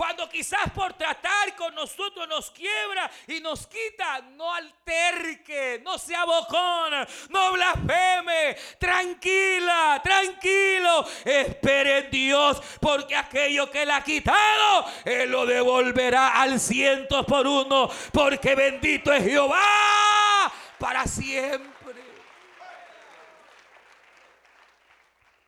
Cuando 0.00 0.30
quizás 0.30 0.70
por 0.74 0.94
tratar 0.94 1.54
con 1.56 1.74
nosotros 1.74 2.26
nos 2.26 2.50
quiebra 2.52 3.10
y 3.26 3.38
nos 3.40 3.66
quita, 3.66 4.22
no 4.30 4.50
alterque, 4.50 5.78
no 5.84 5.98
sea 5.98 6.24
bocón, 6.24 7.06
no 7.28 7.52
blasfeme, 7.52 8.56
tranquila, 8.78 10.00
tranquilo, 10.02 11.06
espere 11.22 11.98
en 11.98 12.10
Dios, 12.10 12.62
porque 12.80 13.14
aquello 13.14 13.70
que 13.70 13.84
le 13.84 13.92
ha 13.92 14.02
quitado, 14.02 14.86
Él 15.04 15.30
lo 15.30 15.44
devolverá 15.44 16.40
al 16.40 16.58
ciento 16.58 17.26
por 17.26 17.46
uno, 17.46 17.90
porque 18.10 18.54
bendito 18.54 19.12
es 19.12 19.22
Jehová 19.22 20.50
para 20.78 21.04
siempre. 21.04 21.79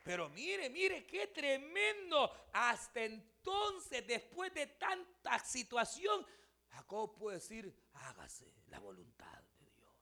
Pero 0.03 0.28
mire, 0.30 0.68
mire, 0.68 1.07
qué 1.07 1.28
tremendo. 1.28 2.48
Hasta 2.53 3.05
entonces, 3.05 4.05
después 4.07 4.53
de 4.53 4.66
tanta 4.66 5.38
situación, 5.38 6.26
Jacob 6.70 7.14
puede 7.16 7.36
decir, 7.38 7.88
hágase 7.92 8.53
la 8.66 8.80
voluntad 8.80 9.40
de 9.61 9.70
Dios. 9.70 9.94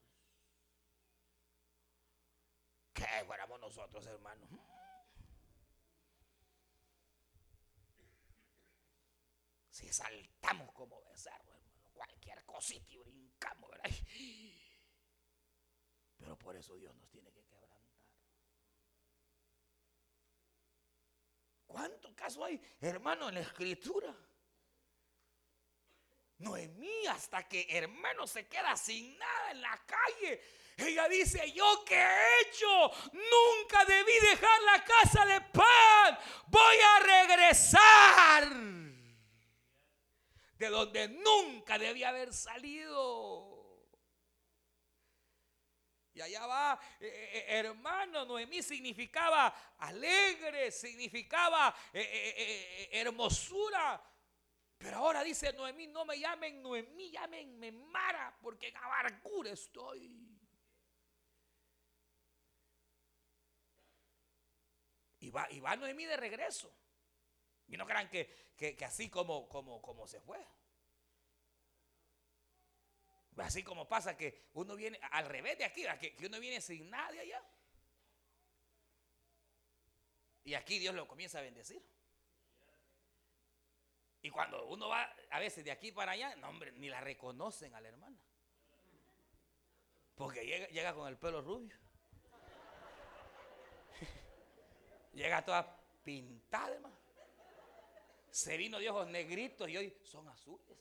¿Qué 2.95 3.25
fuéramos 3.27 3.61
nosotros, 3.61 4.07
hermanos? 4.07 4.49
Si 9.69 9.93
saltamos 9.93 10.73
como 10.73 11.03
becerro, 11.05 11.55
hermano, 11.55 11.91
cualquier 11.93 12.45
cosita 12.47 12.93
y 12.93 12.99
brincamos, 12.99 13.71
¿verdad? 13.71 13.91
Pero 16.17 16.39
por 16.39 16.57
eso 16.57 16.75
Dios 16.77 16.95
nos 16.97 17.09
tiene 17.11 17.33
que 17.33 17.41
¿Cuánto 21.71 22.13
caso 22.17 22.45
hay, 22.45 22.61
hermano, 22.81 23.29
en 23.29 23.37
la 23.37 23.43
escritura? 23.43 24.13
Noemí, 26.39 27.07
hasta 27.07 27.47
que 27.47 27.65
hermano 27.69 28.27
se 28.27 28.49
queda 28.49 28.77
sin 28.77 29.17
nada 29.17 29.53
en 29.53 29.61
la 29.61 29.81
calle. 29.87 30.43
Ella 30.77 31.09
dice, 31.09 31.53
yo 31.53 31.85
que 31.85 31.95
he 31.95 32.41
hecho, 32.41 32.91
nunca 33.13 33.85
debí 33.85 34.13
dejar 34.21 34.63
la 34.63 34.85
casa 34.85 35.27
de 35.27 35.41
pan. 35.43 36.19
Voy 36.49 36.77
a 36.77 36.99
regresar 36.99 38.49
de 40.59 40.69
donde 40.69 41.09
nunca 41.09 41.79
debía 41.79 42.09
haber 42.09 42.33
salido. 42.35 43.50
Y 46.13 46.21
allá 46.21 46.47
va, 46.47 46.81
eh, 46.99 47.07
eh, 47.07 47.39
eh, 47.39 47.45
hermano, 47.59 48.25
Noemí 48.25 48.63
significaba 48.63 49.75
alegre, 49.79 50.73
significaba 50.73 51.75
hermosura. 52.91 54.03
Pero 54.77 54.97
ahora 54.97 55.23
dice 55.23 55.53
Noemí, 55.53 55.87
no 55.87 56.05
me 56.05 56.19
llamen 56.19 56.63
Noemí, 56.63 57.11
llamenme 57.11 57.71
Mara, 57.71 58.37
porque 58.41 58.69
en 58.69 58.77
amargura 58.79 59.51
estoy. 59.51 60.27
Y 65.21 65.31
va, 65.31 65.47
y 65.51 65.61
va 65.61 65.77
Noemí 65.77 66.07
de 66.07 66.17
regreso. 66.17 66.75
Y 67.69 67.77
no 67.77 67.87
crean 67.87 68.09
que, 68.09 68.55
que, 68.57 68.85
así 68.85 69.09
como, 69.09 69.49
como, 69.49 69.81
como 69.81 70.09
se 70.09 70.21
fue. 70.21 70.45
Así 73.39 73.63
como 73.63 73.89
pasa 73.89 74.17
que 74.17 74.51
uno 74.55 74.77
viene 74.77 74.99
al 75.13 75.27
revés 75.27 75.57
de 75.59 75.65
aquí, 75.65 75.85
que, 76.01 76.27
uno 76.27 76.39
viene 76.41 76.61
sin 76.61 76.91
nadie 76.91 77.21
allá. 77.21 77.43
Y 80.45 80.55
aquí 80.55 80.79
Dios 80.79 80.95
lo 80.95 81.07
comienza 81.07 81.39
a 81.39 81.43
bendecir. 81.43 81.83
Y 84.23 84.31
cuando 84.31 84.67
uno 84.67 84.89
va 84.89 85.15
a 85.31 85.39
veces 85.39 85.65
de 85.65 85.71
aquí 85.71 85.93
para 85.93 86.13
allá, 86.13 86.37
no 86.37 86.49
hombre, 86.49 86.73
ni 86.73 86.89
la 86.89 87.01
reconocen 87.01 87.75
a 87.75 87.81
la 87.81 87.89
hermana. 87.89 88.19
Porque 90.15 90.45
llega, 90.71 90.95
con 90.95 91.09
el 91.09 91.17
pelo 91.17 91.41
rubio. 91.41 91.75
llega 95.15 95.43
toda 95.43 95.83
pintada, 96.05 96.75
hermano. 96.75 96.99
Se 98.31 98.57
vino 98.59 98.79
de 98.79 98.91
ojos 98.91 99.09
negritos 99.09 99.69
y 99.69 99.79
hoy 99.79 99.97
son 100.03 100.29
azules. 100.29 100.77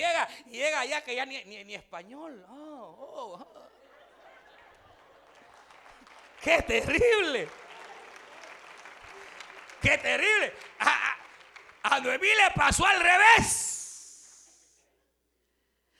Llega, 0.00 0.28
llega 0.46 0.80
allá 0.80 1.04
que 1.04 1.14
ya 1.14 1.26
ni, 1.26 1.74
español. 1.74 2.44
Oh, 2.48 2.96
oh, 2.98 3.32
oh. 3.34 3.68
¡Qué 6.42 6.62
terrible! 6.62 7.48
¡Qué 9.80 9.98
terrible! 9.98 10.54
A, 10.78 11.16
a 11.82 12.00
Noemí 12.00 12.28
le 12.28 12.50
pasó 12.54 12.86
al 12.86 13.00
revés. 13.00 13.70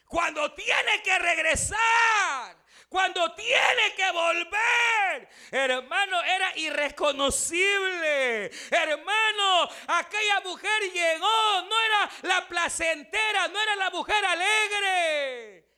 Cuando 0.07 0.53
tiene 0.55 1.03
que 1.03 1.18
regresar 1.18 2.59
cuando 2.91 3.32
tiene 3.34 3.95
que 3.97 4.11
volver. 4.11 5.28
Hermano, 5.53 6.22
era 6.24 6.59
irreconocible. 6.59 8.51
Hermano, 8.68 9.70
aquella 9.86 10.41
mujer 10.45 10.82
llegó, 10.93 11.62
no 11.68 11.80
era 11.80 12.11
la 12.22 12.49
placentera, 12.49 13.47
no 13.49 13.61
era 13.61 13.76
la 13.76 13.91
mujer 13.91 14.22
alegre. 14.24 15.68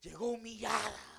Llegó 0.00 0.30
humillada. 0.30 1.12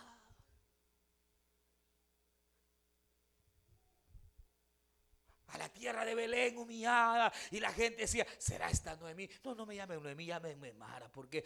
a 5.48 5.58
la 5.58 5.70
tierra 5.70 6.04
de 6.04 6.14
Belén 6.14 6.58
humillada. 6.58 7.32
Y 7.52 7.62
la 7.62 7.72
gente 7.72 8.02
decía, 8.02 8.28
¿será 8.38 8.70
esta 8.70 8.98
Noemí? 8.98 9.30
No, 9.46 9.56
no 9.56 9.66
me 9.66 9.78
llamen 9.78 10.04
Noemí, 10.04 10.26
llámenme 10.26 10.74
Mara, 10.74 11.10
porque 11.10 11.44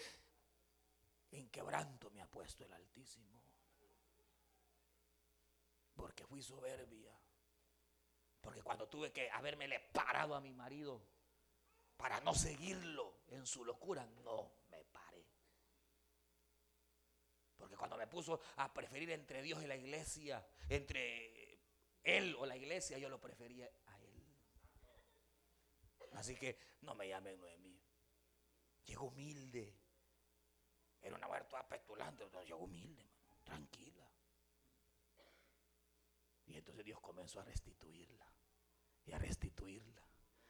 En 1.33 1.49
quebranto 1.49 2.09
me 2.09 2.19
ha 2.19 2.25
puesto 2.25 2.65
el 2.65 2.73
Altísimo. 2.73 3.30
Porque 6.01 6.25
fui 6.25 6.41
soberbia. 6.41 7.15
Porque 8.41 8.63
cuando 8.63 8.89
tuve 8.89 9.11
que 9.11 9.29
haberme 9.29 9.79
parado 9.93 10.33
a 10.33 10.41
mi 10.41 10.51
marido 10.51 10.99
para 11.95 12.19
no 12.21 12.33
seguirlo 12.33 13.19
en 13.27 13.45
su 13.45 13.63
locura, 13.63 14.03
no 14.23 14.51
me 14.71 14.83
paré. 14.85 15.23
Porque 17.55 17.77
cuando 17.77 17.97
me 17.97 18.07
puso 18.07 18.41
a 18.55 18.73
preferir 18.73 19.11
entre 19.11 19.43
Dios 19.43 19.61
y 19.61 19.67
la 19.67 19.75
iglesia, 19.75 20.43
entre 20.69 21.61
él 22.01 22.35
o 22.39 22.47
la 22.47 22.57
iglesia, 22.57 22.97
yo 22.97 23.07
lo 23.07 23.21
prefería 23.21 23.71
a 23.85 23.99
él. 24.01 24.25
Así 26.13 26.35
que 26.35 26.57
no 26.81 26.95
me 26.95 27.07
llamen 27.07 27.39
Noemí. 27.39 27.79
Llegó 28.85 29.05
humilde. 29.05 29.77
Era 30.99 31.15
una 31.15 31.27
mujer 31.27 31.45
toda 31.47 31.67
petulante, 31.69 32.27
llegó 32.43 32.63
humilde, 32.63 33.07
tranquila. 33.43 34.00
Y 36.51 36.57
entonces 36.57 36.83
Dios 36.83 36.99
comenzó 36.99 37.39
a 37.39 37.45
restituirla, 37.45 38.29
y 39.05 39.13
a 39.13 39.17
restituirla, 39.17 40.01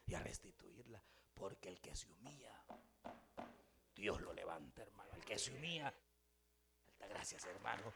y 0.07 0.15
a 0.15 0.19
restituirla. 0.19 1.01
Porque 1.31 1.69
el 1.69 1.79
que 1.79 1.95
se 1.95 2.09
humilla, 2.09 2.59
Dios 3.93 4.19
lo 4.19 4.33
levanta, 4.33 4.81
hermano. 4.81 5.13
El 5.13 5.23
que 5.23 5.37
se 5.37 5.51
humilla, 5.51 5.93
gracias, 7.07 7.45
hermano. 7.45 7.93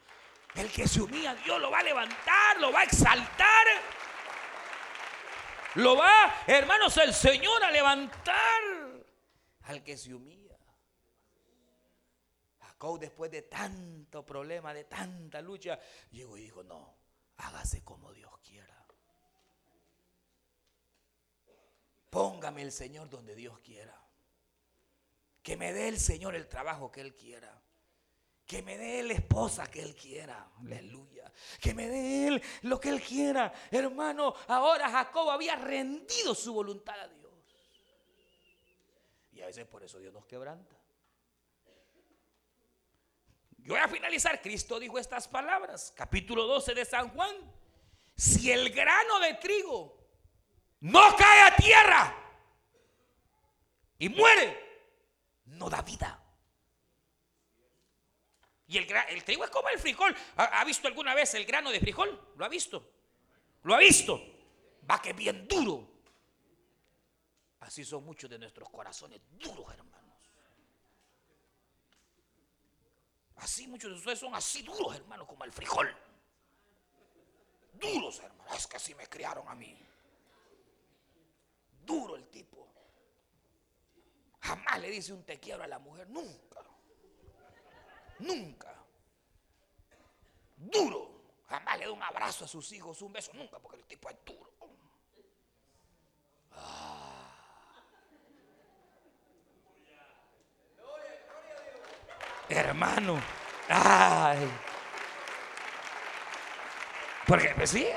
El 0.53 0.71
que 0.71 0.87
se 0.87 1.01
humilla, 1.01 1.33
Dios 1.33 1.59
lo 1.59 1.71
va 1.71 1.79
a 1.79 1.83
levantar, 1.83 2.59
lo 2.59 2.71
va 2.71 2.81
a 2.81 2.83
exaltar. 2.83 3.67
Lo 5.73 5.97
va, 5.97 6.43
hermanos, 6.45 6.95
el 6.97 7.11
Señor 7.11 7.63
a 7.63 7.71
levantar 7.71 9.03
al 9.63 9.83
que 9.83 9.97
se 9.97 10.13
humilla. 10.13 10.59
Jacob, 12.59 12.99
después 12.99 13.31
de 13.31 13.41
tanto 13.41 14.23
problema, 14.23 14.75
de 14.75 14.83
tanta 14.83 15.41
lucha, 15.41 15.79
llegó 16.11 16.37
y 16.37 16.43
dijo: 16.43 16.63
No, 16.63 17.04
hágase 17.37 17.83
como 17.83 18.13
Dios 18.13 18.31
quiera. 18.39 18.85
Póngame 22.09 22.61
el 22.61 22.71
Señor 22.71 23.09
donde 23.09 23.35
Dios 23.35 23.59
quiera. 23.59 24.01
Que 25.41 25.57
me 25.57 25.73
dé 25.73 25.89
el 25.89 25.99
Señor 25.99 26.35
el 26.35 26.47
trabajo 26.47 26.91
que 26.91 27.01
Él 27.01 27.15
quiera. 27.15 27.61
Que 28.45 28.61
me 28.61 28.77
dé 28.77 29.03
la 29.03 29.13
esposa 29.13 29.67
que 29.67 29.81
Él 29.81 29.95
quiera. 29.95 30.51
Aleluya. 30.59 31.31
Que 31.59 31.73
me 31.73 31.87
dé 31.87 32.27
Él 32.27 32.43
lo 32.63 32.79
que 32.79 32.89
Él 32.89 33.01
quiera. 33.01 33.53
Hermano, 33.69 34.33
ahora 34.47 34.89
Jacob 34.89 35.29
había 35.29 35.55
rendido 35.55 36.33
su 36.33 36.53
voluntad 36.53 36.99
a 36.99 37.07
Dios. 37.07 37.25
Y 39.33 39.41
a 39.41 39.47
veces 39.47 39.65
por 39.65 39.83
eso 39.83 39.99
Dios 39.99 40.13
nos 40.13 40.25
quebranta. 40.25 40.74
Yo 43.65 43.73
voy 43.73 43.81
a 43.81 43.87
finalizar. 43.87 44.39
Cristo 44.41 44.79
dijo 44.79 44.99
estas 44.99 45.27
palabras. 45.27 45.91
Capítulo 45.95 46.43
12 46.45 46.75
de 46.75 46.85
San 46.85 47.09
Juan. 47.09 47.35
Si 48.15 48.51
el 48.51 48.69
grano 48.69 49.19
de 49.19 49.33
trigo 49.33 49.97
no 50.81 51.15
cae 51.17 51.41
a 51.41 51.55
tierra 51.55 52.15
y 53.97 54.07
muere, 54.07 54.55
no 55.45 55.67
da 55.67 55.81
vida. 55.81 56.21
Y 58.67 58.77
el, 58.77 59.23
trigo 59.23 59.43
es 59.43 59.49
como 59.49 59.67
el 59.69 59.79
frijol. 59.79 60.15
¿Ha, 60.37 60.63
visto 60.63 60.87
alguna 60.87 61.15
vez 61.15 61.33
el 61.33 61.45
grano 61.45 61.71
de 61.71 61.79
frijol? 61.79 62.33
¿Lo 62.35 62.45
ha 62.45 62.49
visto? 62.49 62.87
¿Lo 63.63 63.73
ha 63.73 63.79
visto? 63.79 64.21
Va 64.89 65.01
que 65.01 65.13
bien 65.13 65.47
duro. 65.47 65.91
Así 67.61 67.83
son 67.83 68.03
muchos 68.05 68.29
de 68.29 68.37
nuestros 68.37 68.69
corazones 68.69 69.21
duros, 69.31 69.73
hermanos. 69.73 70.04
Así 73.37 73.67
muchos 73.67 73.91
de 73.91 73.97
ustedes 73.97 74.19
son 74.19 74.33
así 74.33 74.61
duros, 74.61 74.95
hermanos, 74.95 75.27
como 75.27 75.43
el 75.43 75.51
frijol. 75.51 75.93
Duros, 77.73 78.19
hermanos. 78.19 78.55
Es 78.57 78.67
que 78.67 78.77
así 78.77 78.95
me 78.95 79.07
criaron 79.07 79.47
a 79.47 79.55
mí. 79.55 79.77
Duro 81.83 82.15
el 82.15 82.27
tipo. 82.29 82.67
Jamás 84.39 84.79
le 84.79 84.89
dice 84.89 85.11
un 85.11 85.23
te 85.23 85.39
quiero 85.39 85.63
a 85.63 85.67
la 85.67 85.79
mujer, 85.79 86.09
nunca. 86.09 86.63
Nunca. 88.19 88.73
Duro. 90.55 91.15
Jamás 91.47 91.77
le 91.77 91.85
da 91.85 91.91
un 91.91 92.03
abrazo 92.03 92.45
a 92.45 92.47
sus 92.47 92.71
hijos, 92.71 93.01
un 93.01 93.13
beso, 93.13 93.33
nunca, 93.33 93.59
porque 93.59 93.77
el 93.77 93.85
tipo 93.85 94.09
es 94.09 94.17
duro. 94.25 94.51
Ah. 96.51 96.94
Hermano. 102.49 103.21
Ay. 103.69 104.49
Porque, 107.25 107.53
pues 107.55 107.71
sí, 107.71 107.87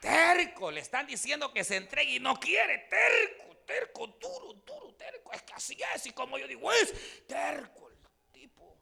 Terco, 0.00 0.70
le 0.70 0.80
están 0.80 1.06
diciendo 1.06 1.52
que 1.52 1.64
se 1.64 1.76
entregue 1.76 2.14
y 2.14 2.20
no 2.20 2.38
quiere. 2.38 2.78
Terco, 2.88 3.56
terco, 3.66 4.06
duro, 4.06 4.52
duro, 4.64 4.94
terco. 4.94 5.32
Es 5.32 5.42
que 5.42 5.52
así 5.52 5.78
es. 5.94 6.06
Y 6.06 6.12
como 6.12 6.38
yo 6.38 6.46
digo, 6.46 6.72
es 6.72 7.26
terco 7.26 7.88
el 7.88 7.96
tipo. 8.32 8.78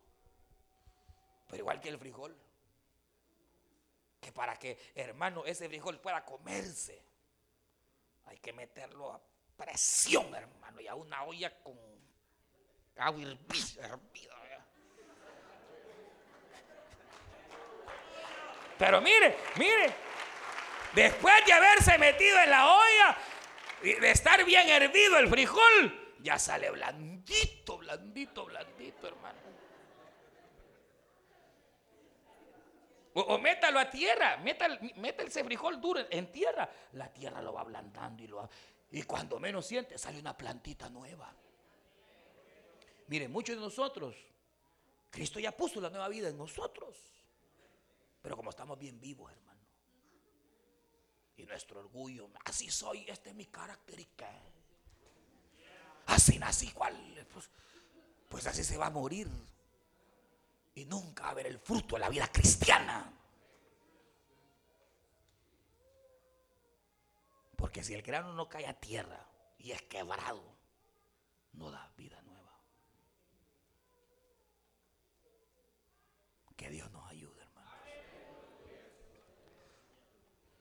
Pero 1.48 1.62
igual 1.62 1.80
que 1.80 1.88
el 1.88 1.98
frijol. 1.98 2.36
Que 4.20 4.32
para 4.32 4.56
que, 4.56 4.78
hermano, 4.94 5.44
ese 5.44 5.68
frijol 5.68 6.00
pueda 6.00 6.24
comerse, 6.24 7.02
hay 8.26 8.38
que 8.38 8.52
meterlo 8.52 9.12
a 9.12 9.20
presión, 9.56 10.34
hermano, 10.34 10.80
y 10.80 10.88
a 10.88 10.94
una 10.94 11.24
olla 11.24 11.58
con 11.62 11.78
agua 12.96 13.22
hervida. 13.22 13.98
Pero 18.76 19.00
mire, 19.00 19.36
mire, 19.56 19.94
Después 20.94 21.34
de 21.44 21.52
haberse 21.52 21.98
metido 21.98 22.38
en 22.40 22.50
la 22.50 22.72
olla 22.72 23.16
y 23.82 23.94
de 23.94 24.10
estar 24.10 24.44
bien 24.44 24.68
hervido 24.68 25.18
el 25.18 25.28
frijol, 25.28 26.14
ya 26.20 26.38
sale 26.38 26.70
blandito, 26.70 27.78
blandito, 27.78 28.46
blandito, 28.46 29.08
hermano. 29.08 29.40
O, 33.16 33.38
métalo 33.38 33.78
a 33.78 33.90
tierra, 33.90 34.38
métalo, 34.38 34.78
ese 35.18 35.44
frijol 35.44 35.80
duro 35.80 36.00
en 36.10 36.32
tierra. 36.32 36.68
La 36.92 37.12
tierra 37.12 37.40
lo 37.42 37.52
va 37.52 37.60
ablandando 37.60 38.22
y 38.22 38.26
lo 38.26 38.48
y 38.90 39.02
cuando 39.02 39.40
menos 39.40 39.66
siente 39.66 39.98
sale 39.98 40.20
una 40.20 40.36
plantita 40.36 40.88
nueva. 40.88 41.32
Miren, 43.06 43.30
muchos 43.30 43.56
de 43.56 43.62
nosotros, 43.62 44.16
Cristo 45.10 45.38
ya 45.38 45.52
puso 45.52 45.80
la 45.80 45.90
nueva 45.90 46.08
vida 46.08 46.28
en 46.28 46.38
nosotros. 46.38 46.96
Pero 48.22 48.36
como 48.36 48.50
estamos 48.50 48.78
bien 48.78 49.00
vivos, 49.00 49.30
hermano 49.30 49.54
y 51.36 51.44
nuestro 51.44 51.80
orgullo. 51.80 52.30
Así 52.44 52.70
soy, 52.70 53.04
este 53.08 53.30
es 53.30 53.36
mi 53.36 53.46
carácter 53.46 54.00
y 54.00 54.04
qué. 54.06 54.54
Así 56.06 56.38
nací, 56.38 56.70
¿cuál? 56.72 56.94
Pues, 57.32 57.50
pues 58.28 58.46
así 58.46 58.62
se 58.62 58.76
va 58.76 58.86
a 58.86 58.90
morir. 58.90 59.28
Y 60.74 60.84
nunca 60.86 61.24
va 61.24 61.30
a 61.30 61.34
ver 61.34 61.46
el 61.46 61.58
fruto 61.58 61.96
de 61.96 62.00
la 62.00 62.08
vida 62.08 62.28
cristiana. 62.28 63.12
Porque 67.56 67.82
si 67.82 67.94
el 67.94 68.02
grano 68.02 68.34
no 68.34 68.48
cae 68.48 68.66
a 68.66 68.78
tierra 68.78 69.26
y 69.58 69.70
es 69.70 69.82
quebrado, 69.82 70.42
no 71.52 71.70
da 71.70 71.90
vida 71.96 72.20
nueva. 72.22 72.60
Que 76.64 76.70
Dios 76.70 76.90
nos 76.90 77.02